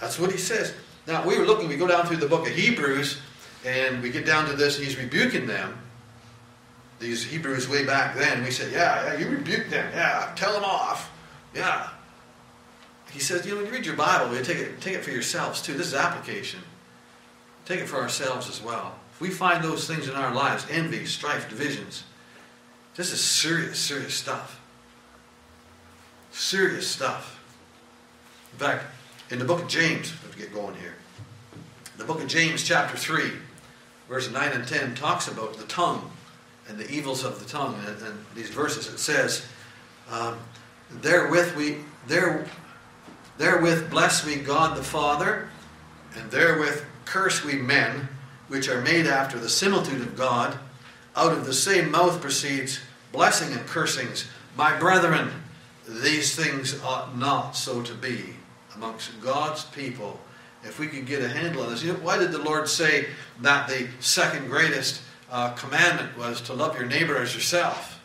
That's 0.00 0.18
what 0.18 0.32
he 0.32 0.38
says. 0.38 0.72
Now, 1.06 1.26
we 1.26 1.38
were 1.38 1.44
looking, 1.44 1.68
we 1.68 1.76
go 1.76 1.86
down 1.86 2.06
through 2.06 2.18
the 2.18 2.28
book 2.28 2.48
of 2.48 2.54
Hebrews, 2.54 3.20
and 3.66 4.02
we 4.02 4.10
get 4.10 4.24
down 4.24 4.46
to 4.48 4.54
this, 4.54 4.78
he's 4.78 4.96
rebuking 4.96 5.46
them. 5.46 5.78
These 7.00 7.22
Hebrews 7.24 7.68
way 7.68 7.84
back 7.84 8.16
then, 8.16 8.42
we 8.42 8.50
said, 8.50 8.72
Yeah, 8.72 9.12
yeah, 9.14 9.18
you 9.18 9.28
rebuke 9.28 9.68
them. 9.68 9.90
Yeah, 9.92 10.32
tell 10.36 10.52
them 10.54 10.64
off. 10.64 11.12
Yeah. 11.54 11.90
He 13.10 13.18
says, 13.18 13.44
You 13.44 13.50
know, 13.52 13.56
when 13.58 13.66
you 13.66 13.72
read 13.72 13.84
your 13.84 13.96
Bible, 13.96 14.34
you 14.34 14.42
take 14.42 14.56
it, 14.58 14.80
take 14.80 14.94
it 14.94 15.04
for 15.04 15.10
yourselves 15.10 15.60
too. 15.60 15.74
This 15.74 15.88
is 15.88 15.94
application. 15.94 16.60
Take 17.66 17.80
it 17.80 17.86
for 17.88 17.96
ourselves 17.96 18.48
as 18.48 18.62
well. 18.62 18.94
If 19.12 19.20
we 19.20 19.28
find 19.28 19.62
those 19.62 19.86
things 19.86 20.08
in 20.08 20.14
our 20.14 20.32
lives 20.34 20.66
envy, 20.70 21.04
strife, 21.04 21.48
divisions, 21.50 22.04
this 22.96 23.12
is 23.12 23.20
serious, 23.20 23.78
serious 23.78 24.14
stuff. 24.14 24.60
Serious 26.30 26.88
stuff. 26.88 27.42
In 28.52 28.58
fact, 28.58 28.84
in 29.30 29.38
the 29.38 29.44
book 29.44 29.62
of 29.62 29.68
James, 29.68 30.12
let's 30.24 30.36
get 30.36 30.52
going 30.54 30.76
here. 30.76 30.94
The 31.98 32.04
book 32.04 32.20
of 32.22 32.28
James, 32.28 32.62
chapter 32.62 32.96
3, 32.96 33.32
verse 34.08 34.30
9 34.32 34.52
and 34.52 34.66
10, 34.66 34.94
talks 34.94 35.26
about 35.26 35.56
the 35.56 35.64
tongue 35.64 36.08
and 36.68 36.78
the 36.78 36.88
evils 36.88 37.24
of 37.24 37.40
the 37.40 37.46
tongue. 37.46 37.76
And, 37.86 37.98
and 38.02 38.24
these 38.36 38.50
verses, 38.50 38.86
it 38.86 38.98
says, 38.98 39.44
um, 40.10 40.38
Therewith 40.90 41.56
we, 41.56 41.78
there, 42.06 42.46
therewith 43.38 43.90
bless 43.90 44.24
we 44.24 44.36
God 44.36 44.76
the 44.76 44.82
Father, 44.84 45.48
and 46.16 46.30
therewith 46.30 46.84
curse 47.06 47.44
we 47.44 47.54
men, 47.54 48.08
which 48.46 48.68
are 48.68 48.80
made 48.82 49.06
after 49.06 49.38
the 49.40 49.48
similitude 49.48 50.00
of 50.00 50.16
God, 50.16 50.56
out 51.16 51.32
of 51.32 51.46
the 51.46 51.54
same 51.54 51.90
mouth 51.90 52.20
proceeds 52.20 52.80
blessing 53.12 53.52
and 53.56 53.66
cursings. 53.66 54.26
My 54.56 54.76
brethren, 54.78 55.30
these 55.88 56.34
things 56.34 56.80
ought 56.82 57.16
not 57.16 57.52
so 57.56 57.82
to 57.82 57.94
be 57.94 58.20
amongst 58.74 59.20
God's 59.20 59.64
people. 59.66 60.18
If 60.64 60.78
we 60.78 60.86
could 60.86 61.06
get 61.06 61.22
a 61.22 61.28
handle 61.28 61.62
on 61.62 61.70
this, 61.70 61.82
you 61.82 61.92
know, 61.92 61.98
why 61.98 62.18
did 62.18 62.32
the 62.32 62.38
Lord 62.38 62.68
say 62.68 63.06
that 63.42 63.68
the 63.68 63.86
second 64.00 64.48
greatest 64.48 65.02
uh, 65.30 65.50
commandment 65.52 66.16
was 66.18 66.40
to 66.42 66.54
love 66.54 66.76
your 66.78 66.86
neighbor 66.88 67.16
as 67.16 67.34
yourself? 67.34 68.00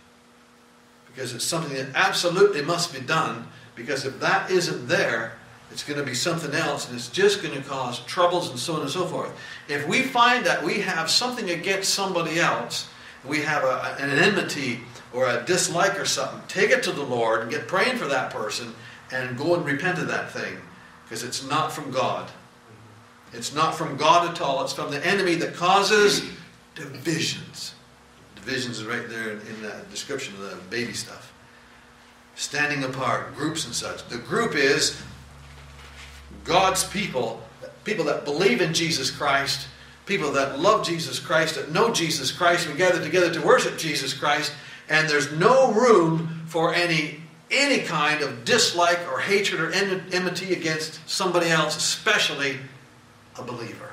Because 1.07 1.34
it's 1.34 1.45
something 1.45 1.74
that 1.76 1.88
absolutely 1.95 2.62
must 2.62 2.93
be 2.93 2.99
done, 2.99 3.47
because 3.76 4.05
if 4.05 4.20
that 4.20 4.51
isn't 4.51 4.88
there, 4.88 5.34
it's 5.72 5.84
going 5.84 5.99
to 5.99 6.05
be 6.05 6.14
something 6.14 6.53
else, 6.53 6.88
and 6.89 6.97
it's 6.97 7.07
just 7.07 7.41
going 7.41 7.55
to 7.55 7.62
cause 7.62 7.99
troubles 8.01 8.49
and 8.49 8.60
so 8.60 8.74
on 8.74 8.82
and 8.82 8.89
so 8.89 9.05
forth. 9.05 9.32
If 9.70 9.88
we 9.88 10.01
find 10.01 10.45
that 10.45 10.64
we 10.64 10.82
have 10.82 11.10
something 11.10 11.51
against 11.51 11.93
somebody 11.93 12.39
else, 12.39 12.89
we 13.26 13.39
have 13.41 13.63
a, 13.63 13.97
an 13.99 14.09
enmity 14.09 14.80
or 15.13 15.30
a 15.30 15.43
dislike 15.45 15.99
or 15.99 16.05
something, 16.05 16.41
take 16.47 16.70
it 16.70 16.84
to 16.84 16.91
the 16.91 17.01
Lord 17.03 17.41
and 17.41 17.51
get 17.51 17.67
praying 17.67 17.97
for 17.97 18.05
that 18.07 18.32
person 18.32 18.74
and 19.11 19.38
go 19.38 19.55
and 19.55 19.65
repent 19.65 19.97
of 19.99 20.07
that 20.07 20.32
thing 20.32 20.57
because 21.03 21.24
it's 21.24 21.47
not 21.49 21.72
from 21.72 21.91
God. 21.91 22.30
It's 23.34 23.53
not 23.53 23.76
from 23.76 23.97
God 23.97 24.30
at 24.30 24.41
all. 24.41 24.63
It's 24.63 24.74
from 24.74 24.91
the 24.91 25.05
enemy 25.05 25.36
that 25.36 25.53
causes 25.53 26.24
divisions. 26.76 27.74
Divisions 28.36 28.80
is 28.80 28.86
right 28.86 29.07
there 29.09 29.32
in 29.32 29.61
the 29.61 29.74
description 29.91 30.34
of 30.36 30.41
the 30.41 30.55
baby 30.70 30.93
stuff. 30.93 31.34
Standing 32.36 32.84
apart, 32.86 33.36
groups 33.36 33.65
and 33.65 33.76
such. 33.76 34.07
The 34.07 34.17
group 34.17 34.55
is 34.55 34.99
God's 36.43 36.86
people, 36.88 37.41
people 37.84 38.05
that 38.05 38.26
believe 38.26 38.61
in 38.61 38.74
Jesus 38.74 39.11
Christ 39.11 39.67
people 40.10 40.32
that 40.32 40.60
love 40.60 40.84
Jesus 40.86 41.20
Christ, 41.20 41.53
that 41.55 41.72
know 41.72 41.93
Jesus 41.93 42.32
Christ. 42.32 42.68
We 42.68 42.74
gather 42.74 43.01
together 43.01 43.32
to 43.32 43.41
worship 43.45 43.78
Jesus 43.78 44.12
Christ, 44.12 44.51
and 44.89 45.07
there's 45.07 45.32
no 45.32 45.72
room 45.72 46.41
for 46.47 46.74
any 46.74 47.22
any 47.51 47.80
kind 47.84 48.22
of 48.22 48.43
dislike 48.45 48.99
or 49.12 49.20
hatred 49.20 49.60
or 49.62 49.72
enmity 49.72 50.53
against 50.53 51.07
somebody 51.10 51.49
else, 51.49 51.78
especially 51.78 52.57
a 53.38 53.43
believer. 53.43 53.89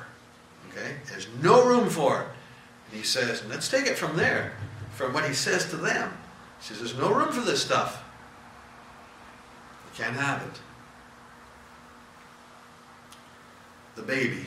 Okay? 0.70 0.96
There's 1.08 1.26
no 1.40 1.64
room 1.66 1.88
for 1.88 2.20
it. 2.20 2.28
And 2.90 3.00
he 3.00 3.02
says, 3.02 3.40
and 3.40 3.48
let's 3.50 3.68
take 3.70 3.86
it 3.86 3.96
from 3.96 4.14
there, 4.14 4.52
from 4.92 5.14
what 5.14 5.24
he 5.24 5.32
says 5.32 5.70
to 5.70 5.76
them. 5.76 6.12
He 6.60 6.66
says, 6.66 6.80
there's 6.80 6.98
no 6.98 7.10
room 7.10 7.32
for 7.32 7.40
this 7.40 7.62
stuff. 7.64 8.04
You 9.90 10.04
can't 10.04 10.16
have 10.16 10.42
it. 10.42 10.60
The 13.94 14.02
baby 14.02 14.44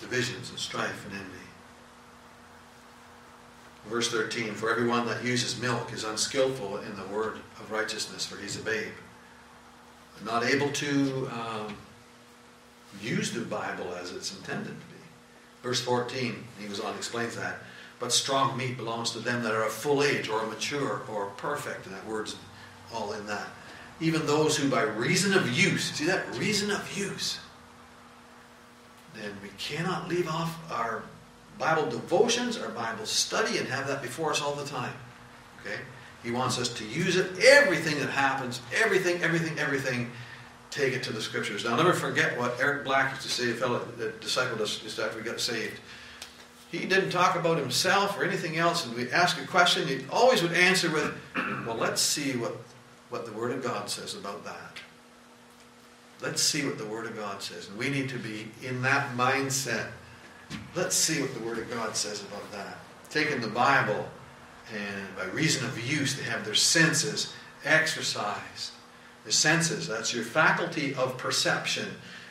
divisions 0.00 0.50
and 0.50 0.58
strife 0.58 1.04
and 1.06 1.14
envy. 1.14 1.26
Verse 3.88 4.10
13 4.10 4.54
For 4.54 4.70
everyone 4.70 5.06
that 5.06 5.24
uses 5.24 5.60
milk 5.60 5.92
is 5.92 6.04
unskillful 6.04 6.78
in 6.78 6.96
the 6.96 7.06
word 7.14 7.36
of 7.60 7.70
righteousness, 7.70 8.26
for 8.26 8.36
he's 8.40 8.58
a 8.58 8.62
babe. 8.62 8.88
Not 10.22 10.44
able 10.44 10.68
to 10.72 11.30
um, 11.32 11.74
use 13.00 13.30
the 13.32 13.40
Bible 13.40 13.86
as 14.02 14.12
it's 14.12 14.36
intended 14.36 14.66
to 14.68 14.74
be. 14.74 15.02
Verse 15.62 15.80
14, 15.80 16.44
he 16.58 16.66
goes 16.66 16.78
on, 16.78 16.88
and 16.90 16.96
explains 16.98 17.34
that. 17.36 17.56
But 17.98 18.12
strong 18.12 18.54
meat 18.54 18.76
belongs 18.76 19.12
to 19.12 19.18
them 19.20 19.42
that 19.44 19.54
are 19.54 19.62
of 19.64 19.72
full 19.72 20.02
age 20.02 20.28
or 20.28 20.44
mature 20.44 21.00
or 21.10 21.28
perfect, 21.38 21.86
and 21.86 21.94
that 21.94 22.04
word's 22.06 22.36
all 22.92 23.14
in 23.14 23.24
that. 23.28 23.48
Even 24.02 24.26
those 24.26 24.58
who 24.58 24.68
by 24.68 24.82
reason 24.82 25.32
of 25.32 25.50
use, 25.58 25.84
see 25.92 26.04
that? 26.04 26.30
Reason 26.36 26.70
of 26.70 26.94
use 26.98 27.38
then 29.14 29.32
we 29.42 29.48
cannot 29.58 30.08
leave 30.08 30.28
off 30.28 30.58
our 30.72 31.02
Bible 31.58 31.88
devotions, 31.90 32.56
our 32.56 32.70
Bible 32.70 33.04
study, 33.06 33.58
and 33.58 33.66
have 33.68 33.86
that 33.88 34.02
before 34.02 34.30
us 34.30 34.40
all 34.40 34.54
the 34.54 34.64
time. 34.64 34.92
Okay? 35.60 35.78
He 36.22 36.30
wants 36.30 36.58
us 36.58 36.68
to 36.74 36.84
use 36.84 37.16
it. 37.16 37.32
Everything 37.44 37.98
that 37.98 38.10
happens, 38.10 38.60
everything, 38.82 39.22
everything, 39.22 39.58
everything, 39.58 40.10
take 40.70 40.92
it 40.94 41.02
to 41.04 41.12
the 41.12 41.20
scriptures. 41.20 41.64
Now, 41.64 41.76
never 41.76 41.92
forget 41.92 42.38
what 42.38 42.58
Eric 42.60 42.84
Black 42.84 43.10
used 43.10 43.22
to 43.22 43.28
say, 43.28 43.50
a 43.50 43.54
fellow 43.54 43.80
that 43.98 44.20
discipled 44.20 44.60
us 44.60 44.76
just 44.78 44.98
after 44.98 45.18
we 45.18 45.24
got 45.24 45.40
saved. 45.40 45.80
He 46.70 46.86
didn't 46.86 47.10
talk 47.10 47.34
about 47.34 47.58
himself 47.58 48.18
or 48.18 48.24
anything 48.24 48.56
else, 48.56 48.86
and 48.86 48.94
we 48.94 49.10
ask 49.10 49.40
a 49.42 49.46
question, 49.46 49.88
he 49.88 50.04
always 50.08 50.40
would 50.42 50.52
answer 50.52 50.88
with, 50.90 51.12
Well, 51.66 51.74
let's 51.76 52.00
see 52.00 52.36
what, 52.36 52.54
what 53.08 53.26
the 53.26 53.32
Word 53.32 53.50
of 53.50 53.62
God 53.62 53.90
says 53.90 54.14
about 54.14 54.44
that. 54.44 54.78
Let's 56.22 56.42
see 56.42 56.66
what 56.66 56.76
the 56.76 56.84
Word 56.84 57.06
of 57.06 57.16
God 57.16 57.42
says. 57.42 57.68
And 57.68 57.78
we 57.78 57.88
need 57.88 58.08
to 58.10 58.18
be 58.18 58.48
in 58.62 58.82
that 58.82 59.16
mindset. 59.16 59.86
Let's 60.74 60.94
see 60.96 61.20
what 61.22 61.32
the 61.34 61.40
Word 61.40 61.58
of 61.58 61.70
God 61.70 61.96
says 61.96 62.22
about 62.22 62.50
that. 62.52 62.78
Taking 63.08 63.40
the 63.40 63.46
Bible 63.48 64.06
and 64.72 65.16
by 65.16 65.24
reason 65.34 65.64
of 65.66 65.80
use, 65.80 66.14
they 66.16 66.22
have 66.24 66.44
their 66.44 66.54
senses 66.54 67.32
exercised. 67.64 68.72
Their 69.24 69.32
senses, 69.32 69.86
that's 69.88 70.14
your 70.14 70.24
faculty 70.24 70.94
of 70.94 71.16
perception, 71.16 71.88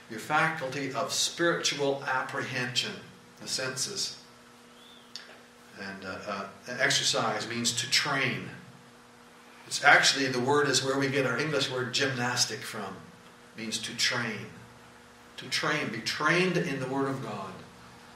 your 0.09 0.19
faculty 0.19 0.93
of 0.93 1.11
spiritual 1.11 2.03
apprehension, 2.07 2.93
the 3.41 3.47
senses. 3.47 4.17
And 5.81 6.05
uh, 6.05 6.17
uh, 6.27 6.45
exercise 6.79 7.47
means 7.49 7.71
to 7.73 7.89
train. 7.89 8.49
It's 9.67 9.83
actually 9.83 10.27
the 10.27 10.39
word 10.39 10.67
is 10.67 10.83
where 10.83 10.97
we 10.97 11.09
get 11.09 11.25
our 11.27 11.37
English 11.37 11.71
word 11.71 11.93
gymnastic 11.93 12.59
from 12.59 12.97
means 13.59 13.77
to 13.79 13.95
train. 13.95 14.45
To 15.37 15.45
train, 15.45 15.89
be 15.91 15.99
trained 15.99 16.57
in 16.57 16.79
the 16.79 16.87
Word 16.87 17.09
of 17.09 17.23
God, 17.23 17.51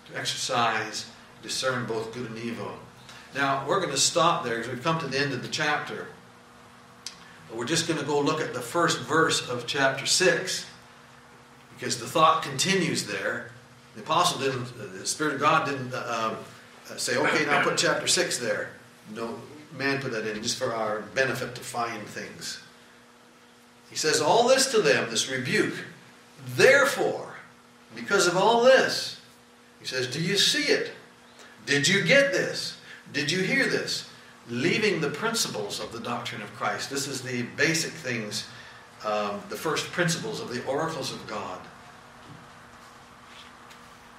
to 0.10 0.18
exercise, 0.18 1.10
discern 1.42 1.86
both 1.86 2.14
good 2.14 2.30
and 2.30 2.38
evil. 2.40 2.72
Now, 3.36 3.66
we're 3.68 3.80
going 3.80 3.92
to 3.92 3.98
stop 3.98 4.44
there 4.44 4.58
because 4.58 4.72
we've 4.74 4.84
come 4.84 5.00
to 5.00 5.08
the 5.08 5.20
end 5.20 5.34
of 5.34 5.42
the 5.42 5.48
chapter. 5.48 6.08
But 7.48 7.58
we're 7.58 7.66
just 7.66 7.88
going 7.88 8.00
to 8.00 8.06
go 8.06 8.20
look 8.20 8.42
at 8.42 8.54
the 8.54 8.62
first 8.62 9.02
verse 9.02 9.48
of 9.50 9.66
chapter 9.68 10.06
6 10.06 10.66
because 11.78 12.00
the 12.00 12.06
thought 12.08 12.44
continues 12.44 13.06
there. 13.06 13.52
The 13.96 14.02
apostle 14.02 14.40
didn't, 14.40 14.96
the 15.00 15.06
Spirit 15.06 15.36
of 15.36 15.40
God 15.40 15.66
didn't 15.66 15.94
uh, 15.94 16.36
uh, 16.92 16.98
say, 16.98 17.18
okay, 17.18 17.46
now 17.46 17.64
put 17.64 17.78
chapter 17.78 18.08
6 18.08 18.38
there. 18.40 18.70
No, 19.16 19.40
man 19.78 20.02
put 20.02 20.12
that 20.12 20.28
in 20.28 20.42
just 20.44 20.58
for 20.58 20.74
our 20.74 21.02
benefit 21.14 21.56
to 21.56 21.62
find 21.62 22.04
things. 22.06 22.63
He 23.94 24.00
says, 24.00 24.22
All 24.22 24.48
this 24.48 24.66
to 24.72 24.82
them, 24.82 25.08
this 25.12 25.30
rebuke. 25.30 25.76
Therefore, 26.56 27.36
because 27.96 28.26
of 28.26 28.36
all 28.36 28.64
this, 28.64 29.20
he 29.80 29.86
says, 29.86 30.08
Do 30.08 30.20
you 30.20 30.36
see 30.36 30.64
it? 30.64 30.90
Did 31.68 31.88
you 31.88 32.02
get 32.04 32.32
this? 32.34 32.76
Did 33.14 33.30
you 33.32 33.42
hear 33.44 33.68
this? 33.68 34.10
Leaving 34.50 35.00
the 35.00 35.12
principles 35.12 35.80
of 35.80 35.92
the 35.92 36.00
doctrine 36.00 36.42
of 36.42 36.52
Christ. 36.56 36.90
This 36.90 37.08
is 37.08 37.22
the 37.22 37.44
basic 37.56 37.92
things, 37.92 38.48
um, 39.06 39.40
the 39.50 39.56
first 39.56 39.86
principles 39.92 40.42
of 40.42 40.50
the 40.52 40.66
oracles 40.66 41.12
of 41.14 41.28
God. 41.28 41.60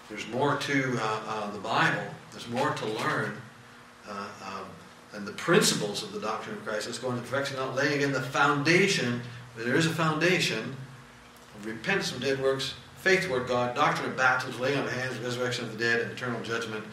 There's 0.08 0.28
more 0.28 0.56
to 0.56 0.98
uh, 1.02 1.20
uh, 1.26 1.50
the 1.50 1.58
Bible, 1.58 2.04
there's 2.30 2.48
more 2.48 2.70
to 2.70 2.86
learn. 2.86 3.36
Uh, 4.08 4.26
um, 4.46 4.66
and 5.14 5.26
the 5.26 5.32
principles 5.32 6.02
of 6.02 6.10
the 6.12 6.18
doctrine 6.18 6.56
of 6.56 6.64
Christ. 6.64 6.88
It's 6.88 6.98
going 6.98 7.14
to 7.14 7.22
perfection, 7.22 7.56
not 7.56 7.76
laying 7.76 8.00
in 8.00 8.10
the 8.10 8.20
foundation 8.20 9.22
there 9.56 9.76
is 9.76 9.86
a 9.86 9.90
foundation 9.90 10.74
of 11.54 11.64
repentance 11.66 12.10
from 12.10 12.20
dead 12.22 12.42
works, 12.42 12.74
faith 12.96 13.26
toward 13.26 13.46
God, 13.46 13.76
doctrine 13.76 14.10
of 14.10 14.16
baptism, 14.16 14.60
laying 14.60 14.76
on 14.80 14.84
of 14.86 14.92
hands, 14.92 15.16
resurrection 15.20 15.64
of 15.64 15.72
the 15.72 15.78
dead, 15.78 16.00
and 16.00 16.10
eternal 16.10 16.40
judgment. 16.42 16.84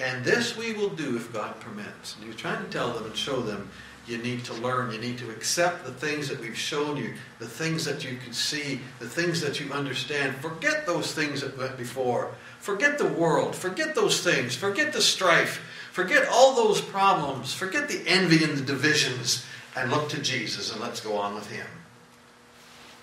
And 0.00 0.24
this 0.24 0.56
we 0.56 0.72
will 0.72 0.88
do 0.88 1.14
if 1.14 1.32
God 1.32 1.60
permits. 1.60 2.14
And 2.14 2.24
he 2.24 2.28
was 2.30 2.36
trying 2.40 2.62
to 2.64 2.68
tell 2.70 2.90
them 2.92 3.04
and 3.04 3.16
show 3.16 3.40
them 3.40 3.70
you 4.08 4.18
need 4.18 4.44
to 4.46 4.54
learn, 4.54 4.90
you 4.92 4.98
need 4.98 5.18
to 5.18 5.30
accept 5.30 5.84
the 5.86 5.92
things 5.92 6.26
that 6.28 6.40
we've 6.40 6.58
shown 6.58 6.96
you, 6.96 7.14
the 7.38 7.46
things 7.46 7.84
that 7.84 8.02
you 8.04 8.16
can 8.16 8.32
see, 8.32 8.80
the 8.98 9.08
things 9.08 9.40
that 9.42 9.60
you 9.60 9.70
understand. 9.70 10.34
Forget 10.36 10.86
those 10.86 11.12
things 11.14 11.42
that 11.42 11.56
went 11.56 11.76
before. 11.76 12.32
Forget 12.58 12.98
the 12.98 13.06
world. 13.06 13.54
Forget 13.54 13.94
those 13.94 14.24
things. 14.24 14.56
Forget 14.56 14.92
the 14.92 15.00
strife. 15.02 15.62
Forget 15.92 16.26
all 16.28 16.56
those 16.56 16.80
problems. 16.80 17.54
Forget 17.54 17.88
the 17.88 18.02
envy 18.08 18.42
and 18.42 18.56
the 18.58 18.64
divisions. 18.64 19.46
And 19.76 19.92
look 19.92 20.08
to 20.08 20.20
Jesus 20.20 20.72
and 20.72 20.80
let's 20.80 21.00
go 21.00 21.16
on 21.16 21.36
with 21.36 21.48
him. 21.48 21.66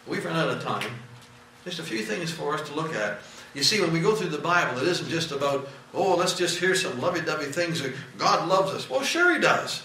We've 0.07 0.23
run 0.23 0.35
out 0.35 0.49
of 0.49 0.61
time. 0.63 0.87
Just 1.63 1.79
a 1.79 1.83
few 1.83 2.03
things 2.03 2.31
for 2.31 2.53
us 2.53 2.67
to 2.69 2.75
look 2.75 2.93
at. 2.95 3.19
You 3.53 3.63
see, 3.63 3.81
when 3.81 3.91
we 3.91 3.99
go 3.99 4.15
through 4.15 4.29
the 4.29 4.37
Bible, 4.37 4.79
it 4.79 4.87
isn't 4.87 5.09
just 5.09 5.31
about, 5.31 5.67
oh, 5.93 6.15
let's 6.15 6.37
just 6.37 6.59
hear 6.59 6.75
some 6.75 6.99
lovey-dovey 6.99 7.45
things. 7.51 7.81
God 8.17 8.47
loves 8.47 8.71
us. 8.71 8.89
Well, 8.89 9.01
sure 9.01 9.33
he 9.33 9.39
does. 9.41 9.81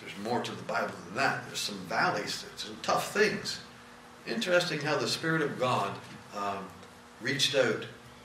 There's 0.00 0.16
more 0.22 0.40
to 0.40 0.50
the 0.52 0.62
Bible 0.62 0.92
than 1.04 1.16
that. 1.16 1.46
There's 1.46 1.58
some 1.60 1.78
valleys, 1.88 2.44
some 2.56 2.76
tough 2.82 3.12
things. 3.12 3.60
Interesting 4.26 4.80
how 4.80 4.96
the 4.98 5.06
Spirit 5.06 5.42
of 5.42 5.58
God 5.58 5.92
um, 6.36 6.66
reached 7.20 7.54
out. 7.54 7.84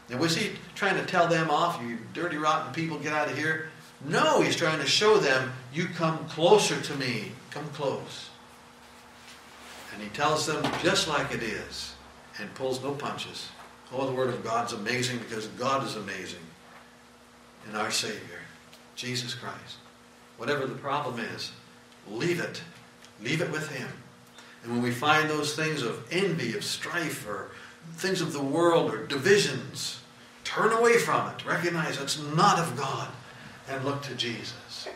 Now, 0.10 0.18
was 0.18 0.36
he 0.36 0.54
trying 0.76 0.96
to 0.96 1.06
tell 1.06 1.28
them 1.28 1.52
off, 1.52 1.80
you 1.86 2.00
dirty, 2.14 2.38
rotten 2.38 2.74
people, 2.74 2.98
get 2.98 3.14
out 3.14 3.30
of 3.30 3.38
here? 3.38 3.70
No, 4.06 4.42
he's 4.42 4.56
trying 4.56 4.80
to 4.80 4.88
show 4.88 5.18
them, 5.18 5.52
you 5.74 5.86
come 5.86 6.18
closer 6.30 6.80
to 6.82 6.96
me. 6.96 7.34
Come 7.52 7.68
close. 7.72 8.29
And 10.00 10.08
he 10.08 10.16
tells 10.16 10.46
them 10.46 10.64
just 10.82 11.10
like 11.10 11.30
it 11.34 11.44
is 11.44 11.94
and 12.40 12.54
pulls 12.56 12.82
no 12.82 12.94
punches. 12.94 13.50
Oh, 13.92 14.06
the 14.06 14.14
Word 14.14 14.30
of 14.30 14.46
God's 14.46 14.72
amazing 14.72 15.18
because 15.18 15.48
God 15.48 15.84
is 15.86 15.98
amazing 15.98 16.40
and 17.68 17.76
our 17.76 17.92
Savior, 17.92 18.40
Jesus 18.96 19.34
Christ. 19.34 19.76
Whatever 20.38 20.68
the 20.68 20.76
problem 20.76 21.20
is, 21.36 21.52
leave 22.10 22.40
it. 22.40 22.62
Leave 23.22 23.42
it 23.42 23.52
with 23.52 23.68
Him. 23.76 23.90
And 24.64 24.72
when 24.72 24.82
we 24.82 24.92
find 24.92 25.30
those 25.30 25.54
things 25.54 25.82
of 25.82 26.08
envy, 26.14 26.56
of 26.56 26.64
strife, 26.64 27.28
or 27.28 27.52
things 27.96 28.22
of 28.22 28.32
the 28.32 28.42
world, 28.42 28.94
or 28.94 29.06
divisions, 29.06 30.00
turn 30.46 30.72
away 30.72 30.98
from 31.00 31.28
it. 31.32 31.46
Recognize 31.46 32.00
it's 32.00 32.20
not 32.38 32.58
of 32.58 32.78
God 32.78 33.10
and 33.68 33.84
look 33.84 34.02
to 34.04 34.16
Jesus. 34.16 34.88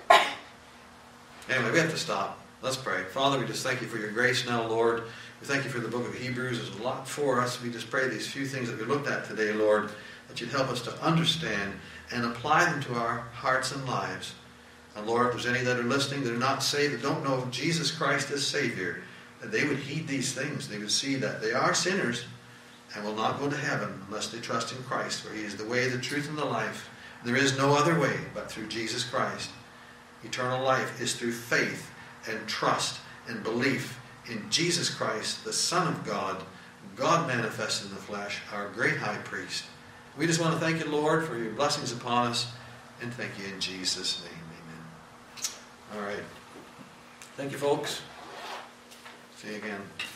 Anyway, 1.50 1.72
we 1.74 1.80
have 1.80 1.92
to 1.92 1.98
stop. 1.98 2.40
Let's 2.64 2.78
pray. 2.78 3.04
Father, 3.04 3.42
we 3.42 3.46
just 3.46 3.62
thank 3.62 3.82
you 3.82 3.88
for 3.88 3.98
your 3.98 4.12
grace 4.14 4.48
now, 4.48 4.66
Lord. 4.66 5.04
We 5.42 5.48
thank 5.48 5.66
you 5.66 5.70
for 5.70 5.80
the 5.82 5.90
book 5.90 6.08
of 6.08 6.16
Hebrews. 6.16 6.58
There's 6.64 6.80
a 6.80 6.82
lot 6.82 7.06
for 7.06 7.42
us. 7.42 7.62
We 7.62 7.70
just 7.70 7.90
pray 7.92 8.08
these 8.08 8.26
few 8.26 8.46
things 8.46 8.70
that 8.70 8.80
we 8.80 8.86
looked 8.86 9.10
at 9.10 9.26
today, 9.26 9.52
Lord, 9.52 9.90
that 10.30 10.40
you'd 10.40 10.50
help 10.50 10.70
us 10.70 10.82
to 10.84 10.94
understand 11.04 11.74
and 12.14 12.24
apply 12.24 12.64
them 12.64 12.82
to 12.84 12.94
our 12.96 13.28
hearts 13.34 13.74
and 13.74 13.86
lives. 13.86 14.34
And 14.96 15.06
Lord, 15.06 15.26
if 15.26 15.34
there's 15.34 15.46
any 15.54 15.62
that 15.66 15.78
are 15.78 15.84
listening 15.84 16.24
that 16.24 16.34
are 16.34 16.38
not 16.38 16.64
saved, 16.64 16.94
that 16.94 17.02
don't 17.02 17.22
know 17.26 17.46
Jesus 17.52 17.92
Christ 17.92 18.32
as 18.32 18.48
Savior, 18.48 19.02
that 19.42 19.52
they 19.52 19.68
would 19.68 19.80
heed 19.80 20.08
these 20.08 20.32
things. 20.32 20.70
They 20.70 20.78
would 20.78 20.90
see 20.90 21.16
that 21.16 21.42
they 21.42 21.52
are 21.52 21.74
sinners 21.74 22.24
and 22.96 23.04
will 23.04 23.14
not 23.16 23.40
go 23.42 23.50
to 23.50 23.58
heaven 23.58 24.02
unless 24.08 24.30
they 24.30 24.40
trust 24.40 24.74
in 24.74 24.82
Christ, 24.84 25.22
for 25.22 25.34
He 25.34 25.42
is 25.44 25.58
the 25.58 25.66
way, 25.68 25.90
the 25.90 25.98
truth, 25.98 26.30
and 26.30 26.38
the 26.38 26.46
life. 26.46 26.90
There 27.26 27.36
is 27.36 27.58
no 27.58 27.76
other 27.76 28.00
way 28.00 28.16
but 28.34 28.50
through 28.50 28.68
Jesus 28.70 29.04
Christ. 29.04 29.50
Eternal 30.24 30.64
life 30.64 31.02
is 31.02 31.18
through 31.18 31.34
faith 31.34 31.90
and 32.28 32.48
trust 32.48 33.00
and 33.28 33.44
belief 33.44 34.00
in 34.30 34.46
Jesus 34.50 34.90
Christ, 34.90 35.44
the 35.44 35.54
Son 35.54 35.88
of 35.88 36.06
God, 36.06 36.38
God 36.96 37.28
manifest 37.28 37.84
in 37.84 37.90
the 37.90 37.96
flesh, 37.96 38.40
our 38.54 38.70
great 38.70 38.98
high 38.98 39.18
priest. 39.18 39.66
We 40.18 40.28
just 40.28 40.40
want 40.40 40.54
to 40.54 40.60
thank 40.60 40.84
you, 40.84 40.90
Lord, 40.92 41.26
for 41.26 41.38
your 41.38 41.52
blessings 41.54 41.92
upon 41.92 42.28
us, 42.28 42.48
and 43.02 43.14
thank 43.14 43.32
you 43.40 43.52
in 43.54 43.60
Jesus' 43.60 44.24
name. 44.24 45.46
Amen. 45.94 45.96
All 46.02 46.08
right. 46.08 46.24
Thank 47.36 47.52
you, 47.52 47.58
folks. 47.58 48.02
See 49.38 49.50
you 49.50 49.56
again. 49.56 50.13